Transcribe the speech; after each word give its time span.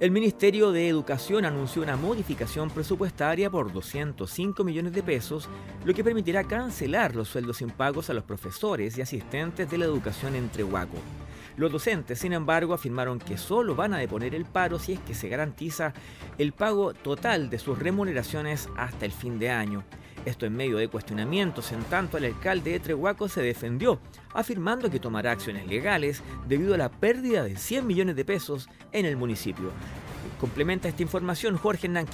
El 0.00 0.10
Ministerio 0.10 0.72
de 0.72 0.88
Educación 0.88 1.44
anunció 1.44 1.80
una 1.80 1.96
modificación 1.96 2.68
presupuestaria 2.68 3.48
por 3.48 3.72
205 3.72 4.64
millones 4.64 4.92
de 4.92 5.04
pesos, 5.04 5.48
lo 5.84 5.94
que 5.94 6.02
permitirá 6.02 6.42
cancelar 6.42 7.14
los 7.14 7.28
sueldos 7.28 7.62
impagos 7.62 8.10
a 8.10 8.12
los 8.12 8.24
profesores 8.24 8.98
y 8.98 9.02
asistentes 9.02 9.70
de 9.70 9.78
la 9.78 9.84
educación 9.84 10.34
en 10.34 10.48
Trehuaco. 10.48 10.96
Los 11.56 11.70
docentes, 11.70 12.18
sin 12.18 12.32
embargo, 12.32 12.74
afirmaron 12.74 13.20
que 13.20 13.38
solo 13.38 13.76
van 13.76 13.94
a 13.94 13.98
deponer 13.98 14.34
el 14.34 14.46
paro 14.46 14.80
si 14.80 14.94
es 14.94 14.98
que 14.98 15.14
se 15.14 15.28
garantiza 15.28 15.94
el 16.38 16.52
pago 16.52 16.92
total 16.92 17.48
de 17.48 17.60
sus 17.60 17.78
remuneraciones 17.78 18.68
hasta 18.76 19.04
el 19.04 19.12
fin 19.12 19.38
de 19.38 19.50
año. 19.50 19.84
Esto 20.24 20.46
en 20.46 20.56
medio 20.56 20.78
de 20.78 20.88
cuestionamientos, 20.88 21.72
en 21.72 21.82
tanto 21.84 22.16
el 22.16 22.24
alcalde 22.24 22.72
de 22.72 22.80
Trehuaco 22.80 23.28
se 23.28 23.42
defendió, 23.42 24.00
afirmando 24.32 24.90
que 24.90 24.98
tomará 24.98 25.32
acciones 25.32 25.66
legales 25.66 26.22
debido 26.48 26.74
a 26.74 26.78
la 26.78 26.90
pérdida 26.90 27.44
de 27.44 27.56
100 27.56 27.86
millones 27.86 28.16
de 28.16 28.24
pesos 28.24 28.68
en 28.92 29.04
el 29.04 29.16
municipio. 29.16 29.70
Complementa 30.40 30.88
esta 30.88 31.02
información 31.02 31.56
Jorge 31.58 31.86
Hernán 31.88 32.06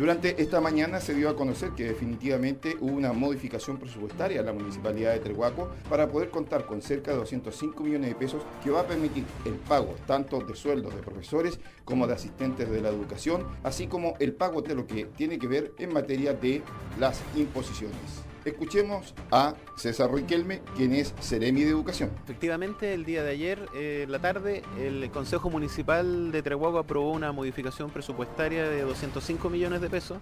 durante 0.00 0.40
esta 0.40 0.62
mañana 0.62 0.98
se 0.98 1.12
dio 1.12 1.28
a 1.28 1.36
conocer 1.36 1.72
que 1.72 1.84
definitivamente 1.84 2.74
hubo 2.80 2.94
una 2.94 3.12
modificación 3.12 3.76
presupuestaria 3.76 4.40
en 4.40 4.46
la 4.46 4.54
municipalidad 4.54 5.12
de 5.12 5.20
Trehuaco 5.20 5.68
para 5.90 6.08
poder 6.08 6.30
contar 6.30 6.64
con 6.64 6.80
cerca 6.80 7.10
de 7.10 7.18
205 7.18 7.84
millones 7.84 8.08
de 8.08 8.14
pesos 8.14 8.42
que 8.64 8.70
va 8.70 8.80
a 8.80 8.86
permitir 8.86 9.26
el 9.44 9.56
pago 9.56 9.94
tanto 10.06 10.40
de 10.40 10.56
sueldos 10.56 10.96
de 10.96 11.02
profesores 11.02 11.60
como 11.84 12.06
de 12.06 12.14
asistentes 12.14 12.70
de 12.70 12.80
la 12.80 12.88
educación, 12.88 13.46
así 13.62 13.88
como 13.88 14.14
el 14.20 14.32
pago 14.32 14.62
de 14.62 14.74
lo 14.74 14.86
que 14.86 15.04
tiene 15.04 15.38
que 15.38 15.48
ver 15.48 15.74
en 15.76 15.92
materia 15.92 16.32
de 16.32 16.62
las 16.98 17.20
imposiciones. 17.36 18.29
Escuchemos 18.44 19.14
a 19.30 19.54
César 19.76 20.10
Riquelme, 20.12 20.62
quien 20.74 20.94
es 20.94 21.14
Ceremi 21.20 21.62
de 21.62 21.70
Educación. 21.70 22.10
Efectivamente, 22.24 22.94
el 22.94 23.04
día 23.04 23.22
de 23.22 23.30
ayer, 23.32 23.68
eh, 23.74 24.06
la 24.08 24.18
tarde, 24.18 24.62
el 24.78 25.10
Consejo 25.10 25.50
Municipal 25.50 26.32
de 26.32 26.42
Trehuaco 26.42 26.78
aprobó 26.78 27.12
una 27.12 27.32
modificación 27.32 27.90
presupuestaria 27.90 28.66
de 28.66 28.80
205 28.80 29.50
millones 29.50 29.82
de 29.82 29.90
pesos, 29.90 30.18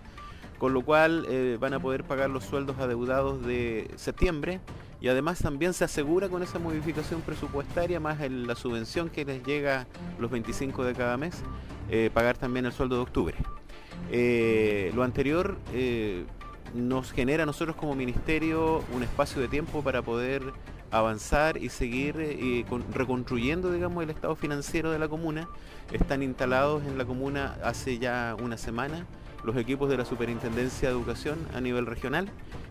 con 0.59 0.75
lo 0.75 0.83
cual 0.83 1.27
eh, 1.29 1.59
van 1.61 1.75
a 1.75 1.81
poder 1.81 2.03
pagar 2.03 2.29
los 2.29 2.43
sueldos 2.43 2.79
adeudados 2.81 3.47
de 3.47 3.89
septiembre 3.95 4.61
y 5.01 5.07
además 5.07 5.39
también 5.39 5.73
se 5.73 5.85
asegura 5.85 6.29
con 6.29 6.43
esa 6.43 6.59
modificación 6.59 7.21
presupuestaria, 7.21 8.01
más 8.01 8.19
la 8.29 8.57
subvención 8.57 9.11
que 9.11 9.25
les 9.25 9.45
llega 9.45 9.87
los 10.19 10.29
25 10.29 10.83
de 10.83 10.95
cada 10.95 11.17
mes, 11.17 11.37
eh, 11.89 12.11
pagar 12.13 12.37
también 12.37 12.67
el 12.67 12.73
sueldo 12.73 12.97
de 12.97 13.03
octubre. 13.03 13.37
lo 14.93 15.05
anterior 15.05 15.57
nos 16.75 17.13
genera 17.13 17.43
a 17.43 17.47
nosotros 17.47 17.77
como 17.77 17.95
ministerio 17.95 18.85
un 18.95 19.03
espacio 19.03 19.41
de 19.41 19.49
tiempo 19.49 19.83
para 19.83 20.03
poder 20.03 20.43
avanzar 20.91 21.59
y 21.59 21.69
seguir 21.69 22.17
eh, 22.19 22.65
reconstruyendo 22.93 23.71
digamos 23.73 24.03
el 24.03 24.11
estado 24.11 24.37
financiero 24.37 24.91
de 24.91 24.99
la 24.99 25.09
comuna. 25.09 25.49
Están 25.93 26.23
instalados 26.23 26.85
en 26.85 26.99
la 26.99 27.05
comuna 27.05 27.57
hace 27.63 27.99
ya 27.99 28.37
una 28.41 28.57
semana 28.57 29.07
los 29.45 29.57
equipos 29.57 29.89
de 29.89 29.97
la 29.97 30.05
Superintendencia 30.05 30.89
de 30.89 30.95
Educación 30.95 31.39
a 31.55 31.61
nivel 31.61 31.87
regional 31.87 32.29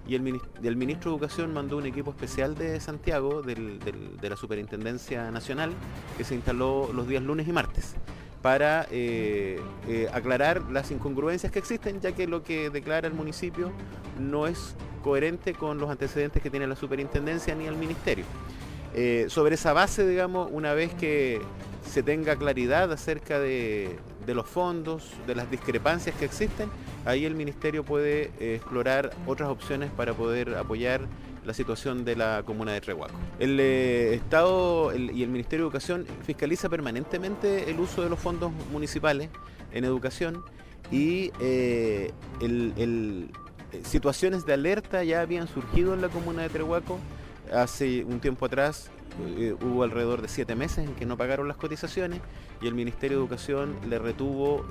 y 0.07 0.15
el, 0.15 0.21
ministro 0.21 1.11
de 1.11 1.17
Educación 1.17 1.53
mandó 1.53 1.77
un 1.77 1.85
equipo 1.85 2.11
especial 2.11 2.55
de 2.55 2.79
Santiago 2.79 3.41
de 3.41 4.29
la 4.29 4.35
Superintendencia 4.35 5.31
Nacional 5.31 5.71
que 6.17 6.23
se 6.23 6.35
instaló 6.35 6.91
los 6.93 7.07
días 7.07 7.23
lunes 7.23 7.47
y 7.47 7.51
martes 7.51 7.95
para 8.47 8.87
eh, 8.91 9.59
eh, 9.89 10.07
aclarar 10.13 10.61
las 10.71 10.89
incongruencias 10.91 11.51
que 11.51 11.59
existen, 11.59 11.99
ya 11.99 12.13
que 12.13 12.27
lo 12.27 12.43
que 12.43 12.69
declara 12.69 13.05
el 13.05 13.13
municipio 13.13 13.73
no 14.17 14.47
es 14.47 14.73
coherente 15.03 15.53
con 15.53 15.79
los 15.79 15.89
antecedentes 15.89 16.41
que 16.41 16.49
tiene 16.49 16.65
la 16.65 16.77
superintendencia 16.77 17.53
ni 17.55 17.65
el 17.65 17.75
ministerio. 17.75 18.23
Eh, 18.93 19.25
sobre 19.27 19.55
esa 19.55 19.73
base, 19.73 20.07
digamos, 20.07 20.47
una 20.49 20.73
vez 20.73 20.93
que 20.93 21.41
se 21.85 22.03
tenga 22.03 22.37
claridad 22.37 22.89
acerca 22.89 23.37
de, 23.37 23.99
de 24.25 24.33
los 24.33 24.47
fondos, 24.47 25.11
de 25.27 25.35
las 25.35 25.51
discrepancias 25.51 26.15
que 26.15 26.23
existen, 26.23 26.69
ahí 27.03 27.25
el 27.25 27.35
ministerio 27.35 27.83
puede 27.83 28.31
explorar 28.39 29.11
otras 29.25 29.49
opciones 29.49 29.91
para 29.91 30.13
poder 30.13 30.55
apoyar 30.55 31.01
la 31.47 31.53
situación 31.53 32.03
de 32.03 32.17
la 32.17 32.43
comuna 32.45 32.73
de 32.73 32.81
Trehuaco. 32.81 33.15
El 33.39 33.57
eh, 33.59 34.13
Estado 34.13 34.93
y 34.93 35.23
el 35.23 35.29
Ministerio 35.29 35.63
de 35.63 35.69
Educación 35.69 36.05
fiscaliza 36.23 36.67
permanentemente 36.67 37.71
el 37.71 37.79
uso 37.79 38.03
de 38.03 38.09
los 38.09 38.19
fondos 38.19 38.51
municipales 38.71 39.29
en 39.71 39.85
educación 39.85 40.43
y 40.91 41.31
eh, 41.39 42.11
eh, 42.41 43.27
situaciones 43.83 44.45
de 44.45 44.53
alerta 44.53 45.05
ya 45.05 45.21
habían 45.21 45.47
surgido 45.47 45.93
en 45.93 46.01
la 46.01 46.09
comuna 46.09 46.41
de 46.41 46.49
Trehuaco. 46.49 46.99
Hace 47.53 48.03
un 48.03 48.19
tiempo 48.19 48.45
atrás 48.45 48.91
hubo 49.61 49.83
alrededor 49.83 50.21
de 50.21 50.27
siete 50.27 50.53
meses 50.53 50.79
en 50.79 50.93
que 50.95 51.05
no 51.05 51.17
pagaron 51.17 51.47
las 51.47 51.57
cotizaciones 51.57 52.19
y 52.61 52.67
el 52.67 52.75
Ministerio 52.75 53.17
de 53.17 53.23
Educación 53.23 53.73
le 53.89 53.97
retuvo, 53.99 54.65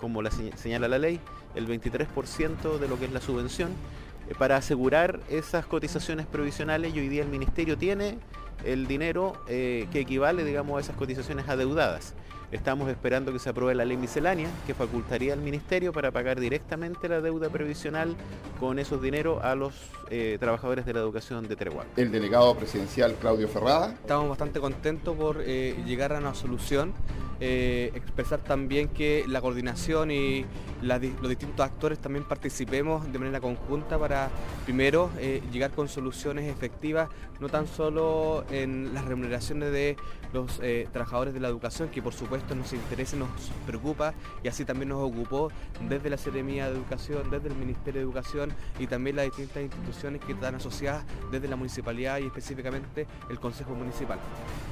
como 0.00 0.22
la 0.22 0.30
señala 0.30 0.88
la 0.88 0.98
ley, 0.98 1.20
el 1.54 1.68
23% 1.68 2.78
de 2.78 2.88
lo 2.88 2.98
que 2.98 3.04
es 3.04 3.12
la 3.12 3.20
subvención 3.20 3.68
eh, 3.68 4.05
para 4.38 4.56
asegurar 4.56 5.20
esas 5.30 5.66
cotizaciones 5.66 6.26
provisionales 6.26 6.94
y 6.94 7.00
hoy 7.00 7.08
día 7.08 7.22
el 7.22 7.28
Ministerio 7.28 7.78
tiene 7.78 8.18
el 8.64 8.86
dinero 8.86 9.34
eh, 9.48 9.86
que 9.92 10.00
equivale, 10.00 10.44
digamos, 10.44 10.78
a 10.78 10.80
esas 10.80 10.96
cotizaciones 10.96 11.48
adeudadas. 11.48 12.14
Estamos 12.52 12.88
esperando 12.88 13.32
que 13.32 13.38
se 13.38 13.48
apruebe 13.50 13.74
la 13.74 13.84
ley 13.84 13.96
miscelánea 13.96 14.48
que 14.66 14.74
facultaría 14.74 15.32
al 15.32 15.40
Ministerio 15.40 15.92
para 15.92 16.12
pagar 16.12 16.38
directamente 16.38 17.08
la 17.08 17.20
deuda 17.20 17.48
previsional 17.48 18.14
con 18.60 18.78
esos 18.78 19.02
dineros 19.02 19.42
a 19.42 19.54
los 19.54 19.74
eh, 20.10 20.36
trabajadores 20.38 20.86
de 20.86 20.94
la 20.94 21.00
educación 21.00 21.48
de 21.48 21.56
Treguán. 21.56 21.86
El 21.96 22.12
delegado 22.12 22.54
presidencial 22.54 23.14
Claudio 23.14 23.48
Ferrada. 23.48 23.92
Estamos 23.92 24.28
bastante 24.28 24.60
contentos 24.60 25.16
por 25.16 25.44
llegar 25.44 26.12
a 26.12 26.18
una 26.18 26.34
solución 26.34 26.94
eh, 27.38 27.92
expresar 27.94 28.40
también 28.40 28.88
que 28.88 29.24
la 29.28 29.42
coordinación 29.42 30.10
y 30.10 30.46
los 30.80 31.28
distintos 31.28 31.66
actores 31.66 31.98
también 31.98 32.24
participemos 32.24 33.12
de 33.12 33.18
manera 33.18 33.40
conjunta 33.40 33.98
para 33.98 34.30
primero 34.64 35.10
eh, 35.18 35.42
llegar 35.52 35.70
con 35.72 35.88
soluciones 35.88 36.50
efectivas, 36.50 37.10
no 37.38 37.50
tan 37.50 37.66
solo 37.66 38.44
en 38.50 38.94
las 38.94 39.04
remuneraciones 39.04 39.70
de 39.70 39.96
los 40.32 40.60
eh, 40.62 40.88
trabajadores 40.92 41.34
de 41.34 41.40
la 41.40 41.48
educación, 41.48 41.90
que 41.90 42.00
por 42.00 42.14
supuesto 42.14 42.35
nos 42.54 42.72
interesa, 42.72 43.16
nos 43.16 43.28
preocupa 43.66 44.14
y 44.42 44.48
así 44.48 44.64
también 44.64 44.88
nos 44.90 45.02
ocupó 45.02 45.50
desde 45.88 46.10
la 46.10 46.16
Seremía 46.16 46.68
de 46.68 46.76
Educación, 46.76 47.30
desde 47.30 47.48
el 47.48 47.54
Ministerio 47.54 48.00
de 48.00 48.04
Educación 48.04 48.52
y 48.78 48.86
también 48.86 49.16
las 49.16 49.26
distintas 49.26 49.62
instituciones 49.62 50.20
que 50.22 50.32
están 50.32 50.54
asociadas 50.54 51.04
desde 51.30 51.48
la 51.48 51.56
municipalidad 51.56 52.18
y 52.18 52.26
específicamente 52.26 53.06
el 53.30 53.38
Consejo 53.38 53.74
Municipal. 53.74 54.18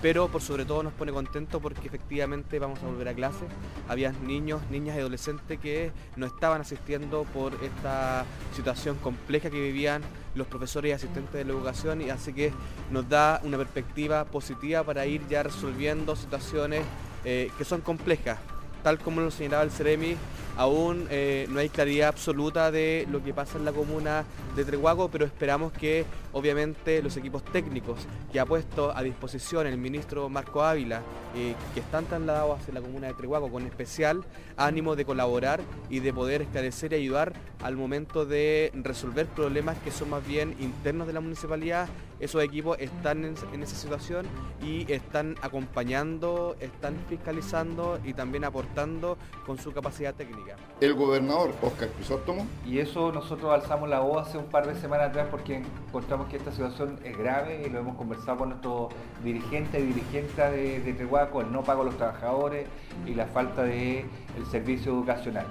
Pero 0.03 0.29
por 0.29 0.43
sobre 0.43 0.65
todo 0.65 0.83
nos 0.83 0.93
pone 0.93 1.13
contento 1.13 1.61
porque 1.61 1.87
efectivamente 1.87 2.59
vamos 2.59 2.83
a 2.83 2.87
volver 2.87 3.09
a 3.09 3.15
clase. 3.15 3.45
Había 3.89 4.13
niños, 4.13 4.61
niñas 4.71 4.97
y 4.97 5.01
adolescentes 5.01 5.59
que 5.59 5.93
no 6.17 6.27
estaban 6.27 6.61
asistiendo 6.61 7.25
por 7.25 7.55
esta 7.63 8.25
situación 8.55 8.97
compleja 8.97 9.51
que 9.51 9.61
vivían 9.61 10.03
los 10.35 10.47
profesores 10.47 10.91
y 10.91 10.93
asistentes 10.93 11.33
de 11.33 11.45
la 11.45 11.53
educación 11.53 12.03
y 12.03 12.11
así 12.11 12.33
que 12.33 12.53
nos 12.91 13.09
da 13.09 13.41
una 13.45 13.57
perspectiva 13.57 14.25
positiva 14.25 14.83
para 14.83 15.07
ir 15.07 15.27
ya 15.29 15.43
resolviendo 15.43 16.17
situaciones 16.17 16.83
eh, 17.25 17.51
que 17.57 17.65
son 17.65 17.81
complejas. 17.81 18.39
Tal 18.83 18.99
como 18.99 19.23
lo 19.23 19.31
señalaba 19.31 19.63
el 19.63 19.71
Ceremi, 19.71 20.17
aún 20.57 21.07
eh, 21.11 21.47
no 21.51 21.61
hay 21.61 21.69
claridad 21.69 22.09
absoluta 22.09 22.71
de 22.71 23.07
lo 23.11 23.23
que 23.23 23.33
pasa 23.33 23.59
en 23.59 23.65
la 23.65 23.73
comuna 23.73 24.25
de 24.55 24.65
Treguago, 24.65 25.09
pero 25.09 25.25
esperamos 25.25 25.73
que 25.73 26.05
obviamente 26.33 27.03
los 27.03 27.17
equipos 27.17 27.45
técnicos 27.45 28.01
que 28.33 28.41
ha 28.41 28.47
puesto 28.47 28.97
a 28.97 29.03
disposición 29.03 29.67
el 29.67 29.79
ministro 29.79 30.29
Marco 30.29 30.63
Ávila, 30.63 31.03
eh, 31.35 31.55
que 31.73 31.81
están 31.81 32.05
trasladados 32.07 32.61
hacia 32.61 32.75
la 32.75 32.81
comuna 32.81 33.09
de 33.09 33.15
Treguago 33.15 33.51
con 33.51 33.67
especial 33.67 34.25
ánimo 34.57 34.95
de 34.95 35.05
colaborar 35.05 35.61
y 35.91 36.01
de 36.01 36.13
poder 36.13 36.43
esclarecer 36.43 36.93
y 36.93 36.97
ayudar 36.97 37.33
al 37.63 37.77
momento 37.77 38.27
de 38.27 38.71
resolver 38.75 39.27
problemas 39.27 39.77
que 39.79 39.91
son 39.91 40.11
más 40.11 40.27
bien 40.27 40.55
internos 40.61 41.07
de 41.07 41.13
la 41.13 41.21
municipalidad. 41.21 41.89
Esos 42.21 42.43
equipos 42.43 42.79
están 42.79 43.25
en, 43.25 43.63
esa 43.63 43.77
situación 43.77 44.27
y 44.63 44.91
están 44.93 45.35
acompañando, 45.43 46.57
están 46.61 46.97
fiscalizando 47.09 47.99
y 48.05 48.15
también 48.15 48.45
aportando 48.45 49.19
con 49.45 49.59
su 49.59 49.73
capacidad 49.73 50.15
técnica. 50.15 50.57
El 50.81 50.95
gobernador 50.95 51.53
Oscar 51.63 51.89
Crisóstomo. 51.89 52.47
Y 52.67 52.79
eso 52.79 53.13
nosotros 53.13 53.53
alzamos 53.53 53.89
la 53.89 54.01
voz 54.01 54.29
hace 54.29 54.39
un 54.39 54.47
par 54.47 54.67
de 54.67 54.75
semanas 54.81 55.11
atrás 55.11 55.29
porque 55.31 55.63
encontramos 55.89 56.29
que 56.29 56.37
esta 56.37 56.51
situación 56.51 56.99
es 57.05 57.17
grave 57.19 57.65
y 57.67 57.71
lo 57.71 57.81
hemos 57.81 57.97
conversado 57.97 58.39
con 58.39 58.49
nuestros 58.51 58.93
dirigentes 59.23 59.83
y 59.83 59.87
dirigentes 59.87 60.37
de, 60.37 60.81
de 60.81 60.93
Trehuaco, 60.95 61.41
el 61.41 61.53
no 61.53 61.63
pago 61.63 61.83
a 61.83 61.85
los 61.87 61.97
trabajadores 61.97 62.67
y 63.07 63.15
la 63.15 63.27
falta 63.27 63.63
de 63.65 64.01
el 64.37 64.47
servicio 64.51 64.93
educacional. 64.93 65.47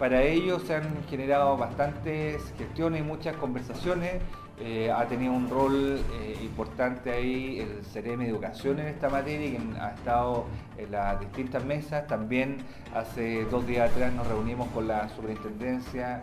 Para 0.00 0.22
ello 0.22 0.58
se 0.58 0.74
han 0.74 1.04
generado 1.10 1.58
bastantes 1.58 2.54
gestiones 2.56 3.02
y 3.02 3.04
muchas 3.04 3.36
conversaciones 3.36 4.14
eh, 4.62 4.90
ha 4.90 5.06
tenido 5.06 5.32
un 5.32 5.48
rol 5.48 6.00
eh, 6.20 6.38
importante 6.42 7.10
ahí 7.10 7.60
el 7.60 7.84
CEREM 7.84 8.20
Educación 8.22 8.78
en 8.78 8.88
esta 8.88 9.08
materia, 9.08 9.46
y 9.46 9.78
ha 9.80 9.90
estado 9.90 10.44
en 10.76 10.90
las 10.92 11.18
distintas 11.18 11.64
mesas. 11.64 12.06
También 12.06 12.58
hace 12.94 13.44
dos 13.46 13.66
días 13.66 13.90
atrás 13.90 14.12
nos 14.12 14.26
reunimos 14.26 14.68
con 14.68 14.86
la 14.86 15.08
Superintendencia 15.08 16.22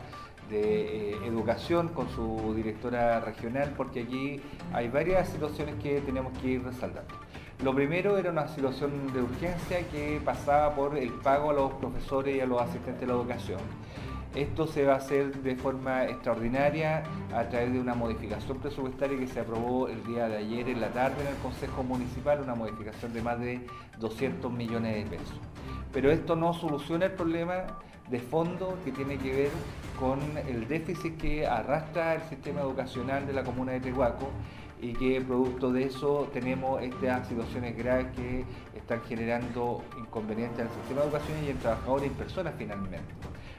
de 0.50 1.14
eh, 1.14 1.18
Educación, 1.26 1.90
con 1.90 2.10
su 2.10 2.54
directora 2.56 3.20
regional, 3.22 3.74
porque 3.76 4.02
aquí 4.02 4.40
hay 4.72 4.88
varias 4.88 5.30
situaciones 5.30 5.76
que 5.82 6.02
tenemos 6.02 6.38
que 6.38 6.48
ir 6.48 6.64
resaltando. 6.64 7.16
Lo 7.64 7.74
primero 7.74 8.20
era 8.20 8.30
una 8.30 8.48
situación 8.48 9.12
de 9.14 9.22
urgencia 9.24 9.80
que 9.92 10.22
pasaba 10.24 10.76
por 10.76 10.96
el 10.96 11.12
pago 11.12 11.50
a 11.50 11.54
los 11.54 11.74
profesores 11.74 12.36
y 12.36 12.40
a 12.40 12.46
los 12.46 12.62
asistentes 12.62 13.02
de 13.02 13.08
la 13.08 13.14
educación. 13.14 13.60
Esto 14.38 14.68
se 14.68 14.86
va 14.86 14.94
a 14.94 14.98
hacer 14.98 15.42
de 15.42 15.56
forma 15.56 16.06
extraordinaria 16.06 17.02
a 17.34 17.50
través 17.50 17.74
de 17.74 17.80
una 17.80 17.96
modificación 17.96 18.60
presupuestaria 18.60 19.18
que 19.18 19.26
se 19.26 19.40
aprobó 19.40 19.88
el 19.88 20.04
día 20.06 20.28
de 20.28 20.38
ayer 20.38 20.70
en 20.70 20.80
la 20.80 20.90
tarde 20.90 21.24
en 21.24 21.30
el 21.30 21.38
Consejo 21.38 21.82
Municipal, 21.82 22.42
una 22.42 22.54
modificación 22.54 23.14
de 23.14 23.24
más 23.24 23.40
de 23.40 23.66
200 23.98 24.54
millones 24.54 24.94
de 24.94 25.18
pesos. 25.18 25.40
Pero 25.92 26.12
esto 26.12 26.36
no 26.36 26.54
soluciona 26.54 27.06
el 27.06 27.14
problema 27.14 27.64
de 28.12 28.20
fondo 28.20 28.78
que 28.86 28.92
tiene 28.92 29.18
que 29.18 29.32
ver 29.34 29.50
con 30.00 30.20
el 30.48 30.68
déficit 30.68 31.18
que 31.18 31.48
arrastra 31.48 32.14
el 32.14 32.22
sistema 32.30 32.62
educacional 32.62 33.26
de 33.26 33.34
la 33.34 33.44
comuna 33.44 33.72
de 33.72 33.80
Tehuaco 33.80 34.30
y 34.80 34.94
que 34.94 35.20
producto 35.20 35.72
de 35.72 35.86
eso 35.86 36.30
tenemos 36.32 36.80
estas 36.84 37.28
situaciones 37.28 37.76
graves 37.76 38.16
que 38.16 38.46
están 38.78 39.02
generando 39.02 39.84
inconvenientes 39.98 40.60
al 40.60 40.70
sistema 40.70 41.02
de 41.02 41.08
educación 41.08 41.44
y 41.44 41.50
en 41.50 41.58
trabajadores 41.58 42.12
y 42.12 42.14
personas 42.14 42.54
finalmente. 42.56 43.16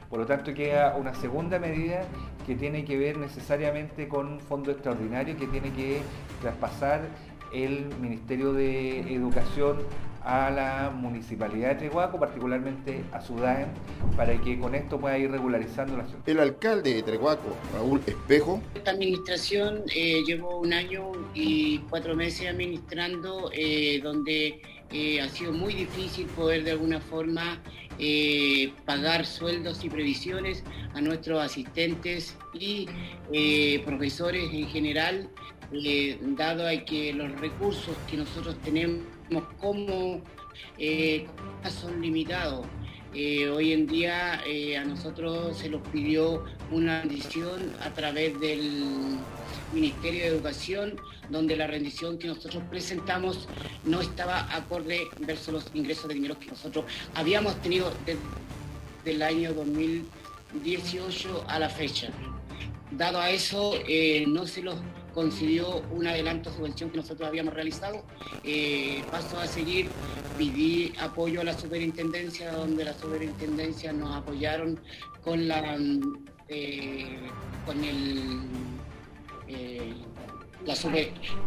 Por 0.09 0.19
lo 0.19 0.25
tanto, 0.25 0.53
queda 0.53 0.95
una 0.95 1.13
segunda 1.13 1.59
medida 1.59 2.01
que 2.47 2.55
tiene 2.55 2.83
que 2.83 2.97
ver 2.97 3.17
necesariamente 3.17 4.07
con 4.07 4.27
un 4.27 4.39
fondo 4.39 4.71
extraordinario 4.71 5.37
que 5.37 5.45
tiene 5.47 5.71
que 5.71 6.01
traspasar 6.41 7.01
el 7.53 7.89
Ministerio 7.99 8.53
de 8.53 9.01
Educación 9.13 9.77
a 10.23 10.49
la 10.49 10.91
Municipalidad 10.93 11.69
de 11.69 11.75
Treguaco, 11.75 12.19
particularmente 12.19 13.03
a 13.11 13.21
Sudán, 13.21 13.67
para 14.17 14.39
que 14.41 14.59
con 14.59 14.75
esto 14.75 14.99
pueda 14.99 15.17
ir 15.17 15.31
regularizando 15.31 15.95
la 15.97 16.05
ciudad. 16.05 16.27
El 16.27 16.39
alcalde 16.39 16.95
de 16.95 17.03
Treguaco, 17.03 17.55
Raúl 17.73 18.01
Espejo. 18.05 18.61
Esta 18.75 18.91
administración 18.91 19.83
eh, 19.95 20.21
llevó 20.25 20.59
un 20.59 20.73
año 20.73 21.11
y 21.33 21.79
cuatro 21.89 22.15
meses 22.15 22.47
administrando, 22.49 23.49
eh, 23.53 24.01
donde 24.03 24.61
eh, 24.91 25.21
ha 25.21 25.29
sido 25.29 25.53
muy 25.53 25.73
difícil 25.73 26.25
poder 26.27 26.63
de 26.63 26.71
alguna 26.71 26.99
forma 26.99 27.59
eh, 27.99 28.73
pagar 28.85 29.25
sueldos 29.25 29.83
y 29.83 29.89
previsiones 29.89 30.63
a 30.93 31.01
nuestros 31.01 31.41
asistentes 31.41 32.37
y 32.53 32.87
eh, 33.31 33.81
profesores 33.85 34.53
en 34.53 34.67
general, 34.67 35.29
dado 36.35 36.65
que 36.85 37.13
los 37.13 37.31
recursos 37.39 37.95
que 38.09 38.17
nosotros 38.17 38.55
tenemos 38.63 39.03
como 39.59 40.21
son 41.69 42.01
limitados. 42.01 42.65
hoy 43.13 43.73
en 43.73 43.85
día 43.85 44.41
a 44.79 44.85
nosotros 44.85 45.57
se 45.57 45.69
nos 45.69 45.87
pidió 45.89 46.43
una 46.71 47.01
rendición 47.01 47.71
a 47.81 47.93
través 47.93 48.39
del 48.39 49.19
Ministerio 49.73 50.21
de 50.21 50.27
Educación, 50.27 50.99
donde 51.29 51.55
la 51.55 51.67
rendición 51.67 52.17
que 52.17 52.27
nosotros 52.27 52.63
presentamos 52.69 53.47
no 53.85 54.01
estaba 54.01 54.53
acorde 54.53 55.07
versus 55.19 55.53
los 55.53 55.65
ingresos 55.73 56.07
de 56.07 56.15
dinero 56.15 56.39
que 56.39 56.47
nosotros 56.47 56.85
habíamos 57.15 57.55
tenido 57.61 57.91
desde 58.05 58.19
el 59.05 59.21
año 59.21 59.53
2018 59.53 61.45
a 61.47 61.59
la 61.59 61.69
fecha. 61.69 62.09
Dado 62.91 63.19
a 63.19 63.29
eso, 63.29 63.73
eh, 63.87 64.25
no 64.27 64.47
se 64.47 64.63
los 64.63 64.75
concedió 65.13 65.83
un 65.91 66.07
adelanto 66.07 66.49
de 66.49 66.55
subvención 66.55 66.89
que 66.89 66.97
nosotros 66.97 67.27
habíamos 67.27 67.53
realizado. 67.53 68.03
Eh, 68.43 69.03
paso 69.11 69.39
a 69.39 69.47
seguir, 69.47 69.89
pedí 70.37 70.93
apoyo 70.99 71.41
a 71.41 71.43
la 71.43 71.57
superintendencia, 71.57 72.51
donde 72.51 72.85
la 72.85 72.93
superintendencia 72.93 73.93
nos 73.93 74.15
apoyaron 74.15 74.79
con 75.23 75.47
la 75.47 75.77
eh, 76.47 77.19
con 77.65 77.83
el 77.83 78.41
eh, 79.49 79.93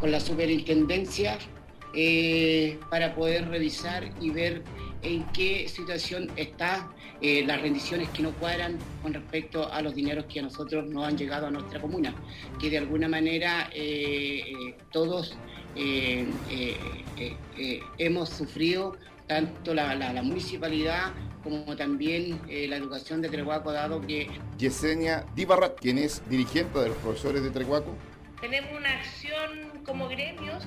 con 0.00 0.10
la 0.10 0.19
superintendencia 0.19 1.38
eh, 1.94 2.78
para 2.90 3.14
poder 3.14 3.49
revisar 3.49 4.10
y 4.20 4.31
ver 4.31 4.64
en 5.02 5.25
qué 5.32 5.69
situación 5.69 6.28
están 6.34 6.88
eh, 7.20 7.44
las 7.46 7.62
rendiciones 7.62 8.08
que 8.08 8.22
no 8.22 8.32
cuadran 8.32 8.78
con 9.02 9.14
respecto 9.14 9.72
a 9.72 9.81
los 9.82 9.94
dineros 9.94 10.25
que 10.25 10.40
a 10.40 10.43
nosotros 10.43 10.87
nos 10.87 11.06
han 11.06 11.16
llegado 11.16 11.46
a 11.46 11.50
nuestra 11.50 11.81
comuna, 11.81 12.14
que 12.60 12.69
de 12.70 12.78
alguna 12.78 13.08
manera 13.08 13.70
todos 14.90 15.37
hemos 17.99 18.28
sufrido, 18.28 18.96
tanto 19.28 19.75
la 19.75 20.22
municipalidad 20.22 21.12
como 21.43 21.77
también 21.77 22.41
eh, 22.49 22.67
la 22.69 22.77
educación 22.77 23.21
de 23.21 23.29
Trehuaco, 23.29 23.73
dado 23.73 24.00
que... 24.00 24.31
Yesenia 24.59 25.25
Dibarrat, 25.35 25.79
quien 25.79 25.99
es 25.99 26.23
dirigente 26.29 26.79
de 26.79 26.89
los 26.89 26.97
profesores 26.99 27.43
de 27.43 27.50
Trehuaco. 27.50 27.94
Tenemos 28.41 28.73
una 28.77 28.91
acción 28.91 29.83
como 29.85 30.09
gremios 30.09 30.67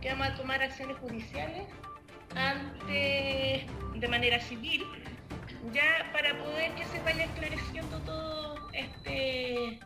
que 0.00 0.10
vamos 0.10 0.28
a 0.28 0.34
tomar 0.34 0.62
acciones 0.62 0.96
judiciales 0.98 1.64
ante, 2.34 3.66
de 3.94 4.08
manera 4.08 4.40
civil, 4.40 4.84
ya 5.72 6.10
para 6.12 6.38
poder 6.38 6.72
que 6.74 6.84
se 6.84 7.00
vaya 7.00 7.24
esclareciendo 7.24 7.98
todo 8.00 8.68
este, 8.72 9.80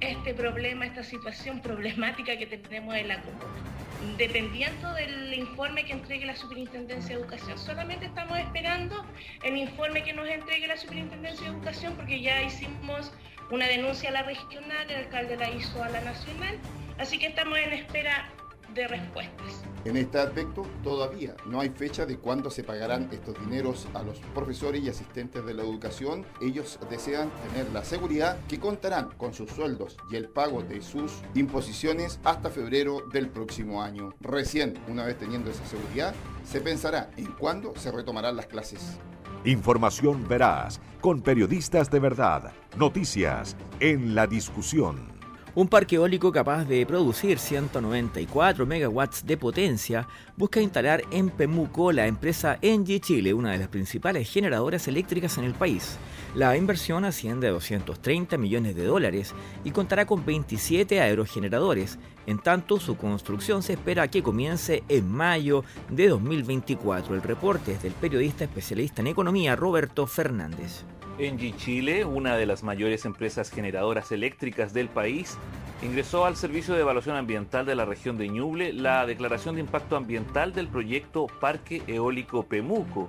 este 0.00 0.34
problema, 0.34 0.86
esta 0.86 1.02
situación 1.02 1.60
problemática 1.60 2.36
que 2.36 2.46
tenemos 2.46 2.94
en 2.94 3.08
la 3.08 3.20
comuna 3.22 3.76
dependiendo 4.18 4.92
del 4.94 5.32
informe 5.34 5.84
que 5.84 5.92
entregue 5.92 6.26
la 6.26 6.36
Superintendencia 6.36 7.16
de 7.16 7.22
Educación. 7.22 7.58
Solamente 7.58 8.06
estamos 8.06 8.38
esperando 8.38 9.04
el 9.42 9.56
informe 9.56 10.02
que 10.02 10.12
nos 10.12 10.28
entregue 10.28 10.66
la 10.66 10.76
Superintendencia 10.76 11.46
de 11.46 11.56
Educación 11.56 11.94
porque 11.96 12.20
ya 12.20 12.42
hicimos 12.42 13.12
una 13.50 13.66
denuncia 13.66 14.10
a 14.10 14.12
la 14.12 14.22
regional, 14.22 14.90
el 14.90 14.96
alcalde 14.96 15.36
la 15.36 15.50
hizo 15.50 15.82
a 15.82 15.88
la 15.88 16.00
nacional, 16.00 16.58
así 16.98 17.18
que 17.18 17.26
estamos 17.26 17.58
en 17.58 17.72
espera 17.72 18.28
de 18.74 18.88
respuestas. 18.88 19.62
En 19.84 19.96
este 19.96 20.18
aspecto, 20.18 20.66
todavía 20.82 21.36
no 21.46 21.60
hay 21.60 21.68
fecha 21.70 22.06
de 22.06 22.18
cuándo 22.18 22.50
se 22.50 22.64
pagarán 22.64 23.08
estos 23.12 23.38
dineros 23.38 23.86
a 23.94 24.02
los 24.02 24.18
profesores 24.34 24.82
y 24.82 24.88
asistentes 24.88 25.46
de 25.46 25.54
la 25.54 25.62
educación. 25.62 26.26
Ellos 26.40 26.78
desean 26.90 27.30
tener 27.48 27.70
la 27.72 27.84
seguridad 27.84 28.36
que 28.48 28.58
contarán 28.58 29.10
con 29.16 29.32
sus 29.32 29.50
sueldos 29.50 29.96
y 30.10 30.16
el 30.16 30.28
pago 30.28 30.62
de 30.62 30.82
sus 30.82 31.22
imposiciones 31.34 32.18
hasta 32.24 32.50
febrero 32.50 33.02
del 33.12 33.28
próximo 33.28 33.82
año. 33.82 34.12
Recién, 34.20 34.74
una 34.88 35.04
vez 35.04 35.18
teniendo 35.18 35.50
esa 35.50 35.64
seguridad, 35.66 36.14
se 36.44 36.60
pensará 36.60 37.10
en 37.16 37.26
cuándo 37.32 37.72
se 37.76 37.92
retomarán 37.92 38.36
las 38.36 38.46
clases. 38.46 38.98
Información 39.44 40.26
veraz, 40.26 40.80
con 41.00 41.22
periodistas 41.22 41.90
de 41.90 42.00
verdad, 42.00 42.52
noticias 42.76 43.56
en 43.78 44.16
la 44.16 44.26
discusión. 44.26 45.15
Un 45.56 45.68
parque 45.68 45.96
eólico 45.96 46.30
capaz 46.30 46.66
de 46.66 46.84
producir 46.84 47.38
194 47.38 48.66
megawatts 48.66 49.24
de 49.24 49.38
potencia 49.38 50.06
busca 50.36 50.60
instalar 50.60 51.00
en 51.10 51.30
Pemuco 51.30 51.92
la 51.92 52.06
empresa 52.06 52.58
Engie 52.60 53.00
Chile, 53.00 53.32
una 53.32 53.52
de 53.52 53.58
las 53.60 53.68
principales 53.68 54.30
generadoras 54.30 54.86
eléctricas 54.86 55.38
en 55.38 55.44
el 55.44 55.54
país. 55.54 55.96
La 56.34 56.58
inversión 56.58 57.06
asciende 57.06 57.48
a 57.48 57.52
230 57.52 58.36
millones 58.36 58.76
de 58.76 58.84
dólares 58.84 59.32
y 59.64 59.70
contará 59.70 60.04
con 60.04 60.26
27 60.26 61.00
aerogeneradores. 61.00 61.98
En 62.26 62.38
tanto, 62.38 62.78
su 62.78 62.98
construcción 62.98 63.62
se 63.62 63.72
espera 63.72 64.08
que 64.08 64.22
comience 64.22 64.84
en 64.90 65.10
mayo 65.10 65.64
de 65.88 66.08
2024. 66.08 67.14
El 67.14 67.22
reporte 67.22 67.72
es 67.72 67.82
del 67.82 67.94
periodista 67.94 68.44
especialista 68.44 69.00
en 69.00 69.06
economía 69.06 69.56
Roberto 69.56 70.06
Fernández. 70.06 70.84
Engie 71.18 71.56
Chile, 71.56 72.04
una 72.04 72.36
de 72.36 72.44
las 72.44 72.62
mayores 72.62 73.06
empresas 73.06 73.50
generadoras 73.50 74.12
eléctricas 74.12 74.74
del 74.74 74.90
país, 74.90 75.38
ingresó 75.82 76.26
al 76.26 76.36
Servicio 76.36 76.74
de 76.74 76.82
Evaluación 76.82 77.16
Ambiental 77.16 77.64
de 77.64 77.74
la 77.74 77.86
región 77.86 78.18
de 78.18 78.28
Ñuble 78.28 78.74
la 78.74 79.06
declaración 79.06 79.54
de 79.54 79.62
impacto 79.62 79.96
ambiental 79.96 80.52
del 80.52 80.68
proyecto 80.68 81.26
Parque 81.40 81.82
Eólico 81.86 82.42
Pemuco, 82.42 83.08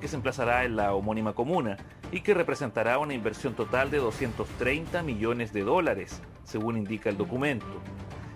que 0.00 0.08
se 0.08 0.16
emplazará 0.16 0.64
en 0.64 0.76
la 0.76 0.94
homónima 0.94 1.34
comuna 1.34 1.76
y 2.10 2.20
que 2.20 2.32
representará 2.32 2.98
una 2.98 3.12
inversión 3.12 3.52
total 3.54 3.90
de 3.90 3.98
230 3.98 5.02
millones 5.02 5.52
de 5.52 5.64
dólares, 5.64 6.22
según 6.44 6.78
indica 6.78 7.10
el 7.10 7.18
documento. 7.18 7.66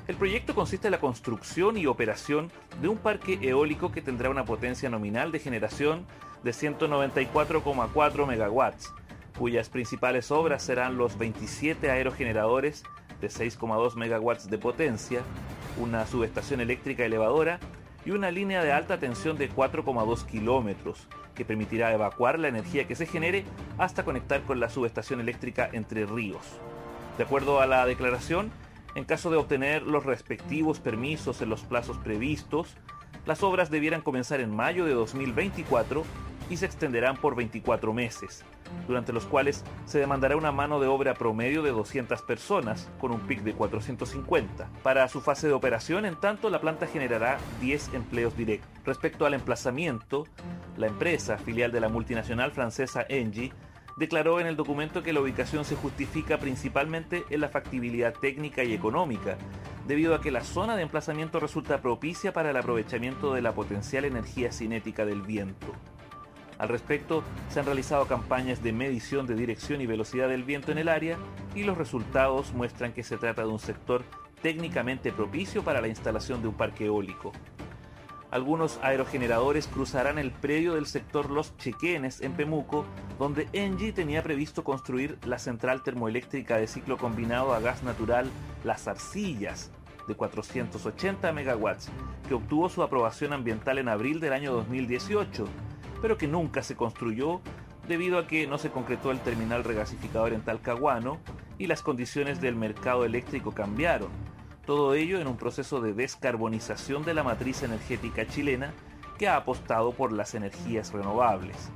El 0.07 0.17
proyecto 0.17 0.55
consiste 0.55 0.88
en 0.88 0.93
la 0.93 1.00
construcción 1.00 1.79
y 1.79 1.87
operación 1.87 2.50
de 2.83 2.88
un 2.88 2.99
parque 2.99 3.38
eólico 3.41 3.91
que 3.91 4.03
tendrá 4.03 4.29
una 4.29 4.45
potencia 4.45 4.91
nominal 4.91 5.33
de 5.33 5.38
generación 5.38 6.05
de 6.42 6.50
194,4 6.52 8.26
megawatts, 8.26 8.92
cuyas 9.38 9.68
principales 9.68 10.30
obras 10.30 10.62
serán 10.62 10.99
los 10.99 11.16
27 11.18 11.90
aerogeneradores 11.90 12.85
de 13.21 13.28
6,2 13.28 13.95
megawatts 13.95 14.50
de 14.50 14.59
potencia, 14.59 15.21
una 15.78 16.07
subestación 16.07 16.61
eléctrica 16.61 17.04
elevadora 17.04 17.61
y 18.04 18.11
una 18.11 18.30
línea 18.30 18.62
de 18.62 18.73
alta 18.73 18.99
tensión 18.99 19.37
de 19.38 19.50
4,2 19.50 20.25
kilómetros, 20.26 21.09
que 21.35 21.45
permitirá 21.45 21.92
evacuar 21.92 22.38
la 22.38 22.49
energía 22.49 22.87
que 22.87 22.97
se 22.97 23.07
genere 23.07 23.45
hasta 23.76 24.04
conectar 24.04 24.42
con 24.42 24.61
la 24.61 24.71
subestación 24.71 25.21
eléctrica 25.21 25.68
Entre 25.73 26.07
Ríos. 26.07 26.59
De 27.16 27.25
acuerdo 27.25 27.61
a 27.61 27.66
la 27.66 27.85
declaración, 27.87 28.50
en 28.95 29.04
caso 29.04 29.30
de 29.30 29.37
obtener 29.37 29.83
los 29.83 30.04
respectivos 30.04 30.80
permisos 30.80 31.42
en 31.42 31.50
los 31.50 31.62
plazos 31.62 31.99
previstos, 31.99 32.76
las 33.29 33.43
obras 33.43 33.71
debieran 33.71 34.01
comenzar 34.01 34.41
en 34.41 34.57
mayo 34.57 34.87
de 34.87 34.95
2024 34.95 36.03
y 36.49 36.57
se 36.57 36.65
extenderán 36.65 37.19
por 37.19 37.37
24 37.37 37.93
meses, 37.93 38.43
durante 38.87 39.13
los 39.13 39.27
cuales 39.27 39.65
se 39.85 39.99
demandará 39.99 40.35
una 40.35 40.51
mano 40.51 40.81
de 40.81 40.87
obra 40.87 41.13
promedio 41.13 41.63
de 41.63 41.71
200 41.71 42.23
personas, 42.23 42.89
con 42.99 43.13
un 43.13 43.21
pic 43.21 43.43
de 43.43 43.53
450. 43.53 44.71
Para 44.83 45.07
su 45.09 45.21
fase 45.21 45.47
de 45.47 45.53
operación, 45.53 46.07
en 46.07 46.17
tanto, 46.17 46.49
la 46.49 46.63
planta 46.63 46.87
generará 46.87 47.37
10 47.61 47.93
empleos 47.93 48.35
directos. 48.35 48.71
Respecto 48.87 49.27
al 49.27 49.35
emplazamiento, 49.35 50.27
la 50.79 50.87
empresa, 50.87 51.37
filial 51.37 51.71
de 51.71 51.81
la 51.81 51.91
multinacional 51.91 52.51
francesa 52.53 53.05
Engie, 53.11 53.53
declaró 53.99 54.38
en 54.38 54.47
el 54.47 54.57
documento 54.57 55.02
que 55.02 55.12
la 55.12 55.21
ubicación 55.21 55.64
se 55.64 55.75
justifica 55.75 56.38
principalmente 56.38 57.25
en 57.31 57.40
la 57.40 57.49
factibilidad 57.49 58.14
técnica 58.14 58.62
y 58.62 58.73
económica, 58.73 59.37
debido 59.88 60.14
a 60.14 60.21
que 60.21 60.31
la 60.31 60.45
zona 60.45 60.76
de 60.76 60.83
emplazamiento 60.83 61.40
resulta 61.40 61.83
propicia 61.83 62.33
para 62.33 62.50
el 62.50 62.57
aprovechamiento 62.57 63.35
de 63.35 63.43
la 63.43 63.52
potencial 63.52 64.05
energía 64.05 64.52
cinética 64.52 65.05
del 65.05 65.23
viento. 65.23 65.67
Al 66.59 66.69
respecto, 66.69 67.23
se 67.49 67.61
han 67.61 67.67
realizado 67.67 68.07
campañas 68.07 68.62
de 68.62 68.73
medición 68.73 69.26
de 69.26 69.35
dirección 69.35 69.81
y 69.81 69.87
velocidad 69.87 70.28
del 70.28 70.45
viento 70.45 70.73
en 70.73 70.78
el 70.78 70.88
área 70.88 71.17
y 71.55 71.64
los 71.64 71.78
resultados 71.78 72.52
muestran 72.52 72.93
que 72.93 73.05
se 73.05 73.17
trata 73.17 73.43
de 73.43 73.49
un 73.49 73.61
sector 73.61 74.05
técnicamente 74.43 75.12
propicio 75.12 75.64
para 75.64 75.81
la 75.81 75.88
instalación 75.88 76.43
de 76.43 76.49
un 76.49 76.55
parque 76.55 76.87
eólico. 76.87 77.33
Algunos 78.31 78.79
aerogeneradores 78.83 79.67
cruzarán 79.67 80.19
el 80.19 80.31
predio 80.33 80.75
del 80.75 80.87
sector 80.87 81.31
Los 81.31 81.57
Chequenes 81.57 82.21
en 82.21 82.33
Pemuco, 82.33 82.85
donde 83.19 83.49
Engie 83.53 83.93
tenía 83.93 84.23
previsto 84.23 84.65
construir 84.65 85.19
la 85.25 85.39
central 85.39 85.83
termoeléctrica 85.83 86.59
de 86.59 86.67
ciclo 86.67 86.99
combinado 86.99 87.55
a 87.55 87.61
gas 87.61 87.83
natural 87.83 88.31
Las 88.65 88.87
Arcillas, 88.87 89.71
de 90.07 90.15
480 90.15 91.33
megawatts, 91.33 91.89
que 92.29 92.35
obtuvo 92.35 92.69
su 92.69 92.83
aprobación 92.83 93.33
ambiental 93.33 93.79
en 93.79 93.89
abril 93.89 94.21
del 94.21 94.35
año 94.35 94.53
2018 94.53 95.47
pero 96.01 96.19
que 96.19 96.29
nunca 96.29 96.63
se 96.63 96.77
construyó 96.77 97.41
debido 97.87 98.19
a 98.19 98.27
que 98.27 98.47
no 98.47 98.59
se 98.59 98.71
concretó 98.71 99.11
el 99.11 99.21
terminal 99.21 99.65
regasificador 99.65 100.33
en 100.33 100.43
Talcahuano 100.43 101.19
y 101.59 101.67
las 101.67 101.83
condiciones 101.83 102.41
del 102.41 102.55
mercado 102.55 103.05
eléctrico 103.05 103.53
cambiaron. 103.53 104.11
Todo 104.69 104.93
ello 104.93 105.19
en 105.19 105.27
un 105.29 105.39
proceso 105.39 105.81
de 105.81 105.95
descarbonización 105.95 107.03
de 107.03 107.15
la 107.15 107.23
matriz 107.23 107.63
energética 107.63 108.27
chilena 108.27 108.75
que 109.17 109.27
ha 109.27 109.37
apostado 109.37 109.93
por 109.93 110.13
las 110.13 110.35
energías 110.35 110.93
renovables. 110.93 111.71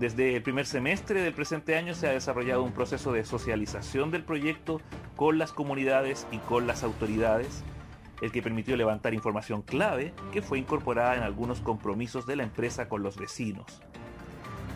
Desde 0.00 0.34
el 0.34 0.42
primer 0.42 0.66
semestre 0.66 1.22
del 1.22 1.34
presente 1.34 1.76
año 1.76 1.94
se 1.94 2.08
ha 2.08 2.10
desarrollado 2.10 2.64
un 2.64 2.72
proceso 2.72 3.12
de 3.12 3.24
socialización 3.24 4.10
del 4.10 4.24
proyecto 4.24 4.80
con 5.14 5.38
las 5.38 5.52
comunidades 5.52 6.26
y 6.32 6.38
con 6.38 6.66
las 6.66 6.82
autoridades, 6.82 7.62
el 8.20 8.32
que 8.32 8.42
permitió 8.42 8.76
levantar 8.76 9.14
información 9.14 9.62
clave 9.62 10.12
que 10.32 10.42
fue 10.42 10.58
incorporada 10.58 11.14
en 11.14 11.22
algunos 11.22 11.60
compromisos 11.60 12.26
de 12.26 12.34
la 12.34 12.42
empresa 12.42 12.88
con 12.88 13.04
los 13.04 13.18
vecinos. 13.18 13.82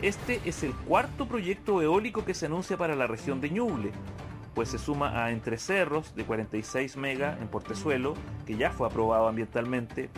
Este 0.03 0.41
es 0.45 0.63
el 0.63 0.73
cuarto 0.73 1.27
proyecto 1.27 1.83
eólico 1.83 2.25
que 2.25 2.35
se 2.35 2.47
anuncia 2.47 2.77
para 2.77 2.95
la 2.95 3.09
región 3.09 3.41
de 3.41 3.51
Ñuble, 3.51 3.91
pues 4.55 4.69
se 4.69 4.79
suma 4.79 5.25
a 5.25 5.31
Entre 5.31 5.59
Cerros 5.59 6.15
de 6.15 6.25
46 6.25 6.97
mega 6.97 7.37
en 7.41 7.49
Portezuelo, 7.49 8.15
que 8.47 8.57
ya 8.57 8.71
fue 8.71 8.87
aprobado 8.87 9.29
ambientalmente, 9.29 10.11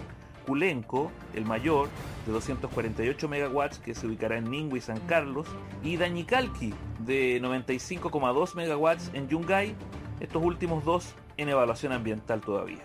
Culenco, 0.46 1.10
el 1.34 1.44
mayor, 1.44 1.88
de 2.24 2.32
248 2.32 3.28
megawatts, 3.28 3.78
que 3.78 3.94
se 3.94 4.06
ubicará 4.06 4.38
en 4.38 4.50
Ningüe 4.50 4.78
y 4.78 4.80
San 4.80 5.00
Carlos, 5.00 5.48
y 5.82 5.96
Dañicalqui, 5.96 6.72
de 7.00 7.40
95,2 7.42 8.54
megawatts 8.54 9.10
en 9.12 9.28
Yungay, 9.28 9.74
estos 10.20 10.42
últimos 10.42 10.84
dos 10.84 11.14
en 11.36 11.48
evaluación 11.48 11.92
ambiental 11.92 12.40
todavía. 12.40 12.84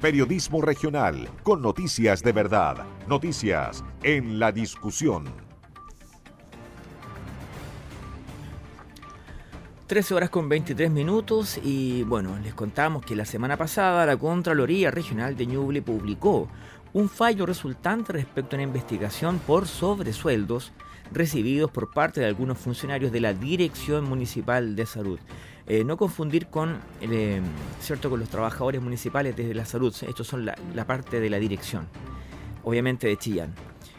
Periodismo 0.00 0.60
regional, 0.62 1.28
con 1.42 1.62
noticias 1.62 2.22
de 2.22 2.32
verdad. 2.32 2.84
Noticias 3.08 3.84
en 4.02 4.38
la 4.38 4.52
discusión. 4.52 5.45
13 9.86 10.14
horas 10.14 10.30
con 10.30 10.48
23 10.48 10.90
minutos 10.90 11.60
y 11.62 12.02
bueno, 12.02 12.36
les 12.42 12.54
contamos 12.54 13.04
que 13.04 13.14
la 13.14 13.24
semana 13.24 13.56
pasada 13.56 14.04
la 14.04 14.16
Contraloría 14.16 14.90
Regional 14.90 15.36
de 15.36 15.46
Ñuble 15.46 15.80
publicó 15.80 16.48
un 16.92 17.08
fallo 17.08 17.46
resultante 17.46 18.12
respecto 18.12 18.56
a 18.56 18.58
una 18.58 18.64
investigación 18.64 19.38
por 19.38 19.68
sobresueldos 19.68 20.72
recibidos 21.12 21.70
por 21.70 21.92
parte 21.92 22.20
de 22.20 22.26
algunos 22.26 22.58
funcionarios 22.58 23.12
de 23.12 23.20
la 23.20 23.32
Dirección 23.32 24.08
Municipal 24.08 24.74
de 24.74 24.86
Salud. 24.86 25.20
Eh, 25.68 25.84
no 25.84 25.96
confundir 25.96 26.48
con, 26.48 26.80
eh, 27.00 27.40
¿cierto? 27.80 28.10
con 28.10 28.18
los 28.18 28.28
trabajadores 28.28 28.82
municipales 28.82 29.36
desde 29.36 29.54
la 29.54 29.66
salud. 29.66 29.94
Estos 30.08 30.26
son 30.26 30.46
la, 30.46 30.84
parte 30.84 31.20
de 31.20 31.30
la 31.30 31.38
dirección, 31.38 31.86
obviamente 32.64 33.06
de 33.06 33.16
Chillán. 33.16 33.54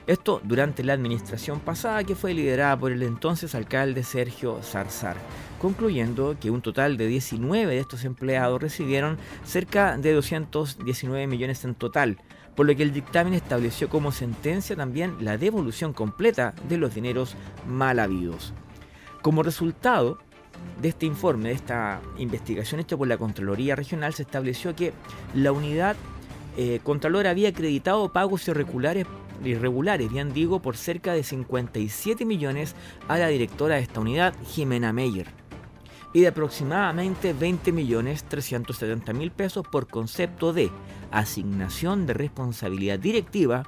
Esto 0.05 0.41
durante 0.43 0.83
la 0.83 0.93
administración 0.93 1.59
pasada 1.61 2.03
que 2.03 2.15
fue 2.15 2.33
liderada 2.33 2.77
por 2.77 2.91
el 2.91 3.03
entonces 3.03 3.55
alcalde 3.55 4.03
Sergio 4.03 4.61
Zarzar, 4.63 5.17
concluyendo 5.59 6.37
que 6.39 6.51
un 6.51 6.61
total 6.61 6.97
de 6.97 7.07
19 7.07 7.73
de 7.73 7.79
estos 7.79 8.03
empleados 8.05 8.61
recibieron 8.61 9.17
cerca 9.43 9.97
de 9.97 10.13
219 10.13 11.27
millones 11.27 11.63
en 11.65 11.75
total, 11.75 12.17
por 12.55 12.65
lo 12.65 12.75
que 12.75 12.83
el 12.83 12.93
dictamen 12.93 13.33
estableció 13.33 13.89
como 13.89 14.11
sentencia 14.11 14.75
también 14.75 15.15
la 15.19 15.37
devolución 15.37 15.93
completa 15.93 16.53
de 16.67 16.77
los 16.77 16.95
dineros 16.95 17.35
mal 17.67 17.99
habidos. 17.99 18.53
Como 19.21 19.43
resultado, 19.43 20.19
de 20.81 20.89
este 20.89 21.05
informe, 21.05 21.49
de 21.49 21.55
esta 21.55 22.01
investigación 22.17 22.81
hecha 22.81 22.97
por 22.97 23.07
la 23.07 23.17
Contraloría 23.17 23.75
Regional, 23.75 24.13
se 24.13 24.23
estableció 24.23 24.75
que 24.75 24.93
la 25.33 25.51
unidad 25.51 25.95
eh, 26.57 26.79
Contralor 26.83 27.27
había 27.27 27.49
acreditado 27.49 28.11
pagos 28.11 28.47
irregulares, 28.47 29.05
irregulares, 29.43 30.11
bien 30.11 30.33
digo, 30.33 30.59
por 30.59 30.77
cerca 30.77 31.13
de 31.13 31.23
57 31.23 32.25
millones 32.25 32.75
a 33.07 33.17
la 33.17 33.27
directora 33.27 33.75
de 33.75 33.81
esta 33.81 33.99
unidad, 33.99 34.33
Jimena 34.47 34.93
Meyer, 34.93 35.27
y 36.13 36.21
de 36.21 36.27
aproximadamente 36.27 37.33
20 37.33 37.71
millones 37.71 38.23
370 38.23 39.13
mil 39.13 39.31
pesos 39.31 39.65
por 39.67 39.87
concepto 39.87 40.53
de 40.53 40.71
asignación 41.11 42.05
de 42.05 42.13
responsabilidad 42.13 42.99
directiva 42.99 43.63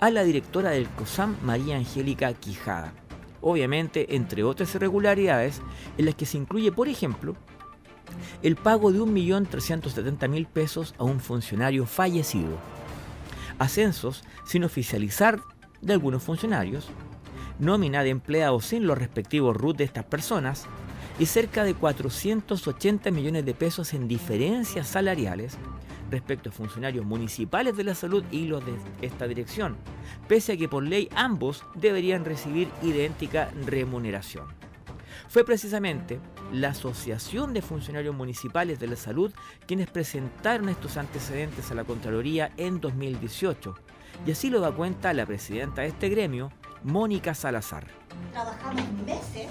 a 0.00 0.10
la 0.10 0.24
directora 0.24 0.70
del 0.70 0.88
COSAM, 0.88 1.36
María 1.42 1.76
Angélica 1.76 2.32
Quijada. 2.34 2.92
Obviamente 3.40 4.16
entre 4.16 4.42
otras 4.42 4.74
irregularidades 4.74 5.60
en 5.98 6.06
las 6.06 6.14
que 6.14 6.26
se 6.26 6.38
incluye, 6.38 6.72
por 6.72 6.88
ejemplo, 6.88 7.36
el 8.42 8.56
pago 8.56 8.92
de 8.92 9.00
1.370.000 9.00 10.46
pesos 10.46 10.94
a 10.98 11.04
un 11.04 11.20
funcionario 11.20 11.86
fallecido, 11.86 12.56
ascensos 13.58 14.24
sin 14.44 14.64
oficializar 14.64 15.40
de 15.82 15.92
algunos 15.92 16.22
funcionarios, 16.22 16.88
nómina 17.58 18.02
de 18.02 18.10
empleados 18.10 18.66
sin 18.66 18.86
los 18.86 18.98
respectivos 18.98 19.56
RUT 19.56 19.78
de 19.78 19.84
estas 19.84 20.04
personas 20.04 20.66
y 21.18 21.26
cerca 21.26 21.64
de 21.64 21.74
480 21.74 23.10
millones 23.10 23.44
de 23.44 23.54
pesos 23.54 23.94
en 23.94 24.08
diferencias 24.08 24.86
salariales 24.88 25.56
respecto 26.10 26.50
a 26.50 26.52
funcionarios 26.52 27.04
municipales 27.04 27.76
de 27.76 27.84
la 27.84 27.94
salud 27.94 28.24
y 28.30 28.46
los 28.46 28.64
de 28.64 28.74
esta 29.02 29.26
dirección, 29.26 29.76
pese 30.28 30.52
a 30.52 30.56
que 30.56 30.68
por 30.68 30.82
ley 30.82 31.08
ambos 31.14 31.64
deberían 31.74 32.24
recibir 32.24 32.68
idéntica 32.82 33.50
remuneración. 33.64 34.46
Fue 35.28 35.44
precisamente 35.44 36.20
la 36.52 36.68
Asociación 36.68 37.52
de 37.52 37.62
Funcionarios 37.62 38.14
Municipales 38.14 38.78
de 38.78 38.86
la 38.86 38.96
Salud 38.96 39.32
quienes 39.66 39.90
presentaron 39.90 40.68
estos 40.68 40.96
antecedentes 40.96 41.70
a 41.70 41.74
la 41.74 41.84
Contraloría 41.84 42.52
en 42.56 42.80
2018, 42.80 43.74
y 44.26 44.30
así 44.30 44.50
lo 44.50 44.60
da 44.60 44.72
cuenta 44.72 45.12
la 45.12 45.26
presidenta 45.26 45.82
de 45.82 45.88
este 45.88 46.08
gremio, 46.08 46.52
Mónica 46.86 47.34
Salazar. 47.34 47.84
Trabajamos 48.30 48.92
meses 49.04 49.48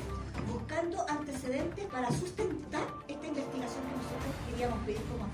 buscando 0.48 1.06
antecedentes 1.10 1.86
para 1.88 2.10
sustentar 2.10 2.88
esta 3.10 3.28
investigación 3.28 3.84
que 3.84 3.98
nosotros 3.98 4.36
queríamos 4.50 4.80
pedir 4.86 5.02
como 5.12 5.28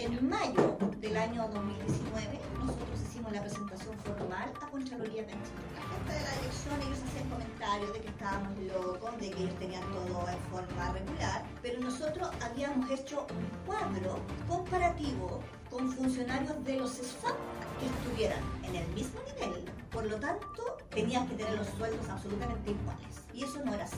en 0.00 0.30
mayo 0.30 0.78
del 0.98 1.14
año 1.14 1.46
2019 1.48 2.40
nosotros 2.64 3.00
hicimos 3.02 3.32
la 3.32 3.42
presentación 3.42 3.94
formal 3.98 4.50
a 4.62 4.66
Contraloría 4.70 5.26
Canchilla. 5.26 5.60
La 5.76 5.82
gente 5.92 6.12
de 6.14 6.24
la 6.24 6.40
dirección 6.40 6.80
ellos 6.80 7.02
hacían 7.04 7.28
comentarios 7.28 7.92
de 7.92 8.00
que 8.00 8.08
estábamos 8.08 8.58
locos, 8.60 9.20
de 9.20 9.30
que 9.30 9.42
ellos 9.42 9.58
tenían 9.58 9.82
todo 9.92 10.26
en 10.26 10.38
forma 10.50 10.92
regular, 10.94 11.44
pero 11.60 11.80
nosotros 11.80 12.30
habíamos 12.42 12.90
hecho 12.90 13.26
un 13.28 13.66
cuadro 13.66 14.20
comparativo 14.48 15.42
con 15.70 15.90
funcionarios 15.92 16.64
de 16.64 16.76
los 16.76 16.90
SFAP 16.90 17.36
que 17.78 17.86
estuvieran 17.86 18.40
en 18.64 18.76
el 18.76 18.88
mismo 18.88 19.20
nivel. 19.22 19.64
Por 19.90 20.06
lo 20.06 20.16
tanto, 20.16 20.78
tenían 20.90 21.26
que 21.28 21.36
tener 21.36 21.56
los 21.56 21.68
sueldos 21.68 22.08
absolutamente 22.08 22.72
iguales. 22.72 23.20
Y 23.32 23.44
eso 23.44 23.64
no 23.64 23.74
era 23.74 23.84
así. 23.84 23.96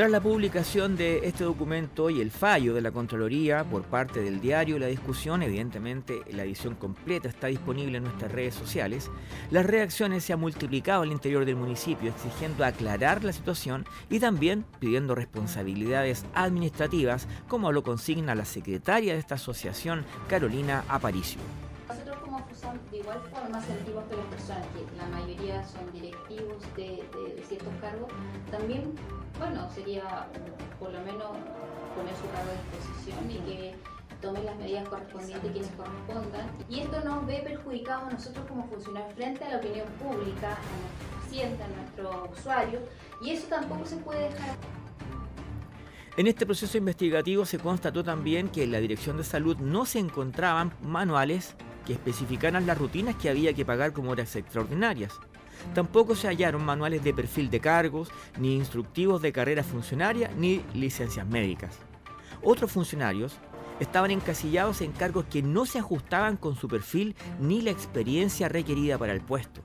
Tras 0.00 0.10
la 0.10 0.22
publicación 0.22 0.96
de 0.96 1.20
este 1.24 1.44
documento 1.44 2.08
y 2.08 2.22
el 2.22 2.30
fallo 2.30 2.72
de 2.72 2.80
la 2.80 2.90
Contraloría 2.90 3.64
por 3.64 3.82
parte 3.82 4.22
del 4.22 4.40
diario 4.40 4.78
La 4.78 4.86
Discusión, 4.86 5.42
evidentemente 5.42 6.22
la 6.32 6.44
edición 6.44 6.74
completa 6.74 7.28
está 7.28 7.48
disponible 7.48 7.98
en 7.98 8.04
nuestras 8.04 8.32
redes 8.32 8.54
sociales, 8.54 9.10
las 9.50 9.66
reacciones 9.66 10.24
se 10.24 10.32
han 10.32 10.40
multiplicado 10.40 11.02
al 11.02 11.12
interior 11.12 11.44
del 11.44 11.56
municipio 11.56 12.08
exigiendo 12.08 12.64
aclarar 12.64 13.24
la 13.24 13.34
situación 13.34 13.84
y 14.08 14.20
también 14.20 14.64
pidiendo 14.78 15.14
responsabilidades 15.14 16.24
administrativas, 16.32 17.28
como 17.46 17.70
lo 17.70 17.82
consigna 17.82 18.34
la 18.34 18.46
secretaria 18.46 19.12
de 19.12 19.18
esta 19.18 19.34
asociación, 19.34 20.06
Carolina 20.30 20.82
Aparicio. 20.88 21.42
De 22.90 22.98
igual 22.98 23.20
forma 23.32 23.60
sentimos 23.62 24.04
que 24.04 24.16
las 24.16 24.26
personas, 24.26 24.66
que 24.68 24.96
la 24.96 25.06
mayoría 25.06 25.64
son 25.64 25.90
directivos 25.92 26.62
de, 26.76 27.02
ciertos 27.46 27.72
cargos, 27.80 28.10
también 28.50 28.94
bueno, 29.38 29.68
sería 29.70 30.26
por 30.78 30.92
lo 30.92 31.00
menos 31.00 31.30
poner 31.94 32.14
su 32.16 32.26
cargo 32.30 32.50
a 32.50 32.76
disposición 32.76 33.30
y 33.30 33.38
que 33.48 33.74
tomen 34.20 34.44
las 34.44 34.56
medidas 34.56 34.88
correspondientes 34.88 35.50
quienes 35.52 35.70
correspondan. 35.72 36.50
Y 36.68 36.80
esto 36.80 37.00
nos 37.04 37.26
ve 37.26 37.42
perjudicados 37.44 38.08
a 38.08 38.10
nosotros 38.10 38.46
como 38.48 38.66
funcionarios 38.68 39.14
frente 39.14 39.44
a 39.44 39.50
la 39.50 39.56
opinión 39.56 39.86
pública, 40.02 40.52
a 40.52 40.78
nuestros 40.80 41.24
pacientes, 41.24 41.60
a 41.60 41.68
nuestros 41.68 42.38
usuarios, 42.38 42.82
y 43.22 43.30
eso 43.30 43.46
tampoco 43.48 43.86
se 43.86 43.96
puede 43.96 44.28
dejar. 44.30 44.56
En 46.16 46.26
este 46.26 46.44
proceso 46.44 46.76
investigativo 46.76 47.46
se 47.46 47.58
constató 47.58 48.04
también 48.04 48.48
que 48.48 48.64
en 48.64 48.72
la 48.72 48.80
Dirección 48.80 49.16
de 49.16 49.24
Salud 49.24 49.56
no 49.58 49.86
se 49.86 50.00
encontraban 50.00 50.74
manuales 50.82 51.54
que 51.98 52.50
las 52.50 52.78
rutinas 52.78 53.16
que 53.16 53.28
había 53.28 53.52
que 53.52 53.64
pagar 53.64 53.92
como 53.92 54.10
horas 54.10 54.34
extraordinarias. 54.36 55.12
Tampoco 55.74 56.14
se 56.14 56.28
hallaron 56.28 56.64
manuales 56.64 57.04
de 57.04 57.12
perfil 57.12 57.50
de 57.50 57.60
cargos, 57.60 58.10
ni 58.38 58.56
instructivos 58.56 59.20
de 59.22 59.32
carrera 59.32 59.62
funcionaria, 59.62 60.30
ni 60.36 60.62
licencias 60.74 61.26
médicas. 61.26 61.78
Otros 62.42 62.72
funcionarios 62.72 63.36
estaban 63.78 64.10
encasillados 64.10 64.80
en 64.80 64.92
cargos 64.92 65.26
que 65.26 65.42
no 65.42 65.66
se 65.66 65.78
ajustaban 65.78 66.36
con 66.36 66.56
su 66.56 66.68
perfil 66.68 67.14
ni 67.40 67.60
la 67.60 67.70
experiencia 67.70 68.48
requerida 68.48 68.98
para 68.98 69.12
el 69.12 69.20
puesto. 69.20 69.62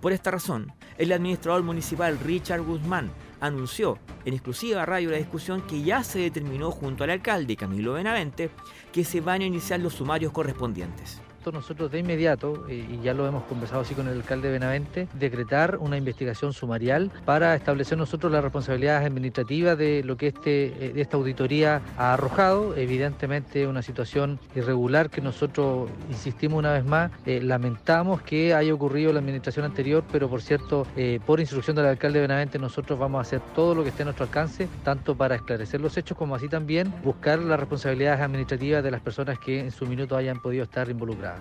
Por 0.00 0.12
esta 0.12 0.32
razón, 0.32 0.72
el 0.98 1.12
administrador 1.12 1.62
municipal 1.62 2.18
Richard 2.18 2.62
Guzmán 2.62 3.12
anunció 3.40 3.98
en 4.24 4.34
exclusiva 4.34 4.84
radio 4.84 5.10
la 5.10 5.16
discusión 5.16 5.62
que 5.62 5.82
ya 5.82 6.02
se 6.02 6.18
determinó 6.18 6.70
junto 6.72 7.04
al 7.04 7.10
alcalde 7.10 7.56
Camilo 7.56 7.92
Benavente 7.92 8.50
que 8.92 9.04
se 9.04 9.20
van 9.20 9.42
a 9.42 9.46
iniciar 9.46 9.80
los 9.80 9.94
sumarios 9.94 10.32
correspondientes 10.32 11.21
nosotros 11.50 11.90
de 11.90 11.98
inmediato, 11.98 12.66
eh, 12.68 12.86
y 12.88 13.02
ya 13.02 13.14
lo 13.14 13.26
hemos 13.26 13.44
conversado 13.44 13.80
así 13.80 13.94
con 13.94 14.06
el 14.06 14.18
alcalde 14.18 14.50
Benavente, 14.50 15.08
decretar 15.14 15.78
una 15.80 15.96
investigación 15.96 16.52
sumarial 16.52 17.10
para 17.24 17.54
establecer 17.54 17.98
nosotros 17.98 18.30
las 18.30 18.42
responsabilidades 18.42 19.06
administrativas 19.06 19.78
de 19.78 20.02
lo 20.04 20.16
que 20.16 20.28
este, 20.28 20.66
eh, 20.66 20.92
esta 20.96 21.16
auditoría 21.16 21.82
ha 21.96 22.12
arrojado. 22.12 22.76
Evidentemente 22.76 23.66
una 23.66 23.82
situación 23.82 24.38
irregular 24.54 25.10
que 25.10 25.20
nosotros, 25.20 25.90
insistimos 26.10 26.58
una 26.58 26.72
vez 26.72 26.84
más, 26.84 27.10
eh, 27.26 27.40
lamentamos 27.42 28.22
que 28.22 28.54
haya 28.54 28.74
ocurrido 28.74 29.10
en 29.10 29.14
la 29.14 29.20
administración 29.20 29.64
anterior, 29.64 30.04
pero 30.12 30.28
por 30.28 30.42
cierto, 30.42 30.86
por 31.26 31.40
instrucción 31.40 31.76
del 31.76 31.86
alcalde 31.86 32.20
Benavente, 32.20 32.58
nosotros 32.58 32.98
vamos 32.98 33.18
a 33.18 33.22
hacer 33.22 33.40
todo 33.54 33.74
lo 33.74 33.82
que 33.82 33.88
esté 33.88 34.02
a 34.02 34.06
nuestro 34.06 34.24
alcance, 34.24 34.68
tanto 34.84 35.16
para 35.16 35.36
esclarecer 35.36 35.80
los 35.80 35.96
hechos 35.96 36.16
como 36.16 36.34
así 36.34 36.48
también 36.48 36.92
buscar 37.02 37.38
las 37.38 37.58
responsabilidades 37.58 38.20
administrativas 38.20 38.84
de 38.84 38.90
las 38.90 39.00
personas 39.00 39.38
que 39.38 39.60
en 39.60 39.70
su 39.70 39.86
minuto 39.86 40.16
hayan 40.16 40.40
podido 40.40 40.64
estar 40.64 40.88
involucradas. 40.90 41.31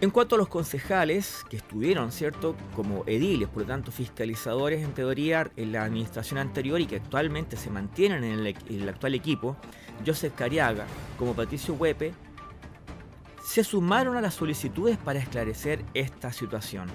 En 0.00 0.10
cuanto 0.10 0.34
a 0.34 0.38
los 0.38 0.48
concejales 0.48 1.44
que 1.48 1.56
estuvieron, 1.56 2.12
¿cierto?, 2.12 2.56
como 2.76 3.04
ediles, 3.06 3.48
por 3.48 3.62
lo 3.62 3.68
tanto 3.68 3.90
fiscalizadores 3.90 4.84
en 4.84 4.92
teoría 4.92 5.50
en 5.56 5.72
la 5.72 5.84
administración 5.84 6.38
anterior 6.38 6.80
y 6.80 6.86
que 6.86 6.96
actualmente 6.96 7.56
se 7.56 7.70
mantienen 7.70 8.24
en 8.24 8.40
el, 8.46 8.88
actual 8.88 9.14
equipo, 9.14 9.56
Joseph 10.04 10.34
Cariaga 10.34 10.84
como 11.18 11.34
Patricio 11.34 11.74
Huepe, 11.74 12.12
se 13.42 13.64
sumaron 13.64 14.16
a 14.16 14.20
las 14.20 14.34
solicitudes 14.34 14.98
para 14.98 15.20
esclarecer 15.20 15.84
esta 15.94 16.32
situación 16.32 16.90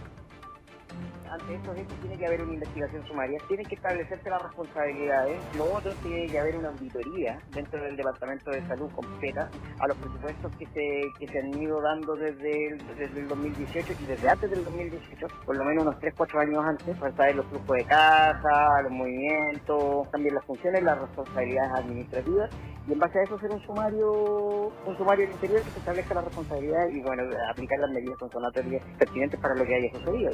ante 1.32 1.56
estos 1.56 1.78
hechos 1.78 2.00
tiene 2.02 2.18
que 2.18 2.26
haber 2.26 2.42
una 2.42 2.54
investigación 2.54 3.06
sumaria, 3.06 3.40
tienen 3.48 3.66
que 3.68 3.76
establecerse 3.76 4.30
las 4.30 4.42
responsabilidades, 4.42 5.40
lo 5.56 5.66
otro 5.74 5.92
tiene 6.02 6.28
que 6.30 6.40
haber 6.40 6.58
una 6.58 6.70
auditoría 6.70 7.40
dentro 7.54 7.82
del 7.84 7.96
Departamento 7.96 8.52
de 8.52 8.68
Salud 8.68 8.90
completa 8.92 9.50
a 9.80 9.88
los 9.88 9.98
presupuestos 9.98 10.52
que 10.58 10.66
se, 10.68 11.02
que 11.20 11.32
se 11.32 11.40
han 11.40 11.62
ido 11.62 11.82
dando 11.82 12.16
desde 12.16 12.68
el, 12.68 12.88
desde 12.98 13.20
el 13.20 13.28
2018 13.28 13.94
y 14.00 14.06
desde 14.06 14.30
antes 14.30 14.50
del 14.50 14.64
2018, 14.64 15.28
por 15.46 15.56
lo 15.56 15.66
menos 15.66 15.84
unos 15.84 16.00
3, 16.00 16.14
4 16.18 16.40
años 16.40 16.66
antes, 16.66 16.98
para 16.98 17.16
saber 17.16 17.36
los 17.36 17.46
flujos 17.48 17.78
de 17.78 17.86
caja, 17.86 18.82
los 18.84 18.92
movimientos, 18.92 20.10
también 20.12 20.36
las 20.36 20.46
funciones, 20.46 20.84
las 20.84 21.00
responsabilidades 21.00 21.72
administrativas 21.84 22.50
y 22.88 22.94
en 22.94 23.00
base 23.00 23.20
a 23.20 23.24
eso 23.24 23.36
hacer 23.36 23.52
un 23.52 23.62
sumario 23.62 24.74
un 24.86 24.98
sumario 24.98 25.26
interior 25.26 25.64
que 25.64 25.72
se 25.72 25.80
establezca 25.80 26.16
la 26.16 26.22
responsabilidad 26.22 26.88
y 26.90 27.02
bueno 27.02 27.24
aplicar 27.50 27.80
las 27.80 27.92
medidas 27.92 28.18
consonatorias 28.18 28.84
pertinentes 28.98 29.40
para 29.40 29.56
lo 29.56 29.66
que 29.66 29.76
haya 29.76 29.92
sucedido 29.92 30.32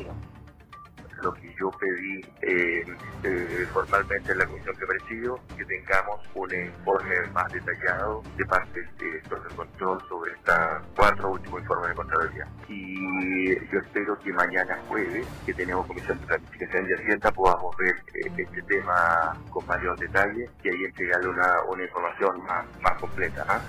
lo 1.26 1.34
que 1.34 1.56
yo 1.60 1.72
pedí 1.72 2.22
eh, 2.44 2.86
eh, 3.24 3.68
formalmente 3.74 4.32
en 4.32 4.38
la 4.38 4.46
comisión 4.46 4.76
que 4.78 4.86
presido, 4.86 5.40
que 5.58 5.66
tengamos 5.66 6.22
un 6.36 6.54
informe 6.54 7.16
más 7.34 7.52
detallado 7.52 8.22
de 8.38 8.46
parte 8.46 8.80
de 8.80 9.06
director 9.06 9.50
de 9.50 9.56
control 9.56 10.00
sobre 10.08 10.34
estos 10.34 10.56
cuatro 10.96 11.32
últimos 11.32 11.62
informes 11.62 11.90
de 11.90 11.96
Contraloría. 11.96 12.48
Y 12.70 13.56
yo 13.72 13.80
espero 13.80 14.20
que 14.20 14.32
mañana 14.34 14.78
jueves, 14.88 15.26
que 15.48 15.54
tenemos 15.56 15.88
comisión 15.88 16.20
de 16.20 16.28
planificación 16.28 16.90
y 16.90 16.94
hacienda, 16.94 17.32
podamos 17.32 17.76
ver 17.78 17.96
eh, 17.96 18.32
este 18.38 18.62
tema 18.62 19.36
con 19.50 19.66
mayor 19.66 19.98
detalle 19.98 20.48
y 20.64 20.70
ahí 20.70 20.86
entregarle 20.86 21.30
una, 21.30 21.84
información 21.84 22.46
más, 22.46 22.66
más 22.82 23.00
completa. 23.00 23.62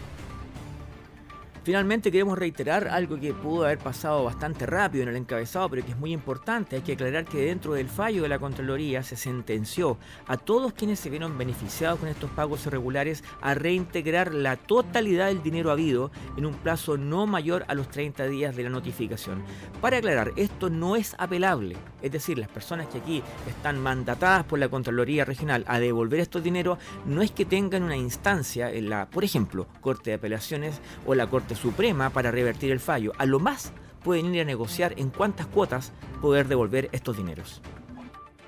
Finalmente 1.67 2.13
queremos 2.13 2.39
reiterar 2.39 2.87
algo 2.87 3.19
que 3.19 3.35
pudo 3.35 3.65
haber 3.65 3.79
pasado 3.79 4.23
bastante 4.23 4.67
rápido 4.67 5.03
en 5.03 5.09
el 5.09 5.17
encabezado, 5.17 5.69
pero 5.69 5.85
que 5.85 5.91
es 5.91 5.99
muy 5.99 6.13
importante. 6.13 6.77
Hay 6.77 6.83
que 6.83 6.93
aclarar 6.93 7.25
que 7.25 7.45
dentro 7.45 7.73
del 7.73 7.89
fallo 7.89 8.23
de 8.23 8.29
la 8.29 8.39
Contraloría 8.39 9.03
se 9.03 9.17
sentenció 9.17 9.99
a 10.29 10.37
todos 10.37 10.75
quienes 10.75 11.01
se 11.01 11.11
vieron 11.11 11.37
beneficiados 11.37 11.99
con 11.99 12.09
estos 12.09 12.31
pagos 12.31 12.65
irregulares 12.67 13.25
a 13.41 13.55
reintegrar 13.55 14.33
la 14.33 14.55
totalidad 14.55 15.27
del 15.27 15.43
dinero 15.43 15.73
habido 15.73 16.13
en 16.37 16.47
un 16.47 16.55
plazo 16.55 16.99
no 16.99 17.27
mayor 17.27 17.65
a 17.67 17.75
los 17.75 17.89
30 17.89 18.29
días 18.29 18.55
de 18.55 18.63
la 18.63 18.71
notificación. 18.71 19.43
Para 19.81 19.97
aclarar, 19.97 20.35
esto 20.37 20.71
no 20.71 20.95
es 20.95 21.17
apelable. 21.19 21.77
Es 22.01 22.13
decir, 22.13 22.39
las 22.39 22.49
personas 22.49 22.87
que 22.87 22.99
aquí 22.99 23.25
están 23.49 23.83
mandatadas 23.83 24.45
por 24.45 24.61
la 24.61 24.69
Contraloría 24.69 25.25
Regional 25.25 25.65
a 25.67 25.81
devolver 25.81 26.21
estos 26.21 26.45
dineros 26.45 26.79
no 27.07 27.23
es 27.23 27.33
que 27.33 27.45
tengan 27.45 27.83
una 27.83 27.97
instancia 27.97 28.71
en 28.71 28.89
la, 28.89 29.07
por 29.07 29.25
ejemplo, 29.25 29.67
Corte 29.81 30.11
de 30.11 30.15
Apelaciones 30.15 30.81
o 31.05 31.17
la 31.17 31.27
Corte 31.27 31.56
Suprema 31.57 32.11
para 32.11 32.31
revertir 32.31 32.71
el 32.71 32.81
fallo. 32.81 33.13
A 33.19 33.27
lo 33.27 33.41
más 33.41 33.73
pueden 34.05 34.35
ir 34.35 34.43
a 34.43 34.45
negociar 34.45 34.95
en 34.97 35.11
cuántas 35.11 35.47
cuotas 35.47 35.93
poder 36.21 36.47
devolver 36.47 36.89
estos 36.93 37.17
dineros. 37.17 37.61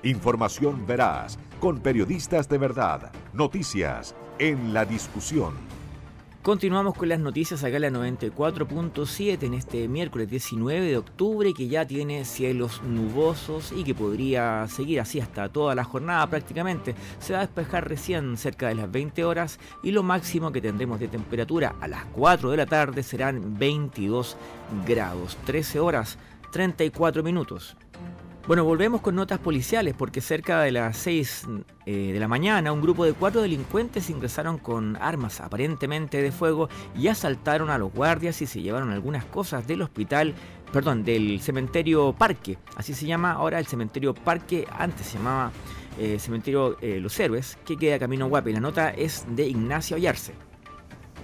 Información 0.03 0.87
veraz, 0.87 1.37
con 1.59 1.79
periodistas 1.79 2.47
de 2.47 2.57
verdad, 2.57 3.11
noticias 3.33 4.15
en 4.37 4.73
la 4.73 4.85
discusión. 4.85 5.53
Continuamos 6.49 6.95
con 6.95 7.09
las 7.09 7.19
noticias 7.19 7.63
acá 7.63 7.75
en 7.75 7.83
la 7.83 7.89
94.7 7.91 9.43
en 9.43 9.53
este 9.53 9.87
miércoles 9.87 10.31
19 10.31 10.87
de 10.87 10.97
octubre 10.97 11.53
que 11.53 11.67
ya 11.67 11.85
tiene 11.85 12.25
cielos 12.25 12.81
nubosos 12.81 13.71
y 13.71 13.83
que 13.83 13.93
podría 13.93 14.67
seguir 14.67 14.99
así 14.99 15.19
hasta 15.19 15.49
toda 15.49 15.75
la 15.75 15.83
jornada 15.83 16.25
prácticamente. 16.25 16.95
Se 17.19 17.33
va 17.33 17.41
a 17.41 17.45
despejar 17.45 17.87
recién 17.87 18.35
cerca 18.35 18.69
de 18.69 18.73
las 18.73 18.91
20 18.91 19.25
horas 19.25 19.59
y 19.83 19.91
lo 19.91 20.01
máximo 20.01 20.51
que 20.51 20.59
tendremos 20.59 20.99
de 20.99 21.07
temperatura 21.07 21.75
a 21.81 21.87
las 21.87 22.05
4 22.05 22.49
de 22.49 22.57
la 22.57 22.65
tarde 22.65 23.03
serán 23.03 23.59
22 23.59 24.35
grados, 24.87 25.37
13 25.45 25.79
horas 25.79 26.17
34 26.51 27.21
minutos. 27.21 27.77
Bueno, 28.49 28.63
volvemos 28.63 29.01
con 29.01 29.13
notas 29.13 29.37
policiales 29.37 29.93
porque 29.95 30.21
cerca 30.21 30.63
de 30.63 30.71
las 30.71 30.97
6 30.97 31.45
eh, 31.85 32.13
de 32.13 32.19
la 32.19 32.27
mañana 32.27 32.71
un 32.71 32.81
grupo 32.81 33.05
de 33.05 33.13
cuatro 33.13 33.43
delincuentes 33.43 34.09
ingresaron 34.09 34.57
con 34.57 34.95
armas 34.95 35.39
aparentemente 35.39 36.19
de 36.19 36.31
fuego 36.31 36.67
y 36.97 37.09
asaltaron 37.09 37.69
a 37.69 37.77
los 37.77 37.93
guardias 37.93 38.41
y 38.41 38.47
se 38.47 38.63
llevaron 38.63 38.89
algunas 38.89 39.23
cosas 39.23 39.67
del 39.67 39.83
hospital, 39.83 40.33
perdón, 40.73 41.03
del 41.03 41.39
cementerio 41.41 42.11
Parque, 42.13 42.57
así 42.75 42.95
se 42.95 43.05
llama 43.05 43.33
ahora 43.33 43.59
el 43.59 43.67
cementerio 43.67 44.15
Parque, 44.15 44.65
antes 44.71 45.05
se 45.05 45.19
llamaba 45.19 45.51
eh, 45.99 46.17
cementerio 46.17 46.75
eh, 46.81 46.99
Los 46.99 47.19
Héroes, 47.19 47.55
que 47.63 47.77
queda 47.77 47.99
camino 47.99 48.29
Guape. 48.29 48.51
La 48.51 48.61
nota 48.61 48.89
es 48.89 49.27
de 49.29 49.47
Ignacio 49.47 49.95
Ayarse. 49.95 50.48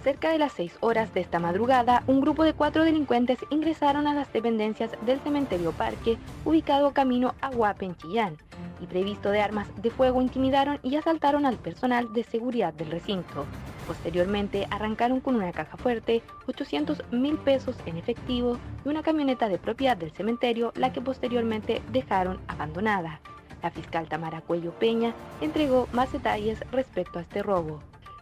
Cerca 0.05 0.29
de 0.29 0.37
las 0.37 0.53
6 0.53 0.77
horas 0.81 1.11
de 1.15 1.21
esta 1.21 1.39
madrugada, 1.39 2.03
un 2.05 2.21
grupo 2.21 2.43
de 2.43 2.53
cuatro 2.53 2.83
delincuentes 2.83 3.39
ingresaron 3.49 4.05
a 4.05 4.13
las 4.13 4.31
dependencias 4.31 4.91
del 5.03 5.19
cementerio 5.21 5.71
Parque, 5.71 6.19
ubicado 6.45 6.93
camino 6.93 7.33
a 7.41 7.49
Huape, 7.49 7.85
en 7.85 7.95
Chillán, 7.95 8.37
y 8.79 8.85
previsto 8.85 9.31
de 9.31 9.41
armas 9.41 9.67
de 9.81 9.89
fuego 9.89 10.21
intimidaron 10.21 10.77
y 10.83 10.95
asaltaron 10.95 11.47
al 11.47 11.57
personal 11.57 12.13
de 12.13 12.23
seguridad 12.23 12.71
del 12.71 12.91
recinto. 12.91 13.47
Posteriormente 13.87 14.67
arrancaron 14.69 15.21
con 15.21 15.37
una 15.37 15.51
caja 15.51 15.75
fuerte 15.75 16.21
800 16.45 17.01
mil 17.09 17.39
pesos 17.39 17.75
en 17.87 17.97
efectivo 17.97 18.59
y 18.85 18.89
una 18.89 19.01
camioneta 19.01 19.49
de 19.49 19.57
propiedad 19.57 19.97
del 19.97 20.11
cementerio, 20.11 20.71
la 20.75 20.93
que 20.93 21.01
posteriormente 21.01 21.81
dejaron 21.91 22.39
abandonada. 22.47 23.21
La 23.63 23.71
fiscal 23.71 24.07
Tamara 24.07 24.41
Cuello 24.41 24.71
Peña 24.73 25.15
entregó 25.41 25.87
más 25.93 26.11
detalles 26.11 26.59
respecto 26.71 27.17
a 27.17 27.23
este 27.23 27.41
robo. 27.41 27.81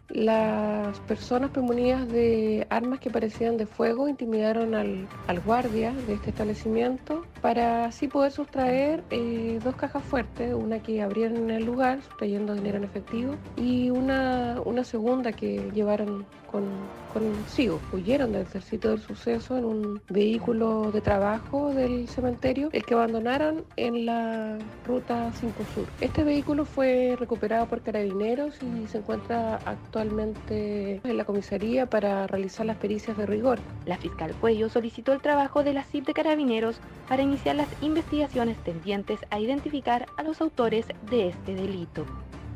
Las 0.10 1.00
personas 1.02 1.50
premunidas 1.52 2.08
de 2.08 2.68
armas 2.70 3.00
que 3.00 3.10
parecían 3.10 3.58
de 3.58 3.66
fuego 3.66 4.08
intimidaron 4.08 4.76
al, 4.76 5.08
guardia 5.46 5.92
de 6.08 6.14
este 6.14 6.30
establecimiento 6.30 7.26
para 7.42 7.86
así 7.86 8.08
poder 8.08 8.32
sustraer 8.32 9.04
eh, 9.10 9.60
dos 9.64 9.76
cajas 9.76 10.04
fuertes, 10.04 10.54
una 10.54 10.80
que 10.80 11.02
abrieron 11.02 11.38
en 11.38 11.52
el 11.52 11.66
lugar, 11.66 12.02
sustrayendo 12.04 12.54
dinero 12.54 12.78
en 12.78 12.84
efectivo, 12.84 13.36
y 13.58 13.90
una, 13.90 14.62
una 14.66 14.84
segunda 14.84 15.32
que 15.32 15.72
llevaron 15.74 16.26
con, 16.54 16.64
consigo. 17.12 17.82
Huyeron 17.92 18.32
del 18.32 18.48
sitio 18.62 18.92
del 18.92 19.02
suceso 19.02 19.58
en 19.58 19.66
un 19.66 20.02
vehículo 20.10 20.92
de 20.92 21.02
trabajo 21.02 21.74
del 21.74 22.08
cementerio, 22.08 22.70
el 22.72 22.86
que 22.86 22.94
abandonaron 22.94 23.66
en 23.76 24.06
la 24.06 24.58
ruta 24.86 25.32
5 25.34 25.54
Sur. 25.74 25.86
Este 26.00 26.24
vehículo 26.24 26.64
fue 26.64 27.16
recuperado 27.20 27.66
por 27.66 27.82
carabineros 27.82 28.56
y 28.62 28.88
se 28.88 29.00
encuentra 29.00 29.56
actualmente 29.66 31.02
en 31.04 31.18
la 31.18 31.26
comisaría 31.26 31.88
para 31.88 32.28
realizar 32.28 32.66
las 32.66 32.78
pericias 32.78 33.18
de 33.18 33.26
rigor. 33.26 33.60
La 33.86 33.98
fiscal 33.98 34.34
Cuello 34.40 34.70
solicitó 34.70 35.12
el 35.12 35.22
trabajo 35.22 35.64
de 35.64 35.74
la 35.74 35.84
CIP 35.84 36.06
de 36.06 36.14
Carabineros 36.14 36.80
para 37.10 37.24
iniciar 37.24 37.56
las 37.56 37.68
investigaciones 37.82 38.58
tendientes 38.64 39.20
a 39.32 39.40
identificar 39.40 40.06
a 40.18 40.24
los 40.24 40.40
autores 40.40 40.86
de 41.10 41.30
este 41.30 41.56
delito 41.56 42.06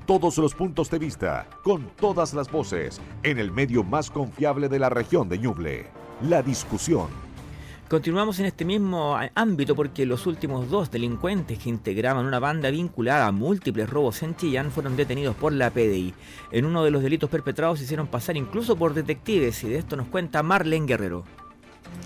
todos 0.07 0.37
los 0.37 0.55
puntos 0.55 0.89
de 0.89 0.99
vista, 0.99 1.45
con 1.63 1.91
todas 1.99 2.33
las 2.33 2.49
voces, 2.49 3.01
en 3.23 3.37
el 3.39 3.51
medio 3.51 3.83
más 3.83 4.09
confiable 4.09 4.69
de 4.69 4.79
la 4.79 4.89
región 4.89 5.27
de 5.27 5.37
Ñuble. 5.37 5.87
La 6.21 6.41
discusión. 6.41 7.07
Continuamos 7.89 8.39
en 8.39 8.45
este 8.45 8.63
mismo 8.63 9.19
ámbito 9.35 9.75
porque 9.75 10.05
los 10.05 10.25
últimos 10.25 10.69
dos 10.69 10.91
delincuentes 10.91 11.59
que 11.59 11.69
integraban 11.69 12.25
una 12.25 12.39
banda 12.39 12.69
vinculada 12.69 13.27
a 13.27 13.31
múltiples 13.33 13.89
robos 13.89 14.23
en 14.23 14.35
Chillán 14.37 14.71
fueron 14.71 14.95
detenidos 14.95 15.35
por 15.35 15.51
la 15.51 15.71
PDI. 15.71 16.13
En 16.51 16.65
uno 16.65 16.85
de 16.85 16.91
los 16.91 17.03
delitos 17.03 17.29
perpetrados 17.29 17.79
se 17.79 17.85
hicieron 17.85 18.07
pasar 18.07 18.37
incluso 18.37 18.77
por 18.77 18.93
detectives 18.93 19.61
y 19.65 19.69
de 19.69 19.77
esto 19.77 19.97
nos 19.97 20.07
cuenta 20.07 20.41
Marlene 20.41 20.87
Guerrero. 20.87 21.25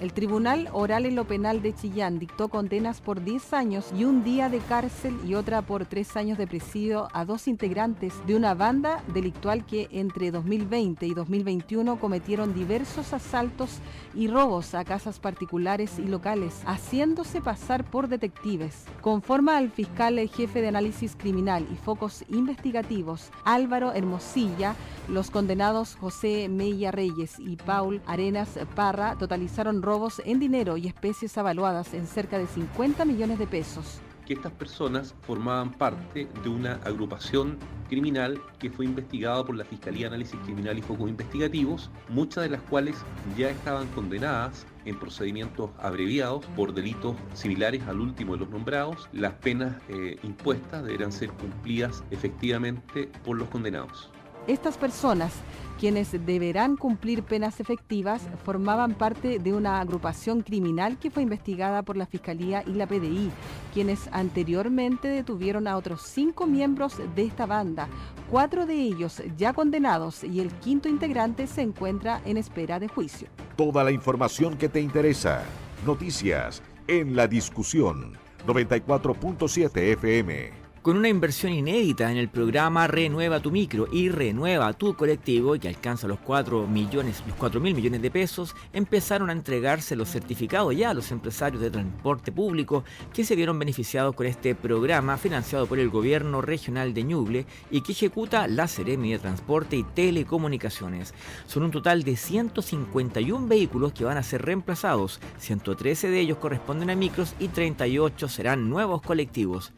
El 0.02 0.14
Tribunal 0.14 0.68
Oral 0.74 1.06
en 1.06 1.16
lo 1.16 1.26
Penal 1.26 1.62
de 1.62 1.76
Chillán 1.76 2.18
dictó 2.18 2.50
condenas 2.50 3.02
por 3.02 3.24
10 3.24 3.54
años 3.54 3.92
y 3.96 4.06
un 4.06 4.24
día 4.24 4.50
de 4.50 4.58
cárcel 4.58 5.16
y 5.28 5.36
otra 5.36 5.62
por 5.62 5.86
3 5.86 6.18
años 6.18 6.38
de 6.40 6.48
presidio 6.48 7.08
a 7.14 7.24
dos 7.24 7.48
integrantes 7.48 8.14
de 8.26 8.36
una 8.36 8.56
banda 8.56 9.04
delictual 9.14 9.64
que 9.64 9.88
entre 9.92 10.32
2020 10.32 11.06
y 11.06 11.14
2021 11.14 12.00
cometieron 12.00 12.56
diversos 12.56 13.14
asaltos 13.14 13.78
y 14.16 14.28
robos 14.28 14.74
a 14.74 14.84
casas 14.86 15.20
particulares 15.20 16.00
y 16.00 16.08
locales, 16.08 16.62
haciéndose 16.66 17.40
pasar 17.40 17.84
por 17.84 18.08
detectives. 18.08 18.86
Conforme 19.02 19.52
al 19.52 19.70
fiscal 19.70 20.18
jefe 20.30 20.62
de 20.62 20.70
análisis 20.70 21.16
criminal 21.16 21.68
y 21.72 21.76
focos 21.76 22.26
investigativos, 22.30 23.30
Álvaro 23.46 23.94
Hermosilla, 23.94 24.76
los 25.08 25.30
condenados 25.30 25.96
José 25.96 26.50
Meya 26.50 26.92
Reyes 26.92 27.40
y 27.40 27.56
Paul 27.56 28.02
Arenas 28.08 28.58
Parra 28.76 29.16
totalizaron 29.18 29.71
robos 29.80 30.22
en 30.26 30.40
dinero 30.40 30.76
y 30.76 30.88
especies 30.88 31.38
avaluadas 31.38 31.94
en 31.94 32.08
cerca 32.08 32.38
de 32.38 32.48
50 32.48 33.06
millones 33.06 33.40
de 33.40 33.48
pesos. 33.48 34.02
Que 34.26 34.34
estas 34.34 34.52
personas 34.52 35.16
formaban 35.22 35.72
parte 35.72 36.28
de 36.44 36.50
una 36.50 36.74
agrupación 36.84 37.58
criminal 37.90 38.42
que 38.60 38.70
fue 38.70 38.86
investigada 38.86 39.44
por 39.44 39.56
la 39.56 39.66
Fiscalía 39.66 40.02
de 40.02 40.16
Análisis 40.16 40.40
Criminal 40.46 40.78
y 40.78 40.82
Focos 40.82 41.10
Investigativos, 41.10 41.90
muchas 42.10 42.44
de 42.44 42.50
las 42.50 42.62
cuales 42.64 42.96
ya 43.38 43.50
estaban 43.50 43.88
condenadas 43.90 44.66
en 44.86 44.98
procedimientos 44.98 45.70
abreviados 45.80 46.46
por 46.56 46.74
delitos 46.74 47.16
similares 47.34 47.84
al 47.88 48.00
último 48.00 48.34
de 48.34 48.40
los 48.40 48.50
nombrados. 48.50 49.10
Las 49.12 49.34
penas 49.34 49.76
eh, 49.90 50.18
impuestas 50.24 50.84
deberán 50.84 51.12
ser 51.12 51.32
cumplidas 51.32 52.04
efectivamente 52.12 53.10
por 53.26 53.38
los 53.38 53.50
condenados. 53.50 54.10
Estas 54.48 54.76
personas, 54.76 55.34
quienes 55.82 56.12
deberán 56.28 56.78
cumplir 56.78 57.24
penas 57.24 57.60
efectivas, 57.60 58.22
formaban 58.46 58.94
parte 58.94 59.40
de 59.40 59.52
una 59.52 59.82
agrupación 59.82 60.42
criminal 60.42 61.00
que 61.00 61.10
fue 61.10 61.24
investigada 61.24 61.82
por 61.82 61.98
la 61.98 62.06
Fiscalía 62.06 62.64
y 62.68 62.74
la 62.74 62.86
PDI, 62.86 63.32
quienes 63.74 64.08
anteriormente 64.12 65.08
detuvieron 65.08 65.68
a 65.68 65.76
otros 65.76 66.04
cinco 66.04 66.46
miembros 66.46 66.98
de 67.16 67.24
esta 67.24 67.48
banda, 67.48 67.88
cuatro 68.30 68.68
de 68.68 68.76
ellos 68.76 69.24
ya 69.36 69.54
condenados 69.54 70.24
y 70.24 70.40
el 70.40 70.52
quinto 70.52 70.88
integrante 70.88 71.48
se 71.48 71.64
encuentra 71.64 72.22
en 72.26 72.38
espera 72.38 72.80
de 72.80 72.88
juicio. 72.88 73.28
Toda 73.56 73.84
la 73.84 73.90
información 73.90 74.58
que 74.58 74.70
te 74.70 74.82
interesa. 74.82 75.42
Noticias 75.84 76.62
en 76.88 77.16
la 77.16 77.26
discusión 77.26 78.14
94.7 78.46 79.94
FM. 79.94 80.61
Con 80.82 80.98
una 80.98 81.10
inversión 81.10 81.54
inédita 81.54 82.10
en 82.10 82.18
el 82.18 82.28
programa 82.28 82.88
Renueva 82.88 83.40
tu 83.40 83.52
micro 83.52 83.88
y 83.92 84.10
Renueva 84.10 84.74
tu 84.74 84.96
colectivo, 84.96 85.54
que 85.60 85.68
alcanza 85.68 86.08
los 86.08 86.18
4 86.18 86.66
millones, 86.66 87.22
los 87.28 87.36
4 87.36 87.62
mil 87.62 87.76
millones 87.76 88.02
de 88.02 88.10
pesos, 88.10 88.56
empezaron 88.74 89.30
a 89.30 89.34
entregarse 89.34 89.96
los 89.96 90.10
certificados 90.10 90.76
ya 90.76 90.90
a 90.90 90.96
los 90.96 91.12
empresarios 91.12 91.62
de 91.62 91.70
transporte 91.70 92.32
público 92.32 92.84
que 93.14 93.24
se 93.24 93.36
vieron 93.36 93.60
beneficiados 93.60 94.16
con 94.16 94.26
este 94.26 94.56
programa 94.56 95.18
financiado 95.18 95.68
por 95.68 95.78
el 95.78 95.92
gobierno 95.92 96.42
regional 96.42 96.96
de 96.96 97.04
Ñuble 97.04 97.46
y 97.70 97.82
que 97.82 97.92
ejecuta 97.92 98.48
la 98.48 98.68
Seremi 98.68 99.12
de 99.12 99.20
Transporte 99.20 99.76
y 99.76 99.84
Telecomunicaciones. 99.84 101.14
Son 101.46 101.62
un 101.62 101.70
total 101.70 102.02
de 102.02 102.16
151 102.16 103.48
vehículos 103.48 103.94
que 103.94 104.06
van 104.06 104.18
a 104.18 104.24
ser 104.24 104.42
reemplazados, 104.42 105.20
113 105.38 106.10
de 106.10 106.22
ellos 106.22 106.40
corresponden 106.40 106.90
a 106.90 106.96
micros 106.96 107.36
y 107.38 107.50
38 107.50 108.28
serán 108.28 108.68
nuevos 108.68 109.04
colectivos. 109.04 109.74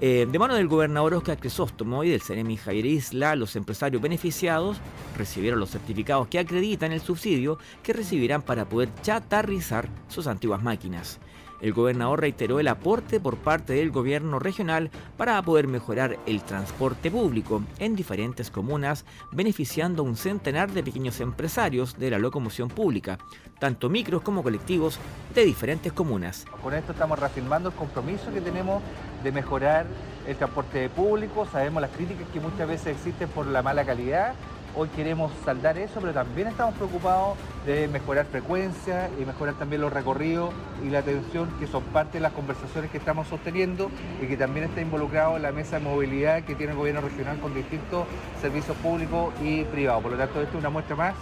Eh, 0.00 0.28
de 0.30 0.38
mano 0.38 0.54
del 0.54 0.68
gobernador 0.68 1.14
Oscar 1.14 1.38
Crisóstomo 1.38 2.04
y 2.04 2.10
del 2.10 2.22
Ceremi 2.22 2.56
Javier 2.56 2.86
Isla, 2.86 3.34
los 3.34 3.56
empresarios 3.56 4.00
beneficiados 4.00 4.76
recibieron 5.16 5.58
los 5.58 5.70
certificados 5.70 6.28
que 6.28 6.38
acreditan 6.38 6.92
el 6.92 7.00
subsidio 7.00 7.58
que 7.82 7.92
recibirán 7.92 8.42
para 8.42 8.68
poder 8.68 8.90
chatarrizar 9.02 9.88
sus 10.06 10.28
antiguas 10.28 10.62
máquinas. 10.62 11.18
El 11.60 11.72
gobernador 11.72 12.20
reiteró 12.20 12.60
el 12.60 12.68
aporte 12.68 13.18
por 13.18 13.36
parte 13.36 13.72
del 13.72 13.90
gobierno 13.90 14.38
regional 14.38 14.90
para 15.16 15.40
poder 15.42 15.66
mejorar 15.66 16.16
el 16.26 16.42
transporte 16.42 17.10
público 17.10 17.62
en 17.78 17.96
diferentes 17.96 18.50
comunas, 18.50 19.04
beneficiando 19.32 20.02
a 20.02 20.06
un 20.06 20.16
centenar 20.16 20.70
de 20.70 20.82
pequeños 20.82 21.20
empresarios 21.20 21.98
de 21.98 22.10
la 22.10 22.18
locomoción 22.18 22.68
pública, 22.68 23.18
tanto 23.58 23.88
micros 23.88 24.22
como 24.22 24.42
colectivos 24.42 24.98
de 25.34 25.44
diferentes 25.44 25.92
comunas. 25.92 26.44
Con 26.62 26.74
esto 26.74 26.92
estamos 26.92 27.18
reafirmando 27.18 27.70
el 27.70 27.74
compromiso 27.74 28.32
que 28.32 28.40
tenemos 28.40 28.82
de 29.24 29.32
mejorar 29.32 29.86
el 30.26 30.36
transporte 30.36 30.88
público. 30.90 31.46
Sabemos 31.50 31.80
las 31.82 31.90
críticas 31.90 32.28
que 32.32 32.40
muchas 32.40 32.68
veces 32.68 32.96
existen 32.96 33.28
por 33.30 33.46
la 33.46 33.62
mala 33.62 33.84
calidad 33.84 34.34
Hoy 34.74 34.88
queremos 34.90 35.32
saldar 35.44 35.76
eso, 35.78 36.00
pero 36.00 36.12
también 36.12 36.48
estamos 36.48 36.74
preocupados 36.74 37.36
de 37.66 37.88
mejorar 37.88 38.26
frecuencia 38.26 39.10
y 39.20 39.24
mejorar 39.24 39.54
también 39.54 39.82
los 39.82 39.92
recorridos 39.92 40.54
y 40.84 40.90
la 40.90 41.00
atención, 41.00 41.48
que 41.58 41.66
son 41.66 41.82
parte 41.84 42.18
de 42.18 42.20
las 42.20 42.32
conversaciones 42.32 42.90
que 42.90 42.98
estamos 42.98 43.26
sosteniendo 43.26 43.90
y 44.22 44.26
que 44.26 44.36
también 44.36 44.66
está 44.66 44.80
involucrado 44.80 45.36
en 45.36 45.42
la 45.42 45.52
mesa 45.52 45.78
de 45.78 45.84
movilidad 45.84 46.44
que 46.44 46.54
tiene 46.54 46.72
el 46.72 46.78
gobierno 46.78 47.00
regional 47.00 47.40
con 47.40 47.54
distintos 47.54 48.06
servicios 48.40 48.76
públicos 48.76 49.34
y 49.42 49.64
privados. 49.64 50.02
Por 50.02 50.12
lo 50.12 50.18
tanto, 50.18 50.40
esto 50.40 50.58
es 50.58 50.60
una 50.60 50.70
muestra 50.70 50.94
más 50.94 51.14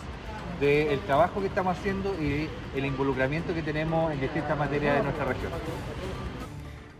del 0.60 0.98
trabajo 1.00 1.40
que 1.40 1.46
estamos 1.46 1.78
haciendo 1.78 2.14
y 2.20 2.48
el 2.74 2.84
involucramiento 2.84 3.54
que 3.54 3.62
tenemos 3.62 4.12
en 4.12 4.20
distintas 4.20 4.56
materias 4.58 4.96
de 4.96 5.02
nuestra 5.02 5.24
región. 5.24 5.52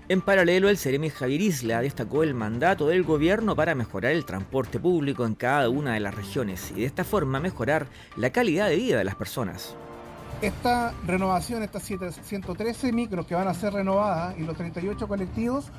En 0.09 0.21
paralelo, 0.21 0.69
el 0.69 0.79
Ceremi 0.79 1.11
Javier 1.11 1.41
Isla 1.41 1.81
destacó 1.81 2.23
el 2.23 2.33
mandato 2.33 2.87
del 2.87 3.03
gobierno 3.03 3.57
para 3.57 3.75
mejorar 3.75 4.13
el 4.13 4.25
transporte 4.25 4.79
público 4.79 5.27
en 5.27 5.35
cada 5.35 5.69
una 5.69 5.95
de 5.95 6.01
las 6.01 6.15
regiones 6.15 6.71
y 6.71 6.83
de 6.83 6.87
esta 6.87 7.03
forma 7.03 7.41
mejorar 7.41 7.89
la 8.17 8.31
calidad 8.31 8.69
de 8.69 8.77
vida 8.77 8.99
de 8.99 9.05
las 9.05 9.17
personas. 9.17 9.75
Esta 10.43 10.95
renovación, 11.05 11.65
estas 11.65 11.83
113 11.83 12.93
micros 12.93 13.27
que 13.27 13.35
van 13.35 13.49
a 13.49 13.55
ser 13.55 13.73
renovadas 13.73 14.39
y 14.39 14.45
los 14.45 14.57
38 14.57 15.09
colectivos 15.09 15.73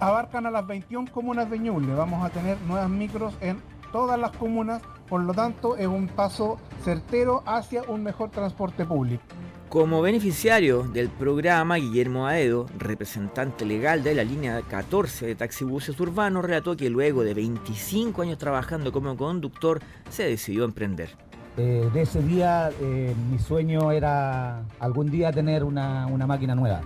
abarcan 0.00 0.46
a 0.46 0.50
las 0.50 0.66
21 0.66 1.12
comunas 1.12 1.48
de 1.48 1.60
Ñuble. 1.60 1.94
Vamos 1.94 2.24
a 2.24 2.30
tener 2.30 2.60
nuevas 2.62 2.90
micros 2.90 3.34
en 3.40 3.62
todas 3.92 4.18
las 4.18 4.32
comunas, 4.32 4.82
por 5.08 5.22
lo 5.22 5.32
tanto 5.32 5.76
es 5.76 5.86
un 5.86 6.08
paso 6.08 6.58
certero 6.82 7.44
hacia 7.46 7.84
un 7.84 8.02
mejor 8.02 8.30
transporte 8.30 8.84
público. 8.84 9.22
Como 9.70 10.02
beneficiario 10.02 10.82
del 10.82 11.08
programa, 11.08 11.76
Guillermo 11.76 12.26
Aedo, 12.26 12.66
representante 12.76 13.64
legal 13.64 14.02
de 14.02 14.16
la 14.16 14.24
línea 14.24 14.62
14 14.62 15.26
de 15.26 15.36
taxibuses 15.36 15.98
urbanos, 16.00 16.44
relató 16.44 16.76
que 16.76 16.90
luego 16.90 17.22
de 17.22 17.34
25 17.34 18.20
años 18.22 18.36
trabajando 18.36 18.90
como 18.90 19.16
conductor, 19.16 19.80
se 20.08 20.24
decidió 20.24 20.64
emprender. 20.64 21.10
Eh, 21.56 21.88
de 21.94 22.02
ese 22.02 22.20
día, 22.20 22.70
eh, 22.80 23.14
mi 23.30 23.38
sueño 23.38 23.92
era 23.92 24.64
algún 24.80 25.08
día 25.08 25.30
tener 25.30 25.62
una, 25.62 26.08
máquina 26.26 26.56
nueva, 26.56 26.80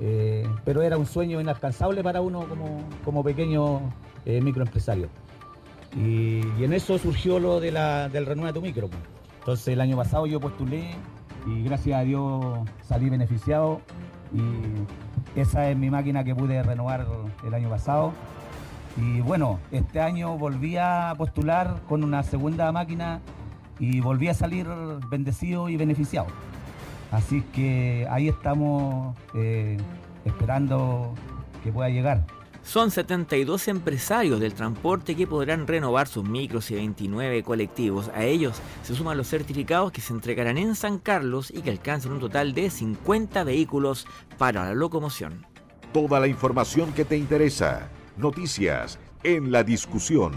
eh, 0.00 0.48
pero 0.64 0.80
era 0.80 0.96
un 0.96 1.04
sueño 1.04 1.38
inalcanzable 1.38 2.02
para 2.02 2.22
uno 2.22 2.46
como, 3.04 3.22
pequeño 3.22 3.92
microempresario. 4.24 5.10
Y, 5.94 6.40
en 6.64 6.72
eso 6.72 6.96
surgió 6.96 7.38
lo 7.38 7.60
de 7.60 7.72
la, 7.72 8.08
del 8.08 8.24
Renueva 8.24 8.54
tu 8.54 8.62
Micro. 8.62 8.88
Entonces 9.40 9.68
el 9.68 9.82
año 9.82 9.98
pasado 9.98 10.24
yo 10.24 10.40
postulé 10.40 10.94
y 11.46 11.62
gracias 11.62 12.00
a 12.00 12.02
Dios 12.02 12.44
salí 12.86 13.10
beneficiado 13.10 13.80
y 14.32 15.38
esa 15.38 15.70
es 15.70 15.76
mi 15.76 15.90
máquina 15.90 16.24
que 16.24 16.34
pude 16.34 16.62
renovar 16.62 17.06
el 17.44 17.54
año 17.54 17.68
pasado 17.68 18.12
Y 18.96 19.20
bueno, 19.20 19.58
este 19.70 20.00
año 20.00 20.36
volví 20.36 20.76
a 20.76 21.14
postular 21.16 21.80
con 21.88 22.04
una 22.04 22.22
segunda 22.22 22.70
máquina 22.72 23.20
y 23.78 24.00
volví 24.00 24.28
a 24.28 24.34
salir 24.34 24.66
bendecido 25.10 25.68
y 25.70 25.76
beneficiado. 25.76 26.26
Así 27.10 27.42
que 27.54 28.06
ahí 28.10 28.28
estamos 28.28 29.16
eh, 29.34 29.78
esperando 30.24 31.14
que 31.64 31.72
pueda 31.72 31.88
llegar. 31.88 32.24
Son 32.64 32.90
72 32.90 33.68
empresarios 33.68 34.40
del 34.40 34.54
transporte 34.54 35.16
que 35.16 35.26
podrán 35.26 35.66
renovar 35.66 36.06
sus 36.06 36.24
micros 36.24 36.70
y 36.70 36.74
29 36.74 37.42
colectivos. 37.42 38.08
A 38.14 38.24
ellos 38.24 38.56
se 38.82 38.94
suman 38.94 39.16
los 39.16 39.28
certificados 39.28 39.92
que 39.92 40.00
se 40.00 40.12
entregarán 40.12 40.58
en 40.58 40.74
San 40.74 40.98
Carlos 40.98 41.52
y 41.54 41.62
que 41.62 41.70
alcanzan 41.70 42.12
un 42.12 42.20
total 42.20 42.54
de 42.54 42.70
50 42.70 43.44
vehículos 43.44 44.06
para 44.38 44.64
la 44.64 44.74
locomoción. 44.74 45.44
Toda 45.92 46.20
la 46.20 46.28
información 46.28 46.92
que 46.92 47.04
te 47.04 47.16
interesa. 47.16 47.88
Noticias 48.16 48.98
en 49.24 49.50
la 49.50 49.64
discusión. 49.64 50.32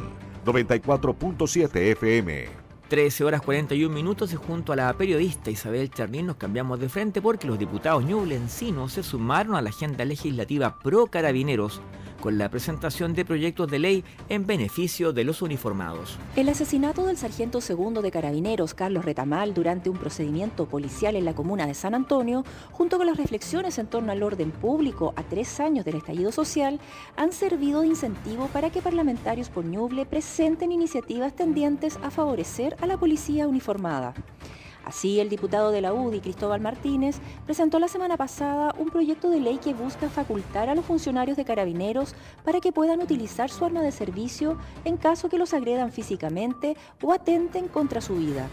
94.7 0.45 1.75
FM. 1.91 2.65
13 2.87 3.23
horas 3.23 3.41
41 3.41 3.93
minutos 3.93 4.31
y 4.31 4.35
junto 4.35 4.71
a 4.71 4.75
la 4.75 4.93
periodista 4.93 5.49
Isabel 5.49 5.89
Charnín 5.89 6.27
nos 6.27 6.35
cambiamos 6.35 6.79
de 6.79 6.87
frente 6.87 7.19
porque 7.19 7.47
los 7.47 7.57
diputados 7.57 8.05
ñublencinos 8.05 8.93
se 8.93 9.01
sumaron 9.01 9.55
a 9.55 9.61
la 9.61 9.69
agenda 9.69 10.05
legislativa 10.05 10.77
pro 10.77 11.07
carabineros 11.07 11.81
con 12.25 12.39
la 12.39 12.49
presentación 12.49 13.13
de 13.13 13.23
proyectos 13.23 13.69
de 13.69 13.77
ley 13.77 14.03
en 14.29 14.47
beneficio 14.47 15.13
de 15.13 15.23
los 15.23 15.43
uniformados. 15.43 16.17
El 16.35 16.49
asesinato 16.49 17.05
del 17.05 17.17
sargento 17.17 17.61
segundo 17.61 18.01
de 18.01 18.09
carabineros 18.09 18.73
Carlos 18.73 19.05
Retamal 19.05 19.53
durante 19.53 19.91
un 19.91 19.97
procedimiento 19.99 20.65
policial 20.65 21.15
en 21.15 21.23
la 21.23 21.35
comuna 21.35 21.67
de 21.67 21.75
San 21.75 21.93
Antonio, 21.93 22.43
junto 22.71 22.97
con 22.97 23.05
las 23.05 23.17
reflexiones 23.17 23.77
en 23.77 23.85
torno 23.85 24.11
al 24.11 24.23
orden 24.23 24.49
público 24.49 25.13
a 25.15 25.21
tres 25.21 25.59
años 25.59 25.85
del 25.85 25.97
estallido 25.97 26.31
social, 26.31 26.79
han 27.15 27.31
servido 27.31 27.81
de 27.81 27.89
incentivo 27.89 28.47
para 28.47 28.71
que 28.71 28.81
parlamentarios 28.81 29.49
por 29.49 29.63
Ñuble 29.63 30.07
presenten 30.07 30.71
iniciativas 30.71 31.35
tendientes 31.35 31.99
a 32.01 32.09
favorecer 32.09 32.75
a 32.81 32.87
la 32.87 32.97
policía 32.97 33.47
uniformada. 33.47 34.15
Así, 34.85 35.19
el 35.19 35.29
diputado 35.29 35.71
de 35.71 35.81
la 35.81 35.93
UDI, 35.93 36.19
Cristóbal 36.19 36.61
Martínez, 36.61 37.17
presentó 37.45 37.79
la 37.79 37.87
semana 37.87 38.17
pasada 38.17 38.75
un 38.77 38.89
proyecto 38.89 39.31
de 39.31 39.39
ley 39.39 39.57
que 39.57 39.73
busca 39.73 40.09
facultar 40.09 40.69
a 40.69 40.75
los 40.75 40.85
funcionarios 40.85 41.35
de 41.37 41.43
carabineros 41.43 42.13
para 42.43 42.61
que 42.61 42.71
puedan 42.71 43.01
utilizar 43.01 43.49
su 43.49 43.65
arma 43.65 43.81
de 43.81 43.91
servicio 43.91 44.59
en 44.83 44.97
caso 44.97 45.27
que 45.27 45.39
los 45.39 45.55
agredan 45.55 45.91
físicamente 45.91 46.77
o 47.01 47.11
atenten 47.11 47.67
contra 47.67 47.99
su 47.99 48.15
vida. 48.15 48.47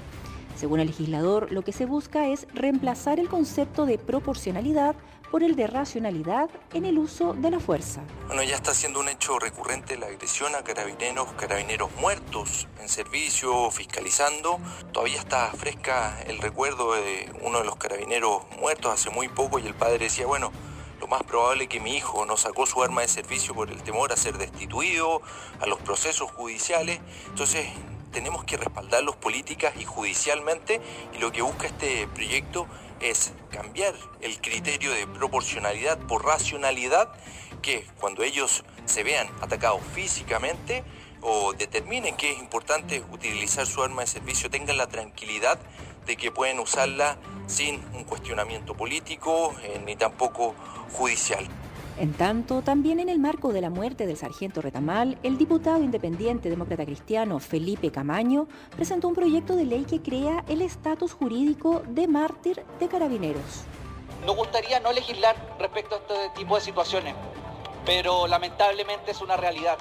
Según 0.57 0.81
el 0.81 0.87
legislador, 0.87 1.53
lo 1.53 1.63
que 1.63 1.73
se 1.73 1.85
busca 1.85 2.29
es 2.29 2.47
reemplazar 2.55 3.19
el 3.21 3.29
concepto 3.29 3.85
de 3.85 3.99
proporcionalidad 3.99 4.95
por 5.33 5.43
el 5.43 5.57
de 5.57 5.67
racionalidad 5.67 6.51
en 6.75 6.85
el 6.85 6.99
uso 6.99 7.33
de 7.33 7.51
la 7.51 7.59
fuerza. 7.59 8.03
Bueno, 8.27 8.43
ya 8.43 8.55
está 8.55 8.75
siendo 8.75 9.01
un 9.01 9.09
hecho 9.09 9.39
recurrente 9.39 9.97
la 9.97 10.05
agresión 10.05 10.55
a 10.55 10.63
carabineros, 10.63 11.27
carabineros 11.39 11.91
muertos 11.97 12.69
en 12.83 12.89
servicio, 12.91 13.71
fiscalizando. 13.71 14.61
Todavía 14.93 15.19
está 15.19 15.51
fresca 15.53 16.21
el 16.27 16.37
recuerdo 16.37 16.93
de 16.93 17.33
uno 17.41 17.61
de 17.61 17.65
los 17.65 17.77
carabineros 17.77 18.43
muertos 18.61 18.93
hace 18.93 19.09
muy 19.09 19.29
poco 19.29 19.59
y 19.59 19.67
el 19.67 19.73
padre 19.73 20.01
decía, 20.01 20.27
bueno, 20.27 20.53
lo 21.01 21.07
más 21.07 21.23
probable 21.23 21.67
que 21.67 21.81
mi 21.81 21.97
hijo 21.97 22.27
no 22.27 22.37
sacó 22.37 22.67
su 22.67 22.83
arma 22.83 23.01
de 23.01 23.09
servicio 23.09 23.55
por 23.55 23.71
el 23.71 23.83
temor 23.83 24.13
a 24.13 24.19
ser 24.19 24.37
destituido, 24.37 25.23
a 25.61 25.67
los 25.67 25.81
procesos 25.81 26.31
judiciales. 26.31 27.01
Entonces 27.29 27.67
tenemos 28.13 28.45
que 28.45 28.59
respaldarlos 28.59 29.17
políticas 29.17 29.73
y 29.81 29.85
judicialmente 29.85 30.83
y 31.15 31.19
lo 31.19 31.33
que 31.33 31.41
busca 31.41 31.69
este 31.69 32.07
proyecto 32.09 32.67
es 33.03 33.33
cambiar 33.51 33.95
el 34.21 34.41
criterio 34.41 34.93
de 34.93 35.07
proporcionalidad 35.07 35.99
por 35.99 36.25
racionalidad, 36.25 37.13
que 37.61 37.87
cuando 38.01 38.23
ellos 38.23 38.65
se 38.87 39.03
vean 39.03 39.29
atacados 39.41 39.81
físicamente 39.95 40.85
o 41.21 41.53
determinen 41.53 42.17
que 42.17 42.33
es 42.33 42.39
importante 42.39 43.05
utilizar 43.13 43.67
su 43.67 43.83
arma 43.83 44.03
de 44.03 44.09
servicio, 44.09 44.51
tengan 44.51 44.77
la 44.77 44.89
tranquilidad 44.89 45.59
de 46.07 46.17
que 46.17 46.33
pueden 46.33 46.59
usarla 46.59 47.17
sin 47.47 47.77
un 47.95 48.05
cuestionamiento 48.05 48.75
político 48.75 49.55
eh, 49.63 49.81
ni 49.85 49.97
tampoco 49.97 50.55
judicial. 50.93 51.47
En 52.03 52.15
tanto, 52.15 52.63
también 52.63 52.99
en 52.99 53.09
el 53.09 53.21
marco 53.21 53.53
de 53.53 53.61
la 53.61 53.71
muerte 53.71 54.09
del 54.09 54.17
sargento 54.17 54.61
Retamal, 54.61 55.17
el 55.23 55.39
diputado 55.39 55.85
independiente 55.85 56.51
demócrata 56.51 56.85
cristiano 56.85 57.39
Felipe 57.39 57.93
Camaño 57.93 58.49
presentó 58.75 59.07
un 59.07 59.15
proyecto 59.15 59.55
de 59.55 59.67
ley 59.67 59.85
que 59.85 60.03
crea 60.03 60.45
el 60.49 60.63
estatus 60.63 61.13
jurídico 61.13 61.85
de 61.87 62.09
mártir 62.09 62.67
de 62.81 62.89
carabineros. 62.89 63.63
Nos 64.27 64.35
gustaría 64.35 64.81
no 64.81 64.93
legislar 64.93 65.37
respecto 65.61 65.95
a 65.95 65.99
este 65.99 66.41
tipo 66.41 66.57
de 66.57 66.63
situaciones, 66.63 67.15
pero 67.87 68.27
lamentablemente 68.27 69.13
es 69.13 69.21
una 69.21 69.37
realidad. 69.37 69.79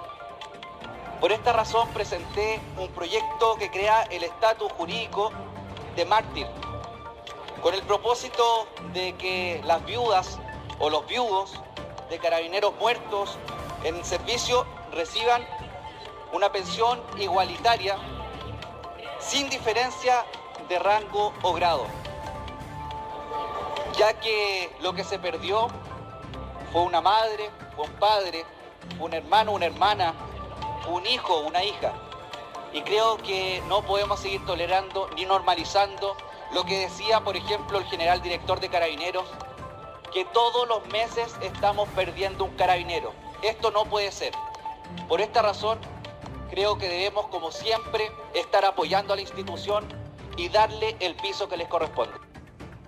Por 1.20 1.32
esta 1.32 1.54
razón 1.54 1.88
presenté 1.92 2.60
un 2.80 2.90
proyecto 2.90 3.56
que 3.58 3.72
crea 3.72 4.04
el 4.12 4.24
estatus 4.24 4.72
jurídico 4.74 5.32
de 5.96 6.06
mártir, 6.06 6.46
con 7.64 7.74
el 7.74 7.82
propósito 7.82 8.68
de 8.94 9.14
que 9.14 9.60
las 9.66 9.84
viudas 9.88 10.38
o 10.78 10.92
los 10.92 11.08
viudos 11.08 11.60
de 12.12 12.20
carabineros 12.20 12.76
muertos 12.76 13.38
en 13.86 14.04
servicio 14.04 14.66
reciban 14.92 15.48
una 16.34 16.52
pensión 16.52 17.02
igualitaria 17.18 17.98
sin 19.20 19.50
diferencia 19.50 20.26
de 20.68 20.78
rango 20.78 21.34
o 21.42 21.54
grado, 21.54 21.86
ya 23.98 24.14
que 24.20 24.76
lo 24.82 24.94
que 24.94 25.06
se 25.06 25.20
perdió 25.20 25.70
fue 26.74 26.82
una 26.82 27.00
madre, 27.00 27.50
un 27.78 27.90
padre, 27.94 28.46
un 29.00 29.14
hermano, 29.14 29.54
una 29.54 29.68
hermana, 29.68 30.14
un 30.90 31.06
hijo, 31.08 31.40
una 31.40 31.64
hija. 31.64 31.94
Y 32.74 32.82
creo 32.82 33.18
que 33.18 33.64
no 33.70 33.84
podemos 33.84 34.20
seguir 34.20 34.46
tolerando 34.46 35.10
ni 35.16 35.24
normalizando 35.24 36.18
lo 36.54 36.66
que 36.66 36.80
decía, 36.80 37.22
por 37.22 37.38
ejemplo, 37.38 37.78
el 37.78 37.86
general 37.86 38.22
director 38.22 38.60
de 38.60 38.68
Carabineros, 38.68 39.26
que 40.12 40.26
todos 40.26 40.68
los 40.68 40.86
meses 40.88 41.36
estamos 41.42 41.88
perdiendo 41.90 42.46
un 42.46 42.52
carabinero. 42.56 43.14
Esto 43.42 43.72
no 43.72 43.86
puede 43.86 44.12
ser. 44.12 44.34
Por 45.08 45.22
esta 45.22 45.42
razón, 45.42 45.80
creo 46.50 46.78
que 46.78 46.90
debemos, 46.90 47.28
como 47.28 47.52
siempre, 47.52 48.12
estar 48.34 48.66
apoyando 48.66 49.14
a 49.14 49.16
la 49.16 49.22
institución 49.22 49.86
y 50.38 50.50
darle 50.50 50.96
el 51.00 51.16
piso 51.16 51.48
que 51.48 51.58
les 51.58 51.68
corresponde. 51.68 52.31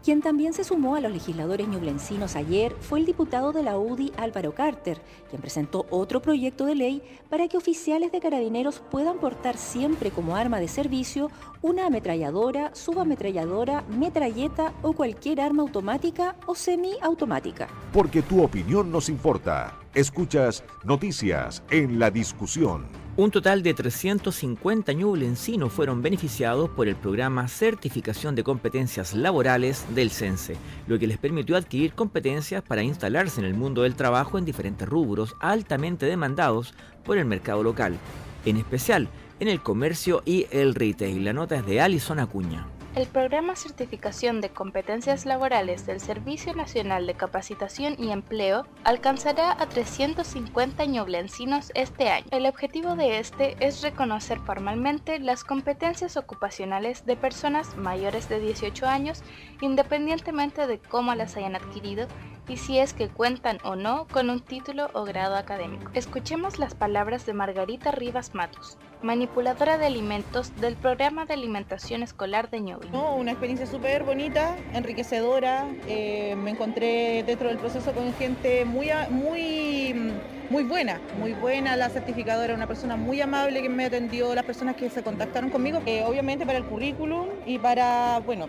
Quien 0.04 0.22
también 0.22 0.52
se 0.52 0.66
sumó 0.66 0.96
a 0.96 1.00
los 1.00 1.14
legisladores 1.14 1.66
ñublencinos 1.66 2.36
ayer 2.36 2.76
fue 2.82 3.00
el 3.00 3.06
diputado 3.06 3.54
de 3.54 3.64
la 3.64 3.78
UDI 3.78 4.12
Álvaro 4.18 4.54
Carter, 4.54 5.02
quien 5.30 5.42
presentó 5.42 5.86
otro 5.90 6.22
proyecto 6.22 6.66
de 6.66 6.76
ley 6.76 7.02
para 7.30 7.48
que 7.48 7.56
oficiales 7.56 8.12
de 8.12 8.20
carabineros 8.20 8.84
puedan 8.92 9.18
portar 9.20 9.56
siempre 9.56 10.12
como 10.12 10.36
arma 10.36 10.60
de 10.60 10.68
servicio 10.68 11.32
una 11.62 11.86
ametralladora, 11.86 12.76
subametralladora, 12.76 13.84
metralleta 13.84 14.74
o 14.82 14.92
cualquier 14.92 15.40
arma 15.40 15.64
automática 15.64 16.36
o 16.48 16.54
semiautomática. 16.54 17.70
Porque 17.94 18.22
tu 18.22 18.44
opinión 18.44 18.92
nos 18.92 19.08
importa. 19.08 19.80
Escuchas 19.94 20.66
noticias 20.84 21.64
en 21.72 21.98
la 21.98 22.12
discusión. 22.12 23.03
Un 23.16 23.30
total 23.30 23.62
de 23.62 23.76
350 23.76 24.92
ñublencinos 24.94 25.72
fueron 25.72 26.02
beneficiados 26.02 26.72
por 26.72 26.88
el 26.88 26.96
programa 26.96 27.48
Certificación 27.48 28.34
de 28.34 28.44
Competencias 28.44 29.14
Laborales 29.14 29.86
del 29.94 30.10
CENSE, 30.10 30.58
lo 30.88 30.98
que 30.98 31.06
les 31.06 31.20
permitió 31.20 31.56
adquirir 31.56 31.94
competencias 31.94 32.64
para 32.64 32.82
instalarse 32.82 33.40
en 33.40 33.46
el 33.46 33.54
mundo 33.54 33.84
del 33.84 33.94
trabajo 33.94 34.40
en 34.40 34.46
diferentes 34.46 34.90
rubros 34.90 35.36
altamente 35.40 36.08
demandados 36.08 36.74
por 37.04 37.20
el 37.20 37.26
mercado 37.26 37.62
local, 37.62 38.00
en 38.46 38.58
especial 38.58 39.08
en 39.40 39.48
el 39.48 39.62
comercio 39.62 40.24
y 40.26 40.48
el 40.50 40.74
retail. 40.74 41.24
La 41.24 41.34
nota 41.34 41.58
es 41.58 41.68
de 41.68 41.82
Alison 41.82 42.18
Acuña. 42.18 42.66
El 42.96 43.08
programa 43.08 43.56
Certificación 43.56 44.40
de 44.40 44.50
Competencias 44.50 45.26
Laborales 45.26 45.88
del 45.88 46.00
Servicio 46.00 46.54
Nacional 46.54 47.08
de 47.08 47.16
Capacitación 47.16 47.96
y 47.98 48.12
Empleo 48.12 48.68
alcanzará 48.84 49.52
a 49.52 49.66
350 49.68 50.86
ñublencinos 50.86 51.72
este 51.74 52.10
año. 52.10 52.28
El 52.30 52.46
objetivo 52.46 52.96
de 52.96 53.18
este 53.18 53.56
es 53.60 53.82
reconocer 53.82 54.38
formalmente 54.42 55.18
las 55.18 55.44
competencias 55.44 56.18
ocupacionales 56.18 57.04
de 57.08 57.16
personas 57.16 57.76
mayores 57.78 58.30
de 58.30 58.40
18 58.40 58.86
años, 58.86 59.24
independientemente 59.62 60.68
de 60.68 60.78
cómo 60.78 61.16
las 61.16 61.36
hayan 61.36 61.56
adquirido 61.56 62.08
y 62.48 62.58
si 62.58 62.78
es 62.78 62.94
que 62.94 63.10
cuentan 63.10 63.58
o 63.64 63.76
no 63.76 64.06
con 64.12 64.30
un 64.30 64.40
título 64.40 64.92
o 64.94 65.04
grado 65.04 65.36
académico. 65.36 65.90
Escuchemos 65.96 66.60
las 66.60 66.76
palabras 66.76 67.26
de 67.26 67.34
Margarita 67.34 67.92
Rivas 67.92 68.36
Matos, 68.36 68.78
manipuladora 69.04 69.78
de 69.78 69.86
alimentos 69.86 70.56
del 70.62 70.76
programa 70.76 71.26
de 71.26 71.34
alimentación 71.34 72.04
escolar 72.04 72.50
de 72.50 72.62
Ñuble. 72.62 72.90
una 72.92 73.32
experiencia 73.32 73.68
súper 73.68 74.04
bonita, 74.04 74.56
enriquecedora. 74.74 75.68
Eh, 75.88 76.36
me 76.38 76.52
encontré 76.52 77.24
dentro 77.24 77.50
del 77.50 77.58
proceso 77.58 77.92
con 77.92 78.14
gente 78.14 78.64
muy, 78.66 78.90
muy, 79.10 80.14
muy 80.50 80.64
buena, 80.64 81.02
muy 81.20 81.34
buena. 81.34 81.76
La 81.76 81.90
certificadora, 81.90 82.56
una 82.56 82.68
persona 82.68 82.96
muy 82.96 83.20
amable 83.20 83.62
que 83.62 83.70
me 83.70 83.86
atendió, 83.86 84.34
las 84.34 84.46
personas 84.46 84.76
que 84.76 84.90
se 84.90 85.04
contactaron 85.04 85.50
conmigo, 85.50 85.82
eh, 85.86 86.04
obviamente 86.06 86.46
para 86.46 86.58
el 86.58 86.66
currículum 86.66 87.28
y 87.46 87.60
para, 87.60 88.20
bueno, 88.20 88.48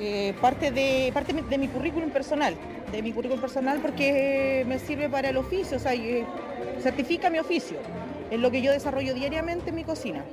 eh, 0.00 0.32
parte, 0.40 0.70
de, 0.70 1.10
parte 1.12 1.34
de 1.34 1.58
mi 1.58 1.68
currículum 1.68 2.10
personal, 2.10 2.54
de 2.90 3.02
mi 3.02 3.12
currículum 3.12 3.40
personal 3.40 3.80
porque 3.80 4.64
me 4.66 4.78
sirve 4.78 5.10
para 5.10 5.28
el 5.28 5.36
oficio, 5.36 5.76
o 5.76 5.80
sea, 5.80 5.92
certifica 6.80 7.28
mi 7.28 7.38
oficio. 7.38 7.76
En 8.30 8.42
lo 8.42 8.50
que 8.50 8.62
yo 8.62 8.72
desarrollo 8.72 9.14
diariamente 9.14 9.70
en 9.70 9.76
mi 9.76 9.84
cocina. 9.84 10.24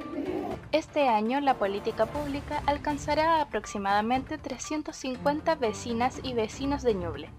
Este 0.71 1.10
año 1.10 1.41
la 1.41 1.56
política 1.56 2.06
pública 2.06 2.63
alcanzará 2.65 3.36
a 3.36 3.41
aproximadamente 3.41 4.38
350 4.38 5.56
vecinas 5.56 6.19
y 6.23 6.34
vecinos 6.34 6.82
de 6.82 6.93
Ñuble, 6.93 7.30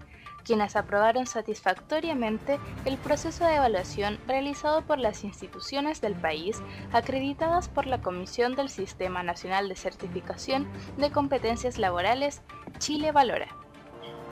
quienes 0.43 0.75
aprobaron 0.75 1.25
satisfactoriamente 1.25 2.59
el 2.85 2.97
proceso 2.97 3.45
de 3.45 3.55
evaluación 3.55 4.19
realizado 4.27 4.83
por 4.83 4.99
las 4.99 5.23
instituciones 5.23 5.99
del 5.99 6.13
país 6.13 6.61
acreditadas 6.91 7.69
por 7.69 7.87
la 7.87 8.01
Comisión 8.01 8.55
del 8.55 8.69
Sistema 8.69 9.23
Nacional 9.23 9.67
de 9.67 9.75
Certificación 9.75 10.67
de 10.97 11.11
Competencias 11.11 11.79
Laborales 11.79 12.41
Chile 12.77 13.11
Valora. 13.11 13.47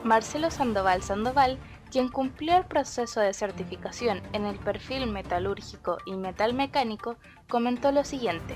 Marcelo 0.04 0.50
Sandoval 0.50 1.02
Sandoval, 1.02 1.58
quien 1.92 2.08
cumplió 2.08 2.56
el 2.56 2.64
proceso 2.64 3.20
de 3.20 3.34
certificación 3.34 4.22
en 4.32 4.46
el 4.46 4.56
perfil 4.56 5.06
metalúrgico 5.12 5.98
y 6.06 6.14
metal 6.14 6.54
mecánico, 6.54 7.16
comentó 7.50 7.92
lo 7.92 8.02
siguiente. 8.02 8.54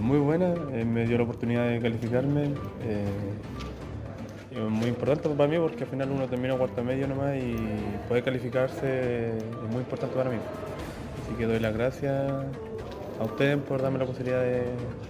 Muy 0.00 0.18
buena, 0.18 0.54
eh, 0.72 0.84
me 0.84 1.04
dio 1.04 1.18
la 1.18 1.24
oportunidad 1.24 1.68
de 1.68 1.80
calificarme. 1.80 2.44
Eh, 2.84 3.04
muy 4.70 4.88
importante 4.88 5.28
para 5.30 5.48
mí 5.48 5.58
porque 5.58 5.82
al 5.82 5.90
final 5.90 6.10
uno 6.12 6.28
termina 6.28 6.54
cuarto 6.56 6.84
medio 6.84 7.08
nomás 7.08 7.36
y 7.36 7.56
poder 8.06 8.22
calificarse 8.22 9.38
es 9.38 9.70
muy 9.70 9.80
importante 9.80 10.14
para 10.14 10.30
mí. 10.30 10.36
Así 11.24 11.34
que 11.36 11.46
doy 11.46 11.58
las 11.58 11.74
gracias 11.74 12.30
a 13.18 13.24
ustedes 13.24 13.58
por 13.62 13.82
darme 13.82 13.98
la 13.98 14.06
posibilidad 14.06 14.42
de, 14.42 14.66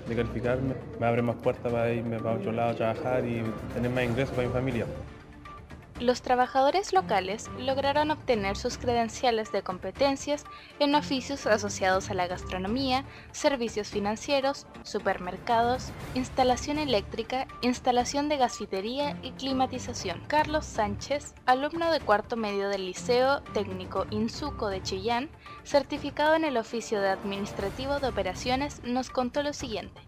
de 0.08 0.16
calificarme. 0.16 0.74
Me 0.98 1.06
abre 1.06 1.20
más 1.20 1.36
puertas 1.36 1.70
para 1.70 1.92
irme 1.92 2.18
para 2.18 2.36
otro 2.36 2.52
lado 2.52 2.70
a 2.70 2.74
trabajar 2.74 3.26
y 3.26 3.42
tener 3.74 3.90
más 3.90 4.04
ingresos 4.04 4.34
para 4.34 4.48
mi 4.48 4.54
familia. 4.54 4.86
Los 6.02 6.20
trabajadores 6.20 6.92
locales 6.92 7.48
lograron 7.60 8.10
obtener 8.10 8.56
sus 8.56 8.76
credenciales 8.76 9.52
de 9.52 9.62
competencias 9.62 10.44
en 10.80 10.96
oficios 10.96 11.46
asociados 11.46 12.10
a 12.10 12.14
la 12.14 12.26
gastronomía, 12.26 13.04
servicios 13.30 13.86
financieros, 13.90 14.66
supermercados, 14.82 15.92
instalación 16.16 16.80
eléctrica, 16.80 17.46
instalación 17.60 18.28
de 18.28 18.36
gasfitería 18.36 19.16
y 19.22 19.30
climatización. 19.30 20.20
Carlos 20.26 20.66
Sánchez, 20.66 21.34
alumno 21.46 21.92
de 21.92 22.00
cuarto 22.00 22.36
medio 22.36 22.68
del 22.68 22.86
Liceo 22.86 23.40
Técnico 23.54 24.04
Insuco 24.10 24.70
de 24.70 24.82
Chillán, 24.82 25.30
certificado 25.62 26.34
en 26.34 26.42
el 26.42 26.56
oficio 26.56 27.00
de 27.00 27.10
administrativo 27.10 28.00
de 28.00 28.08
operaciones, 28.08 28.82
nos 28.82 29.08
contó 29.08 29.44
lo 29.44 29.52
siguiente. 29.52 30.00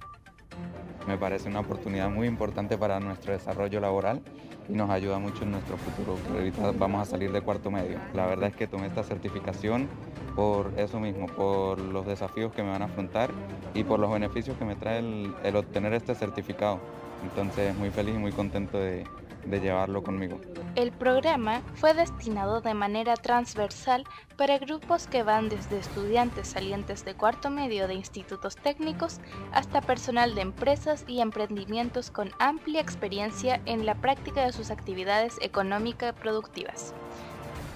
Me 1.07 1.19
parece 1.19 1.49
una 1.49 1.61
oportunidad 1.61 2.09
muy 2.09 2.27
importante 2.27 2.77
para 2.79 2.99
nuestro 2.99 3.33
desarrollo 3.33 3.79
laboral 3.79 4.23
y 4.69 4.73
nos 4.73 4.91
ayuda 4.91 5.19
mucho 5.19 5.45
en 5.45 5.53
nuestro 5.53 5.77
futuro. 5.77 6.17
Ahorita 6.33 6.73
vamos 6.73 7.03
a 7.03 7.11
salir 7.11 7.33
de 7.33 7.41
cuarto 7.41 7.71
medio. 7.71 7.99
La 8.15 8.27
verdad 8.27 8.49
es 8.49 8.57
que 8.57 8.67
tomé 8.67 8.87
esta 8.87 9.03
certificación 9.03 9.89
por 10.35 10.73
eso 10.77 10.99
mismo, 10.99 11.27
por 11.27 11.79
los 11.79 12.07
desafíos 12.07 12.53
que 12.53 12.63
me 12.63 12.71
van 12.71 12.83
a 12.83 12.87
afrontar 12.87 13.31
y 13.75 13.85
por 13.85 14.01
los 14.01 14.11
beneficios 14.11 14.57
que 14.57 14.65
me 14.65 14.75
trae 14.75 14.99
el, 14.99 15.57
obtener 15.57 15.93
este 15.93 16.15
certificado. 16.15 16.79
Entonces 17.23 17.77
muy 17.77 17.91
feliz 17.91 18.15
y 18.15 18.19
muy 18.19 18.33
contento 18.33 18.79
de, 18.79 19.05
de 19.47 19.61
llevarlo 19.61 20.03
conmigo. 20.03 20.41
El 20.75 20.91
programa 20.91 21.63
fue 21.75 21.95
destinado 21.95 22.61
de 22.61 22.75
manera 22.75 23.15
transversal 23.15 24.05
para 24.37 24.59
grupos 24.59 25.07
que 25.07 25.23
van 25.23 25.49
desde 25.49 25.79
estudiantes 25.79 26.49
salientes 26.49 27.05
de 27.05 27.15
cuarto 27.15 27.51
medio 27.51 27.87
de 27.87 27.95
institutos 27.95 28.57
técnicos 28.57 29.21
hasta 29.53 29.81
personal 29.81 30.35
de 30.35 30.43
empresas 30.43 31.05
y 31.07 31.21
emprendimientos 31.21 32.11
con 32.11 32.31
amplia 32.39 32.81
experiencia 32.81 33.61
en 33.67 33.87
la 33.87 33.95
práctica 33.95 34.45
de 34.45 34.53
sus 34.53 34.71
actividades 34.71 35.37
económicas 35.41 36.15
productivas. 36.15 36.95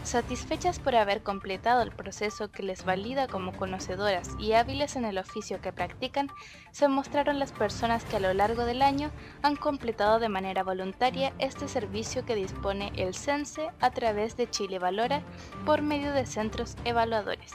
Satisfechas 0.08 0.78
por 0.78 0.96
haber 0.96 1.22
completado 1.22 1.82
el 1.82 1.92
proceso 1.92 2.50
que 2.50 2.62
les 2.62 2.86
valida 2.86 3.28
como 3.28 3.52
conocedoras 3.52 4.30
y 4.38 4.54
hábiles 4.54 4.96
en 4.96 5.04
el 5.04 5.18
oficio 5.18 5.60
que 5.60 5.70
practican, 5.70 6.30
se 6.72 6.88
mostraron 6.88 7.38
las 7.38 7.52
personas 7.52 8.06
que 8.06 8.16
a 8.16 8.20
lo 8.20 8.32
largo 8.32 8.64
del 8.64 8.80
año 8.80 9.10
han 9.42 9.56
completado 9.56 10.18
de 10.18 10.30
manera 10.30 10.62
voluntaria 10.62 11.34
este 11.38 11.68
servicio 11.68 12.24
que 12.24 12.36
dispone 12.36 12.90
el 12.96 13.14
CENSE 13.14 13.68
a 13.80 13.90
través 13.90 14.34
de 14.38 14.48
Chile 14.48 14.78
Valora 14.78 15.20
por 15.66 15.82
medio 15.82 16.14
de 16.14 16.24
centros 16.24 16.78
evaluadores. 16.86 17.52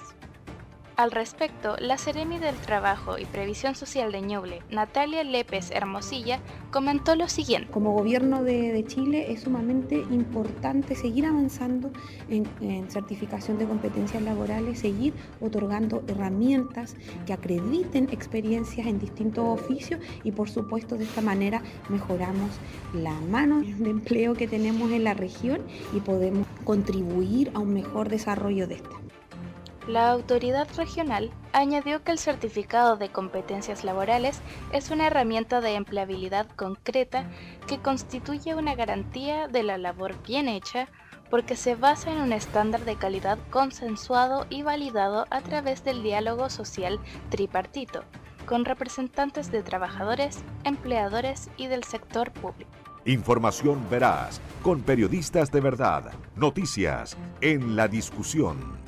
Al 0.95 1.10
respecto, 1.10 1.75
la 1.79 1.97
Seremi 1.97 2.38
del 2.38 2.56
Trabajo 2.56 3.17
y 3.17 3.25
Previsión 3.25 3.73
Social 3.73 4.12
de 4.12 4.21
Ñuble, 4.21 4.62
Natalia 4.69 5.23
Lépez 5.23 5.71
Hermosilla, 5.71 6.39
comentó 6.69 7.15
lo 7.15 7.27
siguiente. 7.27 7.71
Como 7.71 7.93
gobierno 7.93 8.43
de, 8.43 8.86
Chile 8.88 9.32
es 9.32 9.41
sumamente 9.41 9.95
importante 10.12 10.93
seguir 10.93 11.25
avanzando 11.25 11.91
en, 12.29 12.47
en, 12.62 12.91
certificación 12.91 13.58
de 13.58 13.65
competencias 13.65 14.21
laborales, 14.21 14.82
seguir 14.82 15.15
otorgando 15.41 16.03
herramientas 16.08 16.95
que 17.25 17.34
acrediten 17.34 18.10
experiencias 18.12 18.86
en 18.86 18.99
distintos 18.99 19.45
oficios 19.45 19.99
y 20.23 20.32
por 20.32 20.47
supuesto 20.47 20.95
de 20.95 21.06
esta 21.06 21.21
manera 21.21 21.63
mejoramos 21.89 22.51
la 22.93 23.19
mano 23.19 23.62
de 23.62 23.89
empleo 23.89 24.36
que 24.36 24.47
tenemos 24.47 24.91
en 24.91 25.06
la 25.06 25.15
región 25.15 25.63
y 25.91 26.01
podemos 26.01 26.45
contribuir 26.63 27.49
a 27.56 27.60
un 27.60 27.73
mejor 27.73 28.10
desarrollo 28.10 28.67
de 28.67 28.75
esta. 28.75 28.89
La 29.87 30.11
autoridad 30.11 30.67
regional 30.77 31.31
añadió 31.51 32.03
que 32.03 32.13
el 32.13 32.17
certificado 32.17 32.95
de 32.95 33.09
competencias 33.09 33.83
laborales 33.83 34.41
es 34.71 34.91
una 34.91 35.07
herramienta 35.07 35.59
de 35.59 35.73
empleabilidad 35.73 36.47
concreta 36.55 37.25
que 37.67 37.79
constituye 37.79 38.55
una 38.55 38.75
garantía 38.75 39.49
de 39.49 39.63
la 39.63 39.77
labor 39.77 40.15
bien 40.25 40.47
hecha 40.47 40.87
porque 41.29 41.57
se 41.57 41.75
basa 41.75 42.11
en 42.13 42.21
un 42.21 42.31
estándar 42.31 42.85
de 42.85 42.95
calidad 42.95 43.37
consensuado 43.49 44.45
y 44.49 44.61
validado 44.61 45.25
a 45.31 45.41
través 45.41 45.83
del 45.83 46.01
diálogo 46.01 46.49
social 46.49 46.99
tripartito, 47.29 48.03
con 48.45 48.63
representantes 48.63 49.51
de 49.51 49.63
trabajadores, 49.63 50.45
empleadores 50.63 51.49
y 51.57 51.67
del 51.67 51.83
sector 51.83 52.31
público. 52.31 52.71
Información 53.03 53.85
veraz, 53.89 54.39
con 54.61 54.81
periodistas 54.81 55.51
de 55.51 55.59
verdad, 55.59 56.13
noticias 56.37 57.17
en 57.41 57.75
la 57.75 57.89
discusión. 57.89 58.82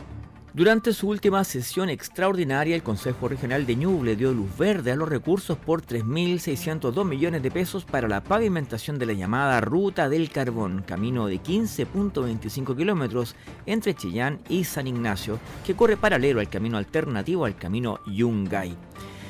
Durante 0.55 0.93
su 0.93 1.09
última 1.09 1.43
sesión 1.43 1.89
extraordinaria, 1.89 2.77
el 2.77 2.81
Consejo 2.81 3.27
Regional 3.27 3.65
de 3.65 3.75
Ñuble 3.75 4.15
dio 4.15 4.31
luz 4.31 4.57
verde 4.57 4.93
a 4.93 4.95
los 4.95 5.09
recursos 5.09 5.57
por 5.57 5.81
3.602 5.81 7.03
millones 7.03 7.43
de 7.43 7.51
pesos 7.51 7.83
para 7.83 8.07
la 8.07 8.23
pavimentación 8.23 8.97
de 8.97 9.05
la 9.05 9.11
llamada 9.11 9.59
Ruta 9.59 10.07
del 10.07 10.29
Carbón, 10.29 10.85
camino 10.87 11.27
de 11.27 11.41
15.25 11.41 12.73
kilómetros 12.73 13.35
entre 13.65 13.95
Chillán 13.95 14.39
y 14.47 14.63
San 14.63 14.87
Ignacio, 14.87 15.41
que 15.65 15.75
corre 15.75 15.97
paralelo 15.97 16.39
al 16.39 16.49
camino 16.49 16.77
alternativo 16.77 17.43
al 17.43 17.57
camino 17.57 17.99
Yungay. 18.05 18.77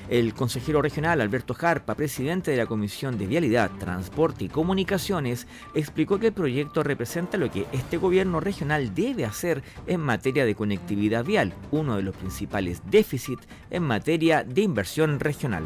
El 0.07 0.35
consejero 0.35 0.83
regional 0.83 1.19
Alberto 1.19 1.55
Jarpa, 1.55 1.95
presidente 1.95 2.51
de 2.51 2.57
la 2.57 2.67
Comisión 2.67 3.17
de 3.17 3.25
Vialidad, 3.25 3.71
Transporte 3.79 4.45
y 4.45 4.49
Comunicaciones, 4.49 5.47
explicó 5.73 6.19
que 6.19 6.27
el 6.27 6.33
proyecto 6.33 6.83
representa 6.83 7.37
lo 7.37 7.49
que 7.49 7.65
este 7.71 7.97
gobierno 7.97 8.39
regional 8.39 8.93
debe 8.93 9.25
hacer 9.25 9.63
en 9.87 10.01
materia 10.01 10.45
de 10.45 10.53
conectividad 10.53 11.25
vial, 11.25 11.53
uno 11.71 11.95
de 11.95 12.03
los 12.03 12.15
principales 12.15 12.83
déficits 12.91 13.47
en 13.71 13.81
materia 13.81 14.43
de 14.43 14.61
inversión 14.61 15.19
regional. 15.19 15.63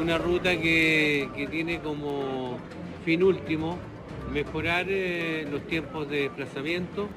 Una 0.00 0.18
ruta 0.18 0.56
que, 0.56 1.48
tiene 1.50 1.80
como 1.80 2.58
fin 3.04 3.24
último 3.24 3.76
mejorar 4.32 4.86
eh, 4.88 5.48
los 5.50 5.66
tiempos 5.66 6.08
de 6.08 6.22
desplazamiento, 6.22 7.08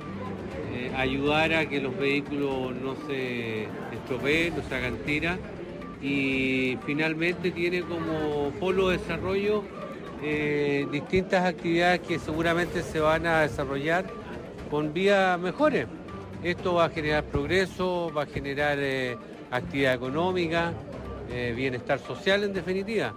eh, 0.73 0.91
ayudar 0.97 1.53
a 1.53 1.69
que 1.69 1.79
los 1.79 1.95
vehículos 1.95 2.75
no 2.75 2.95
se 3.05 3.67
estropeen, 3.93 4.55
no 4.57 4.63
se 4.67 4.75
hagan 4.75 4.97
tiras 5.05 5.37
y 6.01 6.77
finalmente 6.85 7.51
tiene 7.51 7.81
como 7.81 8.51
polo 8.59 8.89
de 8.89 8.97
desarrollo 8.97 9.63
eh, 10.21 10.87
distintas 10.91 11.45
actividades 11.45 12.01
que 12.01 12.19
seguramente 12.19 12.81
se 12.81 12.99
van 12.99 13.25
a 13.25 13.41
desarrollar 13.41 14.05
con 14.69 14.93
vías 14.93 15.39
mejores. 15.39 15.87
Esto 16.43 16.75
va 16.75 16.85
a 16.85 16.89
generar 16.89 17.23
progreso, 17.25 18.11
va 18.15 18.23
a 18.23 18.25
generar 18.25 18.77
eh, 18.79 19.17
actividad 19.51 19.93
económica, 19.93 20.73
eh, 21.29 21.53
bienestar 21.55 21.99
social 21.99 22.43
en 22.43 22.53
definitiva. 22.53 23.13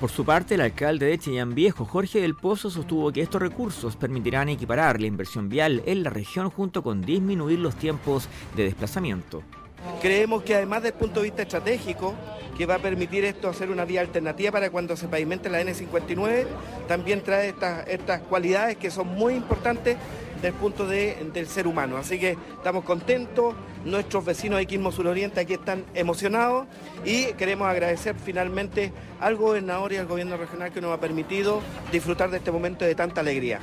Por 0.00 0.10
su 0.10 0.24
parte, 0.24 0.56
el 0.56 0.62
alcalde 0.62 1.06
de 1.06 1.18
Chillán 1.18 1.54
Viejo, 1.54 1.84
Jorge 1.84 2.20
del 2.20 2.34
Pozo, 2.34 2.70
sostuvo 2.70 3.12
que 3.12 3.20
estos 3.20 3.40
recursos 3.40 3.94
permitirán 3.94 4.48
equiparar 4.48 5.00
la 5.00 5.06
inversión 5.06 5.48
vial 5.48 5.80
en 5.86 6.02
la 6.02 6.10
región 6.10 6.50
junto 6.50 6.82
con 6.82 7.02
disminuir 7.02 7.60
los 7.60 7.76
tiempos 7.76 8.28
de 8.56 8.64
desplazamiento. 8.64 9.44
Creemos 10.00 10.42
que 10.42 10.54
además 10.54 10.82
desde 10.82 10.94
el 10.94 11.00
punto 11.00 11.20
de 11.20 11.24
vista 11.24 11.42
estratégico, 11.42 12.14
que 12.56 12.66
va 12.66 12.74
a 12.74 12.78
permitir 12.78 13.24
esto 13.24 13.48
hacer 13.48 13.70
una 13.70 13.84
vía 13.84 14.00
alternativa 14.00 14.52
para 14.52 14.70
cuando 14.70 14.96
se 14.96 15.08
pavimente 15.08 15.48
la 15.48 15.62
N59, 15.62 16.46
también 16.86 17.22
trae 17.22 17.54
estas, 17.86 18.20
cualidades 18.22 18.76
que 18.76 18.90
son 18.90 19.08
muy 19.08 19.34
importantes 19.34 19.96
desde 20.36 20.48
el 20.48 20.54
punto 20.54 20.86
de, 20.86 21.30
del 21.32 21.46
ser 21.46 21.66
humano. 21.66 21.96
Así 21.96 22.18
que 22.18 22.36
estamos 22.56 22.84
contentos, 22.84 23.54
nuestros 23.84 24.24
vecinos 24.24 24.58
de 24.58 24.66
Quilmo 24.66 24.92
Suroriente 24.92 25.40
aquí 25.40 25.54
están 25.54 25.84
emocionados 25.94 26.66
y 27.04 27.32
queremos 27.34 27.68
agradecer 27.68 28.16
finalmente 28.16 28.92
al 29.20 29.36
gobernador 29.36 29.92
y 29.92 29.96
al 29.96 30.06
gobierno 30.06 30.36
regional 30.36 30.72
que 30.72 30.80
nos 30.80 30.92
ha 30.92 31.00
permitido 31.00 31.60
disfrutar 31.90 32.30
de 32.30 32.38
este 32.38 32.50
momento 32.50 32.84
de 32.84 32.94
tanta 32.94 33.20
alegría. 33.20 33.60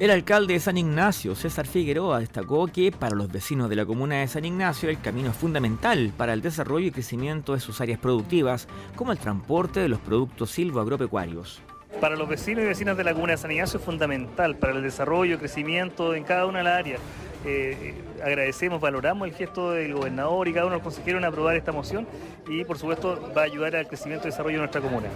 El 0.00 0.10
alcalde 0.10 0.54
de 0.54 0.60
San 0.60 0.76
Ignacio, 0.76 1.36
César 1.36 1.68
Figueroa, 1.68 2.18
destacó 2.18 2.66
que 2.66 2.90
para 2.90 3.14
los 3.14 3.30
vecinos 3.30 3.70
de 3.70 3.76
la 3.76 3.86
comuna 3.86 4.16
de 4.16 4.26
San 4.26 4.44
Ignacio 4.44 4.90
el 4.90 5.00
camino 5.00 5.30
es 5.30 5.36
fundamental 5.36 6.12
para 6.16 6.32
el 6.32 6.42
desarrollo 6.42 6.88
y 6.88 6.90
crecimiento 6.90 7.54
de 7.54 7.60
sus 7.60 7.80
áreas 7.80 8.00
productivas, 8.00 8.66
como 8.96 9.12
el 9.12 9.18
transporte 9.18 9.78
de 9.78 9.88
los 9.88 10.00
productos 10.00 10.50
silvoagropecuarios. 10.50 11.62
Para 12.00 12.16
los 12.16 12.28
vecinos 12.28 12.64
y 12.64 12.66
vecinas 12.66 12.96
de 12.96 13.04
la 13.04 13.14
comuna 13.14 13.32
de 13.32 13.38
San 13.38 13.52
Ignacio 13.52 13.78
es 13.78 13.84
fundamental 13.84 14.56
para 14.56 14.72
el 14.72 14.82
desarrollo 14.82 15.36
y 15.36 15.38
crecimiento 15.38 16.12
en 16.16 16.24
cada 16.24 16.46
una 16.46 16.58
de 16.58 16.64
las 16.64 16.78
áreas. 16.80 17.00
Eh, 17.44 17.94
agradecemos, 18.20 18.80
valoramos 18.80 19.28
el 19.28 19.34
gesto 19.34 19.70
del 19.70 19.94
gobernador 19.94 20.48
y 20.48 20.52
cada 20.52 20.66
uno 20.66 20.72
de 20.72 20.78
los 20.78 20.84
consejeros 20.84 21.20
en 21.20 21.26
aprobar 21.26 21.54
esta 21.54 21.70
moción 21.70 22.04
y 22.48 22.64
por 22.64 22.78
supuesto 22.78 23.32
va 23.36 23.42
a 23.42 23.44
ayudar 23.44 23.76
al 23.76 23.86
crecimiento 23.86 24.26
y 24.26 24.32
desarrollo 24.32 24.56
de 24.56 24.62
nuestra 24.62 24.80
comuna. 24.80 25.08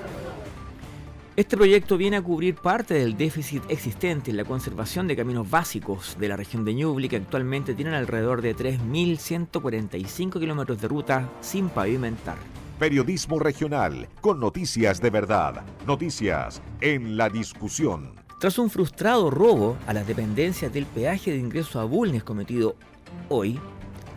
Este 1.39 1.57
proyecto 1.57 1.97
viene 1.97 2.16
a 2.16 2.22
cubrir 2.22 2.57
parte 2.57 2.95
del 2.95 3.16
déficit 3.16 3.62
existente 3.68 4.32
en 4.32 4.36
la 4.36 4.45
conservación 4.45 5.07
de 5.07 5.14
caminos 5.14 5.49
básicos 5.49 6.16
de 6.18 6.26
la 6.26 6.36
región 6.36 6.64
de 6.64 6.74
Ñuble, 6.74 7.09
que 7.09 7.14
actualmente 7.14 7.74
tienen 7.74 7.95
alrededor 7.95 8.43
de 8.43 8.57
3.145 8.57 10.41
kilómetros 10.41 10.80
de 10.80 10.89
ruta 10.89 11.30
sin 11.41 11.68
pavimentar. 11.68 12.39
Periodismo 12.80 13.39
regional, 13.39 14.09
con 14.20 14.41
noticias 14.41 15.01
de 15.01 15.11
verdad, 15.11 15.62
noticias 15.86 16.61
en 16.80 17.16
la 17.16 17.28
discusión. 17.28 18.14
Tras 18.41 18.59
un 18.59 18.68
frustrado 18.68 19.30
robo 19.30 19.76
a 19.86 19.95
las 19.95 20.09
dependencias 20.09 20.72
del 20.72 20.86
peaje 20.86 21.30
de 21.30 21.39
ingreso 21.39 21.78
a 21.78 21.84
Bulnes 21.84 22.24
cometido 22.24 22.74
hoy, 23.28 23.61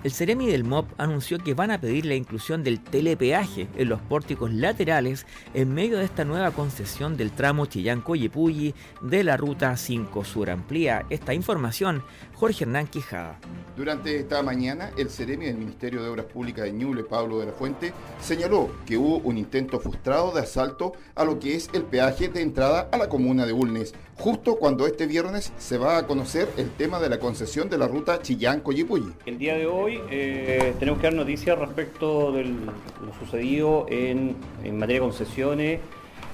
el 0.04 0.12
Ceremi 0.12 0.48
del 0.48 0.64
MOP 0.64 0.88
anunció 0.98 1.38
que 1.38 1.54
van 1.54 1.70
a 1.70 1.80
pedir 1.80 2.06
la 2.06 2.16
inclusión 2.16 2.64
del 2.64 2.80
telepeaje 2.80 3.68
en 3.78 3.90
los 3.90 4.02
pórticos 4.02 4.52
laterales 4.52 5.28
en 5.54 5.74
medio 5.74 6.00
de 6.00 6.06
esta 6.06 6.26
nueva 6.26 6.52
concesión 6.52 7.18
del 7.18 7.32
tramo 7.32 7.68
Chillán-Coyipulli 7.68 8.74
de 9.02 9.24
la 9.24 9.38
Ruta 9.38 9.78
5 9.78 10.26
Sur. 10.26 10.50
Amplía 10.50 11.06
esta 11.10 11.34
información 11.34 12.04
Jorge 12.42 12.64
Hernán 12.64 12.88
Quijada. 12.88 13.40
Durante 13.78 14.16
esta 14.16 14.42
mañana, 14.42 14.90
el 14.98 15.12
Ceremi 15.12 15.46
del 15.46 15.58
Ministerio 15.58 16.02
de 16.02 16.10
Obras 16.10 16.26
Públicas 16.26 16.66
de 16.66 16.72
Ñuble, 16.72 17.04
Pablo 17.04 17.38
de 17.38 17.46
la 17.46 17.52
Fuente, 17.52 17.94
señaló 18.20 18.72
que 18.88 18.98
hubo 18.98 19.18
un 19.18 19.38
intento 19.38 19.80
frustrado 19.80 20.32
de 20.32 20.42
asalto 20.42 20.94
a 21.14 21.24
lo 21.24 21.38
que 21.38 21.56
es 21.56 21.70
el 21.72 21.84
peaje 21.84 22.30
de 22.30 22.42
entrada 22.42 22.90
a 22.92 22.98
la 22.98 23.10
comuna 23.10 23.46
de 23.46 23.52
Bulnes, 23.54 23.94
justo 24.16 24.56
cuando 24.56 24.88
este 24.88 25.06
viernes 25.06 25.54
se 25.60 25.78
va 25.78 26.00
a 26.00 26.08
conocer 26.08 26.50
el 26.58 26.72
tema 26.72 27.00
de 27.00 27.10
la 27.10 27.20
concesión 27.20 27.70
de 27.70 27.78
la 27.78 27.88
ruta 27.88 28.20
Chillán-Coyipulli. 28.24 29.14
El 29.28 29.38
día 29.38 29.54
de 29.54 29.68
hoy 29.68 30.02
eh, 30.10 30.74
tenemos 30.80 31.00
que 31.00 31.06
dar 31.06 31.14
noticias 31.14 31.60
respecto 31.60 32.32
de 32.32 32.46
lo 32.46 33.14
sucedido 33.20 33.86
en, 33.88 34.36
en 34.64 34.80
materia 34.80 35.00
de 35.00 35.08
concesiones 35.08 35.80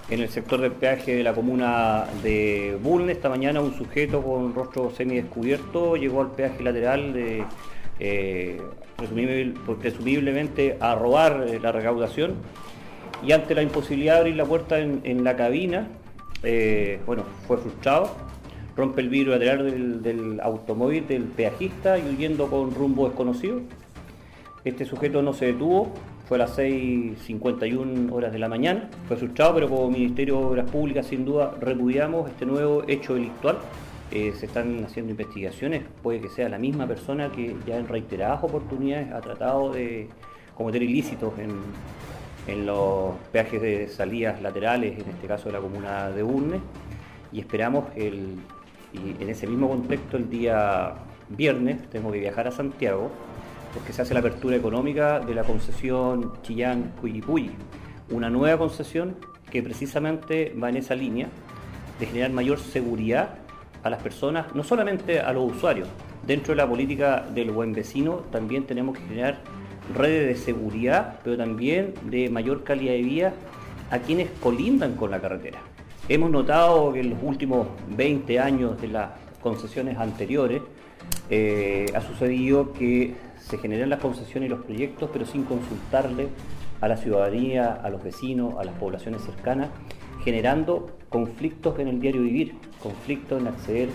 en 0.10 0.22
el 0.22 0.30
sector 0.30 0.62
del 0.62 0.72
peaje 0.72 1.16
de 1.16 1.24
la 1.24 1.34
comuna 1.34 2.06
de 2.24 2.78
Bulnes. 2.82 3.18
Esta 3.18 3.30
mañana 3.30 3.60
un 3.60 3.74
sujeto 3.76 4.22
con 4.22 4.54
rostro 4.56 4.92
semidescubierto 4.92 5.96
llegó 5.96 6.22
al 6.22 6.32
peaje 6.32 6.64
lateral 6.64 7.14
de, 7.14 7.44
eh, 8.00 8.62
presumiblemente 8.96 10.78
a 10.80 10.96
robar 10.96 11.46
eh, 11.48 11.60
la 11.60 11.72
recaudación 11.72 12.36
y 13.26 13.32
ante 13.32 13.56
la 13.56 13.64
imposibilidad 13.64 14.14
de 14.16 14.20
abrir 14.20 14.36
la 14.36 14.46
puerta 14.46 14.80
en, 14.80 15.24
la 15.24 15.36
cabina, 15.36 15.88
eh, 16.44 17.00
bueno, 17.06 17.24
fue 17.48 17.58
frustrado, 17.58 18.16
rompe 18.76 19.02
el 19.02 19.10
vidrio 19.10 19.34
lateral 19.34 19.66
del, 19.66 20.04
del 20.04 20.40
automóvil 20.40 21.08
del 21.08 21.24
peajista 21.24 21.98
y 21.98 22.04
huyendo 22.04 22.48
con 22.48 22.74
rumbo 22.76 23.08
desconocido. 23.08 23.62
Este 24.64 24.86
sujeto 24.86 25.24
no 25.24 25.34
se 25.34 25.48
detuvo, 25.48 25.92
fue 26.28 26.36
a 26.36 26.40
las 26.40 26.58
6.51 26.58 28.12
horas 28.12 28.34
de 28.34 28.40
la 28.40 28.50
mañana. 28.50 28.90
Fue 29.08 29.16
frustrado, 29.16 29.56
pero 29.56 29.70
como 29.70 29.90
Ministerio 29.90 30.40
de 30.40 30.46
Obras 30.46 30.70
Públicas 30.70 31.08
sin 31.08 31.24
duda 31.24 31.56
repudiamos 31.60 32.30
este 32.30 32.46
nuevo 32.46 32.84
hecho 32.88 33.14
delictual. 33.14 33.60
Eh, 34.12 34.34
se 34.38 34.46
están 34.46 34.86
haciendo 34.86 35.12
investigaciones, 35.12 35.84
puede 36.02 36.22
que 36.22 36.30
sea 36.30 36.48
la 36.48 36.58
misma 36.58 36.88
persona 36.88 37.30
que 37.30 37.56
ya 37.66 37.78
en 37.78 37.88
reiteradas 37.88 38.42
oportunidades 38.42 39.12
ha 39.12 39.20
tratado 39.20 39.74
de 39.74 40.08
cometer 40.56 40.82
ilícitos 40.82 41.34
en, 41.38 42.66
los 42.66 43.16
peajes 43.34 43.62
de 43.62 43.90
salidas 43.90 44.42
laterales, 44.42 44.98
en 44.98 45.10
este 45.10 45.28
caso 45.28 45.50
de 45.50 45.54
la 45.54 45.60
comuna 45.60 46.10
de 46.12 46.24
Urne, 46.24 46.62
y 47.34 47.42
esperamos 47.42 47.84
el, 47.98 48.38
en 48.94 49.30
ese 49.30 49.48
mismo 49.48 49.68
contexto 49.68 50.16
el 50.16 50.30
día 50.30 50.94
viernes 51.28 51.90
tengo 51.90 52.10
que 52.10 52.20
viajar 52.20 52.48
a 52.48 52.52
Santiago 52.52 53.12
porque 53.78 53.94
se 53.94 54.02
hace 54.02 54.16
la 54.16 54.22
apertura 54.22 54.56
económica 54.56 55.20
de 55.20 55.36
la 55.36 55.44
concesión 55.44 56.34
Chillán-Cuyipulli, 56.42 57.52
una 58.10 58.28
nueva 58.28 58.58
concesión 58.58 59.18
que 59.52 59.62
precisamente 59.62 60.52
va 60.62 60.70
en 60.70 60.78
esa 60.78 60.96
línea 60.96 61.28
de 62.00 62.08
generar 62.08 62.32
mayor 62.32 62.58
seguridad 62.58 63.36
a 63.84 63.92
las 63.92 64.02
personas, 64.02 64.56
no 64.56 64.64
solamente 64.64 65.20
a 65.20 65.32
los 65.32 65.52
usuarios. 65.52 65.88
Dentro 66.26 66.54
de 66.54 66.58
la 66.58 66.68
política 66.68 67.24
del 67.36 67.52
buen 67.52 67.72
vecino 67.72 68.24
también 68.32 68.66
tenemos 68.66 68.98
que 68.98 69.04
generar 69.06 69.42
redes 69.96 70.28
de 70.28 70.44
seguridad, 70.44 71.20
pero 71.24 71.38
también 71.38 71.94
de 72.02 72.30
mayor 72.30 72.64
calidad 72.64 72.94
de 72.94 73.04
vida 73.04 73.34
a 73.92 74.00
quienes 74.00 74.32
colindan 74.42 74.96
con 74.96 75.12
la 75.12 75.22
carretera. 75.22 75.60
Hemos 76.10 76.32
notado 76.32 76.94
que 76.94 77.02
en 77.02 77.12
los 77.12 77.20
últimos 77.22 77.68
20 77.96 78.40
años 78.40 78.82
de 78.82 78.88
las 78.88 79.12
concesiones 79.40 80.00
anteriores 80.00 80.64
eh, 81.30 81.88
ha 81.96 82.02
sucedido 82.02 82.74
que 82.74 83.16
se 83.40 83.58
generan 83.58 83.90
las 83.90 84.00
concesiones 84.00 84.48
y 84.48 84.50
los 84.50 84.64
proyectos, 84.64 85.10
pero 85.12 85.26
sin 85.26 85.44
consultarle 85.44 86.30
a 86.82 86.88
la 86.88 86.98
ciudadanía, 86.98 87.74
a 87.74 87.90
los 87.90 88.04
vecinos, 88.04 88.56
a 88.60 88.64
las 88.64 88.76
poblaciones 88.76 89.22
cercanas, 89.22 89.70
generando 90.24 90.98
conflictos 91.10 91.80
en 91.80 91.88
el 91.88 92.00
diario 92.00 92.22
vivir, 92.22 92.56
conflictos 92.82 93.42
en 93.42 93.48
acceder 93.48 93.90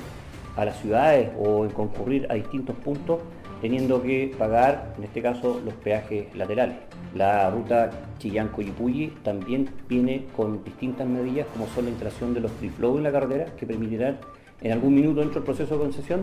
a 0.57 0.65
las 0.65 0.79
ciudades 0.81 1.31
o 1.39 1.65
en 1.65 1.71
concurrir 1.71 2.27
a 2.31 2.35
distintos 2.35 2.77
puntos, 2.77 3.21
teniendo 3.61 4.03
que 4.03 4.35
pagar, 4.39 4.95
en 4.99 5.05
este 5.05 5.23
caso, 5.23 5.61
los 5.65 5.75
peajes 5.75 6.35
laterales. 6.35 6.77
La 7.15 7.51
ruta 7.51 7.91
Chillán-Coyipulli 8.19 9.13
también 9.23 9.69
viene 9.89 10.27
con 10.37 10.65
distintas 10.65 11.07
medidas, 11.07 11.47
como 11.53 11.67
son 11.69 11.85
la 11.85 11.91
instalación 11.91 12.35
de 12.35 12.41
los 12.41 12.51
free 12.53 12.73
en 12.81 13.03
la 13.03 13.13
carretera, 13.13 13.47
que 13.57 13.67
permitirán 13.67 14.19
en 14.63 14.73
algún 14.73 14.95
minuto 14.95 15.21
dentro 15.21 15.41
del 15.41 15.45
proceso 15.45 15.75
de 15.75 15.81
concesión 15.81 16.23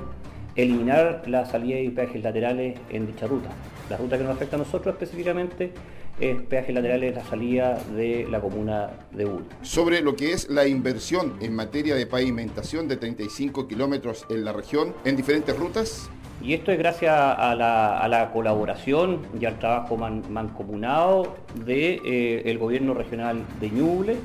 eliminar 0.56 1.24
la 1.28 1.46
salida 1.46 1.78
de 1.78 1.90
peajes 1.92 2.24
laterales 2.24 2.80
en 2.90 3.08
dicha 3.08 3.28
ruta. 3.28 3.50
La 3.90 3.98
ruta 3.98 4.18
que 4.18 4.24
nos 4.24 4.36
afecta 4.36 4.56
a 4.56 4.60
nosotros 4.60 4.94
específicamente 4.94 5.72
es 6.20 6.42
peajes 6.42 6.76
laterales 6.76 7.16
la 7.16 7.24
salida 7.24 7.80
de 7.96 8.28
la 8.30 8.42
comuna 8.42 8.90
de 9.12 9.26
Ur. 9.26 9.44
Sobre 9.62 10.02
lo 10.02 10.16
que 10.16 10.34
es 10.34 10.50
la 10.50 10.68
inversión 10.68 11.36
en 11.42 11.56
materia 11.56 11.96
de 11.96 12.06
pavimentación 12.06 12.88
de 12.88 12.98
35 12.98 13.68
kilómetros 13.68 14.26
en 14.30 14.44
la 14.44 14.54
región, 14.54 14.94
en 15.06 15.16
diferentes 15.16 15.58
rutas. 15.58 16.10
Y 16.42 16.54
esto 16.54 16.72
es 16.72 16.78
gracias 16.78 17.14
a 17.14 17.54
la, 17.56 18.30
colaboración 18.32 19.22
y 19.40 19.46
al 19.46 19.60
trabajo 19.60 19.98
mancomunado 19.98 21.36
del 21.56 21.66
de, 21.66 22.42
eh, 22.46 22.58
gobierno 22.58 22.94
regional 22.94 23.44
de 23.60 23.70
Ñuble. 23.70 24.18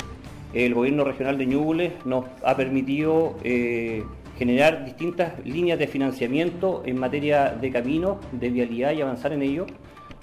El 0.52 0.74
gobierno 0.74 1.02
regional 1.02 1.36
de 1.38 1.46
Ñuble 1.46 1.92
nos 2.04 2.26
ha 2.44 2.56
permitido 2.56 3.36
eh, 3.42 4.04
generar 4.38 4.84
distintas 4.84 5.44
líneas 5.44 5.78
de 5.78 5.86
financiamiento 5.86 6.82
en 6.86 6.98
materia 6.98 7.50
de 7.50 7.70
caminos, 7.70 8.18
de 8.32 8.50
vialidad 8.50 8.92
y 8.92 9.00
avanzar 9.02 9.32
en 9.32 9.42
ello. 9.42 9.66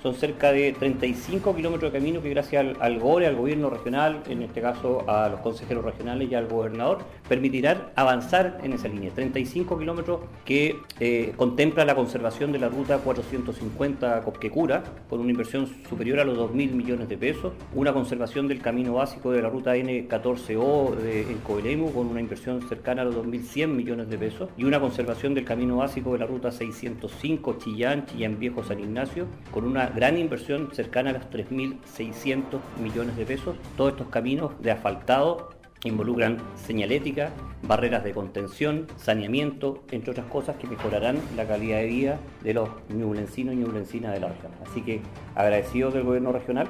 Son 0.02 0.16
cerca 0.16 0.52
de 0.52 0.74
35 0.74 1.56
kilómetros 1.56 1.94
de 1.94 2.00
camino 2.00 2.24
que 2.24 2.30
gracias 2.32 2.76
al, 2.80 3.00
GORE, 3.00 3.28
al 3.28 3.36
gobierno 3.36 3.70
regional, 3.70 4.24
en 4.28 4.42
este 4.42 4.60
caso 4.60 5.08
a 5.08 5.30
los 5.30 5.42
consejeros 5.42 5.86
regionales 5.86 6.32
y 6.32 6.34
al 6.34 6.48
gobernador, 6.48 7.04
permitirán 7.30 7.84
avanzar 7.96 8.58
en 8.64 8.74
esa 8.74 8.88
línea. 8.88 9.12
35 9.14 9.78
kilómetros 9.78 10.22
que 10.44 10.80
eh, 11.00 11.34
contempla 11.38 11.86
la 11.86 11.94
conservación 11.94 12.52
de 12.52 12.58
la 12.58 12.70
ruta 12.70 12.98
450 12.98 14.22
Copquecura, 14.22 14.84
con 15.08 15.20
una 15.20 15.30
inversión 15.30 15.68
superior 15.88 16.20
a 16.20 16.24
los 16.24 16.36
2.000 16.36 16.72
millones 16.72 17.08
de 17.08 17.18
pesos, 17.18 17.54
una 17.76 17.94
conservación 17.94 18.48
del 18.48 18.60
camino 18.60 18.96
básico 18.96 19.32
de 19.32 19.44
la 19.44 19.50
ruta 19.50 19.76
N14O 19.76 20.98
en 21.06 21.38
Coelemu, 21.40 21.94
con 21.94 22.08
una 22.08 22.22
inversión 22.22 22.68
cercana 22.68 23.04
a 23.04 23.06
los 23.06 23.16
2.100 23.18 23.68
millones 23.68 24.10
de 24.10 24.18
pesos, 24.18 24.50
y 24.58 24.64
una 24.64 24.80
conservación 24.80 25.36
del 25.36 25.46
camino 25.46 25.78
básico 25.78 26.14
de 26.14 26.20
la 26.20 26.26
ruta 26.26 26.52
605 26.52 27.58
Chillán, 27.60 28.08
Chillán 28.08 28.40
Viejo 28.40 28.64
San 28.64 28.80
Ignacio, 28.80 29.28
con 29.52 29.66
una 29.66 29.91
gran 29.96 30.18
inversión 30.18 30.70
cercana 30.74 31.12
a 31.12 31.14
los 31.14 31.30
3.600 31.30 32.60
millones 32.82 33.18
de 33.18 33.26
pesos. 33.26 33.56
Todos 33.78 33.94
estos 33.94 34.08
caminos 34.08 34.52
de 34.62 34.72
asfaltado 34.72 35.50
involucran 35.84 36.38
señalética, 36.56 37.32
barreras 37.64 38.04
de 38.04 38.12
contención, 38.14 38.88
saneamiento, 38.98 39.84
entre 39.92 40.12
otras 40.12 40.28
cosas 40.28 40.56
que 40.58 40.68
mejorarán 40.68 41.20
la 41.36 41.48
calidad 41.48 41.80
de 41.80 41.88
vida 41.88 42.20
de 42.44 42.54
los 42.54 42.70
ñublencinos 42.90 43.56
y 43.56 43.58
ñublencinas 43.58 44.14
de 44.14 44.20
la 44.20 44.30
región. 44.30 44.52
Así 44.66 44.82
que 44.82 45.02
agradecido 45.36 45.92
del 45.92 46.04
gobierno 46.04 46.32
regional, 46.32 46.68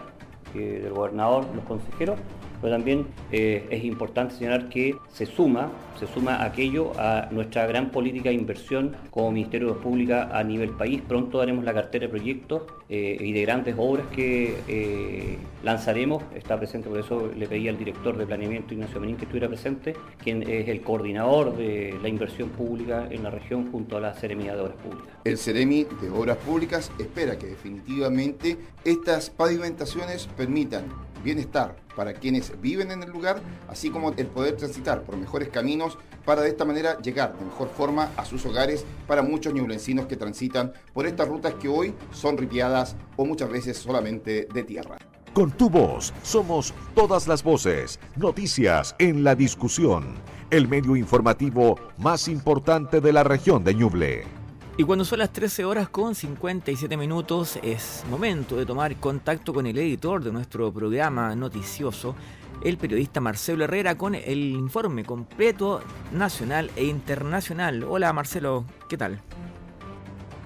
del 0.53 0.93
gobernador, 0.93 1.45
los 1.55 1.63
consejeros 1.65 2.19
pero 2.61 2.73
también 2.73 3.07
eh, 3.31 3.67
es 3.69 3.83
importante 3.83 4.35
señalar 4.35 4.69
que 4.69 4.95
se 5.11 5.25
suma, 5.25 5.71
se 5.99 6.07
suma 6.07 6.43
aquello 6.43 6.93
a 6.97 7.27
nuestra 7.31 7.65
gran 7.65 7.89
política 7.89 8.29
de 8.29 8.35
inversión 8.35 8.95
como 9.09 9.31
Ministerio 9.31 9.73
de 9.73 9.79
Pública 9.79 10.29
a 10.31 10.43
nivel 10.43 10.71
país. 10.71 11.01
Pronto 11.07 11.39
daremos 11.39 11.63
la 11.63 11.73
cartera 11.73 12.05
de 12.05 12.09
proyectos 12.09 12.63
eh, 12.89 13.17
y 13.19 13.31
de 13.31 13.41
grandes 13.41 13.75
obras 13.77 14.07
que 14.07 14.57
eh, 14.67 15.37
lanzaremos. 15.63 16.23
Está 16.35 16.57
presente, 16.57 16.89
por 16.89 16.99
eso 16.99 17.31
le 17.35 17.47
pedí 17.47 17.67
al 17.67 17.77
director 17.77 18.17
de 18.17 18.25
planeamiento 18.25 18.73
Ignacio 18.73 18.99
Menín 18.99 19.17
que 19.17 19.25
estuviera 19.25 19.47
presente, 19.47 19.93
quien 20.23 20.43
es 20.43 20.67
el 20.67 20.81
coordinador 20.81 21.55
de 21.55 21.97
la 22.01 22.09
inversión 22.09 22.49
pública 22.49 23.07
en 23.09 23.23
la 23.23 23.29
región 23.29 23.71
junto 23.71 23.97
a 23.97 23.99
la 23.99 24.13
Seremía 24.13 24.55
de 24.55 24.61
Obras 24.61 24.77
Públicas. 24.77 25.15
El 25.23 25.37
Ceremi 25.37 25.85
de 26.01 26.09
Obras 26.09 26.37
Públicas 26.37 26.91
espera 26.99 27.37
que 27.37 27.47
definitivamente 27.47 28.57
estas 28.83 29.29
pavimentaciones 29.29 30.27
permitan 30.35 30.85
bienestar 31.23 31.75
para 31.95 32.13
quienes 32.13 32.59
viven 32.61 32.91
en 32.91 33.03
el 33.03 33.09
lugar, 33.09 33.41
así 33.67 33.89
como 33.89 34.11
el 34.11 34.27
poder 34.27 34.57
transitar 34.57 35.03
por 35.03 35.17
mejores 35.17 35.49
caminos 35.49 35.97
para 36.25 36.41
de 36.41 36.49
esta 36.49 36.65
manera 36.65 36.97
llegar 36.99 37.37
de 37.37 37.45
mejor 37.45 37.69
forma 37.69 38.09
a 38.17 38.25
sus 38.25 38.45
hogares 38.45 38.85
para 39.07 39.21
muchos 39.21 39.53
ñublencinos 39.53 40.05
que 40.05 40.17
transitan 40.17 40.73
por 40.93 41.07
estas 41.07 41.27
rutas 41.27 41.53
que 41.55 41.67
hoy 41.67 41.93
son 42.11 42.37
ripiadas 42.37 42.95
o 43.17 43.25
muchas 43.25 43.49
veces 43.49 43.77
solamente 43.77 44.47
de 44.53 44.63
tierra. 44.63 44.97
Con 45.33 45.51
tu 45.51 45.69
voz 45.69 46.13
somos 46.23 46.73
todas 46.93 47.27
las 47.27 47.41
voces, 47.41 47.99
noticias 48.17 48.95
en 48.99 49.23
la 49.23 49.33
discusión, 49.33 50.15
el 50.49 50.67
medio 50.67 50.97
informativo 50.97 51.79
más 51.97 52.27
importante 52.27 52.99
de 52.99 53.13
la 53.13 53.23
región 53.23 53.63
de 53.63 53.73
Ñuble. 53.73 54.40
Y 54.77 54.83
cuando 54.83 55.03
son 55.03 55.19
las 55.19 55.33
13 55.33 55.65
horas 55.65 55.89
con 55.89 56.15
57 56.15 56.95
minutos, 56.95 57.59
es 57.61 58.03
momento 58.09 58.55
de 58.55 58.65
tomar 58.65 58.95
contacto 58.95 59.53
con 59.53 59.67
el 59.67 59.77
editor 59.77 60.23
de 60.23 60.31
nuestro 60.31 60.71
programa 60.71 61.35
noticioso, 61.35 62.15
el 62.63 62.77
periodista 62.77 63.19
Marcelo 63.19 63.65
Herrera, 63.65 63.97
con 63.97 64.15
el 64.15 64.39
informe 64.39 65.03
completo 65.03 65.81
nacional 66.13 66.71
e 66.77 66.85
internacional. 66.85 67.83
Hola 67.83 68.13
Marcelo, 68.13 68.65
¿qué 68.87 68.97
tal? 68.97 69.21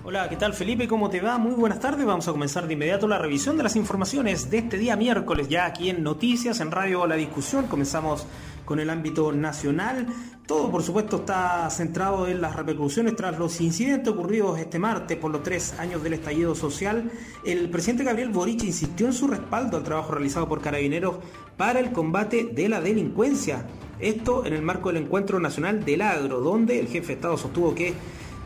Hola, 0.08 0.30
¿qué 0.30 0.36
tal 0.36 0.54
Felipe? 0.54 0.88
¿Cómo 0.88 1.10
te 1.10 1.20
va? 1.20 1.40
Muy 1.40 1.54
buenas 1.56 1.80
tardes. 1.80 2.06
Vamos 2.06 2.28
a 2.28 2.32
comenzar 2.32 2.68
de 2.68 2.74
inmediato 2.74 3.08
la 3.08 3.18
revisión 3.18 3.58
de 3.58 3.64
las 3.64 3.76
informaciones 3.76 4.52
de 4.52 4.60
este 4.60 4.78
día 4.78 4.96
miércoles, 4.96 5.50
ya 5.50 5.66
aquí 5.66 5.90
en 5.90 6.04
Noticias, 6.04 6.60
en 6.60 6.70
Radio 6.70 7.08
La 7.08 7.16
Discusión. 7.16 7.66
Comenzamos 7.66 8.28
con 8.66 8.80
el 8.80 8.92
ámbito 8.92 9.32
nacional. 9.32 10.06
Todo, 10.46 10.70
por 10.70 10.84
supuesto, 10.84 11.16
está 11.18 11.68
centrado 11.72 12.28
en 12.28 12.40
las 12.40 12.56
repercusiones 12.56 13.16
tras 13.16 13.40
los 13.40 13.60
incidentes 13.62 14.14
ocurridos 14.14 14.60
este 14.60 14.78
martes 14.78 15.18
por 15.18 15.32
los 15.32 15.42
tres 15.42 15.74
años 15.80 16.04
del 16.04 16.14
estallido 16.14 16.54
social. 16.54 17.10
El 17.44 17.72
presidente 17.72 18.04
Gabriel 18.04 18.30
Boric 18.30 18.64
insistió 18.64 19.08
en 19.08 19.14
su 19.14 19.28
respaldo 19.28 19.76
al 19.76 19.84
trabajo 19.84 20.12
realizado 20.12 20.48
por 20.48 20.62
carabineros 20.62 21.16
para 21.58 21.80
el 21.80 21.92
combate 21.92 22.52
de 22.54 22.70
la 22.70 22.80
delincuencia. 22.80 23.66
Esto 24.00 24.46
en 24.46 24.54
el 24.54 24.62
marco 24.62 24.90
del 24.92 25.02
Encuentro 25.02 25.40
Nacional 25.40 25.84
del 25.84 26.04
Agro, 26.04 26.42
donde 26.42 26.80
el 26.80 26.90
jefe 26.90 27.08
de 27.08 27.14
Estado 27.14 27.38
sostuvo 27.38 27.74
que 27.74 27.96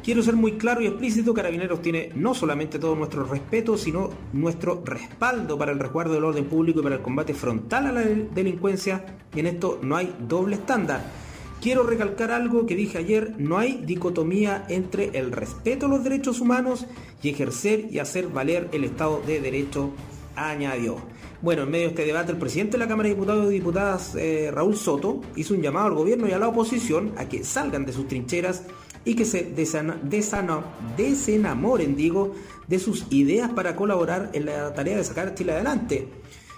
Quiero 0.09 0.23
ser 0.23 0.35
muy 0.35 0.53
claro 0.53 0.81
y 0.81 0.87
explícito, 0.87 1.35
Carabineros 1.35 1.83
tiene 1.83 2.11
no 2.15 2.33
solamente 2.33 2.79
todo 2.79 2.95
nuestro 2.95 3.25
respeto, 3.25 3.77
sino 3.77 4.09
nuestro 4.33 4.81
respaldo 4.83 5.55
para 5.55 5.71
el 5.71 5.77
resguardo 5.77 6.15
del 6.15 6.23
orden 6.23 6.45
público 6.45 6.79
y 6.79 6.81
para 6.81 6.95
el 6.95 7.03
combate 7.03 7.35
frontal 7.35 7.85
a 7.85 7.91
la 7.91 8.01
delincuencia, 8.01 9.05
y 9.35 9.39
en 9.39 9.45
esto 9.45 9.77
no 9.83 9.95
hay 9.95 10.15
doble 10.27 10.55
estándar. 10.55 11.03
Quiero 11.61 11.83
recalcar 11.83 12.31
algo 12.31 12.65
que 12.65 12.73
dije 12.73 12.97
ayer, 12.97 13.35
no 13.37 13.59
hay 13.59 13.83
dicotomía 13.85 14.65
entre 14.67 15.15
el 15.15 15.31
respeto 15.31 15.85
a 15.85 15.89
los 15.89 16.03
derechos 16.03 16.41
humanos 16.41 16.87
y 17.21 17.29
ejercer 17.29 17.85
y 17.91 17.99
hacer 17.99 18.29
valer 18.29 18.67
el 18.71 18.85
Estado 18.85 19.21
de 19.27 19.39
Derecho, 19.41 19.91
añadió. 20.35 20.97
Bueno, 21.43 21.63
en 21.63 21.69
medio 21.69 21.85
de 21.85 21.91
este 21.91 22.05
debate, 22.05 22.31
el 22.31 22.39
presidente 22.39 22.73
de 22.73 22.79
la 22.79 22.87
Cámara 22.87 23.09
de 23.09 23.13
Diputados 23.13 23.45
y 23.51 23.53
Diputadas, 23.53 24.15
eh, 24.15 24.49
Raúl 24.51 24.75
Soto, 24.75 25.21
hizo 25.35 25.53
un 25.53 25.61
llamado 25.61 25.85
al 25.85 25.93
gobierno 25.93 26.27
y 26.27 26.31
a 26.31 26.39
la 26.39 26.47
oposición 26.47 27.13
a 27.15 27.29
que 27.29 27.43
salgan 27.43 27.85
de 27.85 27.93
sus 27.93 28.07
trincheras 28.07 28.63
y 29.09 29.15
que 29.15 29.25
se 29.25 29.51
desenamoren, 30.97 31.95
digo, 31.95 32.35
de 32.67 32.77
sus 32.77 33.07
ideas 33.09 33.49
para 33.49 33.75
colaborar 33.75 34.29
en 34.33 34.45
la 34.45 34.71
tarea 34.75 34.97
de 34.97 35.03
sacar 35.03 35.33
Chile 35.33 35.53
adelante. 35.53 36.07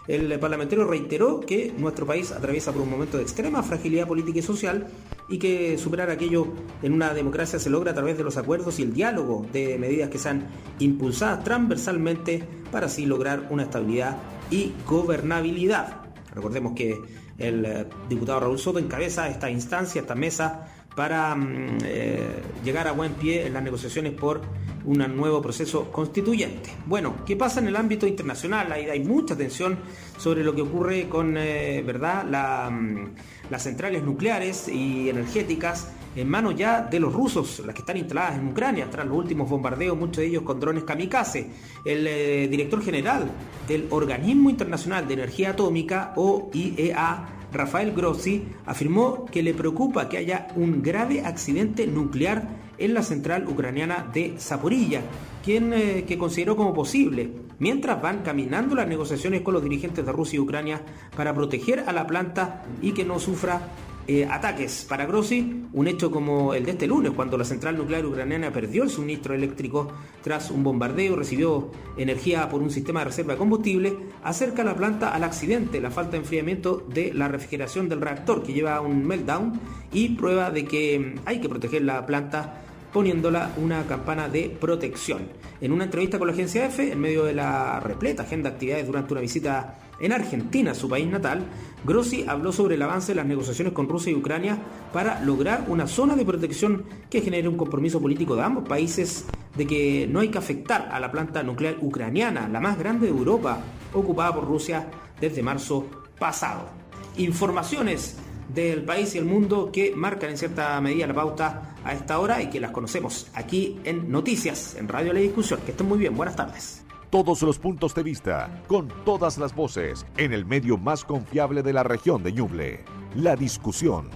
El 0.06 0.38
parlamentario 0.38 0.84
reiteró 0.84 1.40
que 1.40 1.74
nuestro 1.78 2.06
país 2.06 2.34
atraviesa 2.34 2.74
por 2.74 2.82
un 2.82 2.90
momento 2.90 3.16
de 3.16 3.24
extrema 3.24 3.64
fragilidad 3.64 4.06
política 4.06 4.40
y 4.40 4.42
social 4.42 4.88
y 5.30 5.38
que 5.38 5.78
superar 5.78 6.10
aquello 6.10 6.48
en 6.84 6.92
una 6.92 7.14
democracia 7.14 7.58
se 7.58 7.70
logra 7.70 7.92
a 7.92 7.96
través 7.96 8.18
de 8.18 8.26
los 8.26 8.36
acuerdos 8.36 8.80
y 8.80 8.82
el 8.82 8.92
diálogo 8.94 9.48
de 9.54 9.78
medidas 9.78 10.10
que 10.10 10.18
sean 10.18 10.48
impulsadas 10.80 11.46
transversalmente 11.46 12.44
para 12.70 12.88
así 12.88 13.06
lograr 13.06 13.48
una 13.50 13.64
estabilidad 13.64 14.18
y 14.50 14.74
gobernabilidad. 14.86 16.02
Recordemos 16.36 16.74
que 16.74 17.00
el 17.38 17.66
eh, 17.66 17.86
diputado 18.10 18.42
Raúl 18.42 18.60
Soto 18.60 18.78
encabeza 18.78 19.30
esta 19.30 19.50
instancia, 19.50 20.02
esta 20.02 20.16
mesa 20.16 20.68
para 20.96 21.36
mm, 21.36 21.78
eh, 21.84 22.42
llegar 22.64 22.88
a 22.88 22.92
buen 22.92 23.14
pie 23.14 23.48
en 23.48 23.54
las 23.54 23.64
negociaciones 23.64 24.14
por 24.14 24.42
un 24.84 24.98
nuevo 25.16 25.42
proceso 25.42 25.92
constituyente. 25.92 26.72
Bueno, 26.86 27.18
¿qué 27.26 27.36
pasa 27.36 27.60
en 27.60 27.68
el 27.68 27.76
ámbito 27.76 28.08
internacional? 28.08 28.72
Hay, 28.72 28.86
hay 28.86 29.00
mucha 29.04 29.36
tensión 29.36 29.78
sobre 30.18 30.44
lo 30.44 30.56
que 30.56 30.62
ocurre 30.62 31.08
con 31.08 31.38
eh, 31.38 31.84
¿verdad? 31.86 32.70
Mm, 32.72 33.10
las 33.50 33.64
centrales 33.64 34.04
nucleares 34.04 34.68
y 34.68 35.10
energéticas 35.10 35.92
en 36.16 36.30
manos 36.30 36.56
ya 36.56 36.82
de 36.82 37.00
los 37.00 37.14
rusos, 37.14 37.62
las 37.66 37.74
que 37.74 37.82
están 37.82 37.98
instaladas 37.98 38.38
en 38.38 38.50
Ucrania, 38.50 38.90
tras 38.90 39.06
los 39.06 39.18
últimos 39.18 39.50
bombardeos, 39.50 39.98
muchos 39.98 40.18
de 40.18 40.28
ellos 40.28 40.44
con 40.44 40.60
drones 40.60 40.84
kamikaze. 40.84 41.50
El 41.86 42.06
eh, 42.06 42.48
director 42.50 42.84
general 42.84 43.32
del 43.68 43.88
Organismo 43.90 44.50
Internacional 44.50 45.08
de 45.08 45.14
Energía 45.14 45.52
Atómica, 45.52 46.14
OIEA, 46.16 47.41
Rafael 47.52 47.92
Grossi, 47.92 48.44
afirmó 48.66 49.26
que 49.26 49.44
le 49.44 49.54
preocupa 49.54 50.10
que 50.10 50.18
haya 50.18 50.48
un 50.56 50.82
grave 50.82 51.26
accidente 51.26 51.88
nuclear 51.88 52.48
en 52.78 52.94
la 52.94 53.04
central 53.04 53.48
ucraniana 53.48 54.10
de 54.14 54.36
Zaporilla, 54.40 55.02
quien 55.44 55.74
eh, 55.74 56.06
que 56.08 56.18
consideró 56.18 56.56
como 56.56 56.74
posible, 56.74 57.32
mientras 57.60 58.02
van 58.02 58.24
caminando 58.24 58.76
las 58.76 58.88
negociaciones 58.88 59.42
con 59.42 59.54
los 59.54 59.64
dirigentes 59.64 60.06
de 60.06 60.12
Rusia 60.12 60.38
y 60.38 60.40
Ucrania 60.40 60.82
para 61.16 61.34
proteger 61.34 61.84
a 61.88 61.94
la 61.94 62.08
planta 62.08 62.64
y 62.82 62.94
que 62.94 63.06
no 63.06 63.20
sufra 63.20 63.62
eh, 64.08 64.28
ataques. 64.30 64.86
Para 64.88 65.06
Grossi, 65.06 65.66
un 65.74 65.88
hecho 65.88 66.12
como 66.12 66.54
el 66.54 66.66
de 66.66 66.72
este 66.72 66.88
lunes, 66.88 67.12
cuando 67.12 67.38
la 67.38 67.46
central 67.46 67.78
nuclear 67.78 68.06
ucraniana 68.06 68.52
perdió 68.52 68.84
el 68.84 68.90
suministro 68.90 69.34
eléctrico 69.34 69.92
tras 70.24 70.52
un 70.52 70.64
bombardeo, 70.64 71.16
recibió 71.16 71.72
energía 71.98 72.50
por 72.50 72.62
un 72.62 72.72
sistema 72.72 73.02
de 73.02 73.06
reserva 73.06 73.34
de 73.34 73.40
combustible, 73.40 73.98
acerca 74.24 74.64
la 74.64 74.76
planta 74.76 75.14
al 75.14 75.24
accidente, 75.24 75.82
la 75.82 75.92
falta 75.92 76.12
de 76.12 76.18
enfriamiento 76.18 76.86
de 76.94 77.14
la 77.14 77.28
refrigeración 77.28 77.90
del 77.90 78.02
reactor 78.02 78.44
que 78.44 78.54
lleva 78.54 78.82
un 78.82 79.06
meltdown 79.06 79.60
y 79.94 80.10
prueba 80.10 80.52
de 80.52 80.66
que 80.66 81.16
hay 81.26 81.40
que 81.40 81.50
proteger 81.50 81.84
la 81.84 82.06
planta 82.06 82.62
poniéndola 82.94 83.54
una 83.58 83.86
campana 83.86 84.28
de 84.28 84.56
protección. 84.60 85.30
En 85.62 85.72
una 85.72 85.86
entrevista 85.86 86.18
con 86.18 86.28
la 86.28 86.34
agencia 86.34 86.66
EFE, 86.66 86.92
en 86.92 87.00
medio 87.00 87.24
de 87.24 87.34
la 87.34 87.80
repleta 87.80 88.24
agenda 88.24 88.50
de 88.50 88.56
actividades 88.56 88.88
durante 88.88 89.14
una 89.14 89.22
visita 89.22 89.80
en 90.00 90.12
Argentina, 90.12 90.74
su 90.74 90.90
país 90.90 91.08
natal, 91.08 91.46
Grossi 91.84 92.26
habló 92.28 92.52
sobre 92.52 92.76
el 92.76 92.82
avance 92.82 93.12
de 93.12 93.16
las 93.16 93.26
negociaciones 93.26 93.74
con 93.74 93.88
Rusia 93.88 94.12
y 94.12 94.16
Ucrania 94.16 94.58
para 94.92 95.22
lograr 95.22 95.66
una 95.68 95.88
zona 95.88 96.16
de 96.16 96.26
protección 96.26 96.86
que 97.10 97.22
genere 97.22 97.48
un 97.48 97.58
compromiso 97.58 98.02
político 98.02 98.36
de 98.36 98.42
ambos 98.42 98.68
países 98.68 99.26
de 99.56 99.68
que 99.68 100.08
no 100.10 100.20
hay 100.20 100.30
que 100.30 100.38
afectar 100.38 100.90
a 100.92 101.00
la 101.00 101.12
planta 101.12 101.44
nuclear 101.44 101.78
ucraniana, 101.82 102.48
la 102.48 102.60
más 102.60 102.80
grande 102.80 103.06
de 103.08 103.12
Europa, 103.12 103.60
ocupada 103.94 104.34
por 104.34 104.48
Rusia 104.48 104.88
desde 105.20 105.44
marzo 105.44 105.86
pasado. 106.18 106.70
Informaciones 107.18 108.18
del 108.54 108.84
país 108.84 109.16
y 109.16 109.18
el 109.18 109.26
mundo 109.26 109.72
que 109.72 109.94
marcan 109.96 110.32
en 110.32 110.38
cierta 110.38 110.80
medida 110.82 111.08
la 111.08 111.14
pauta 111.14 111.76
a 111.84 111.94
esta 111.94 112.20
hora 112.20 112.42
y 112.42 112.50
que 112.50 112.60
las 112.60 112.72
conocemos 112.72 113.28
aquí 113.34 113.80
en 113.84 114.12
Noticias, 114.12 114.76
en 114.76 114.88
Radio 114.88 115.14
La 115.14 115.20
Discusión. 115.20 115.60
Que 115.66 115.72
estén 115.72 115.88
muy 115.88 115.98
bien, 115.98 116.16
buenas 116.16 116.36
tardes 116.36 116.86
todos 117.12 117.42
los 117.42 117.60
puntos 117.60 117.94
de 117.94 118.04
vista, 118.04 118.64
con 118.68 118.88
todas 119.04 119.38
las 119.38 119.54
voces, 119.54 120.06
en 120.16 120.32
el 120.32 120.46
medio 120.46 120.78
más 120.78 121.04
confiable 121.04 121.62
de 121.62 121.74
la 121.74 121.84
región 121.84 122.24
de 122.24 122.32
Ñuble, 122.32 122.86
la 123.16 123.36
discusión. 123.36 124.10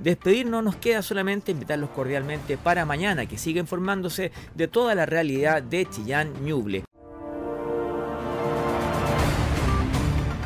Despedirnos 0.00 0.62
nos 0.62 0.76
queda 0.76 1.02
solamente 1.02 1.50
invitarlos 1.50 1.90
cordialmente 1.90 2.56
para 2.56 2.84
mañana 2.84 3.26
que 3.26 3.36
siga 3.36 3.60
informándose 3.60 4.30
de 4.54 4.68
toda 4.68 4.94
la 4.94 5.06
realidad 5.06 5.60
de 5.60 5.86
Chillán 5.86 6.32
Ñuble. 6.44 6.84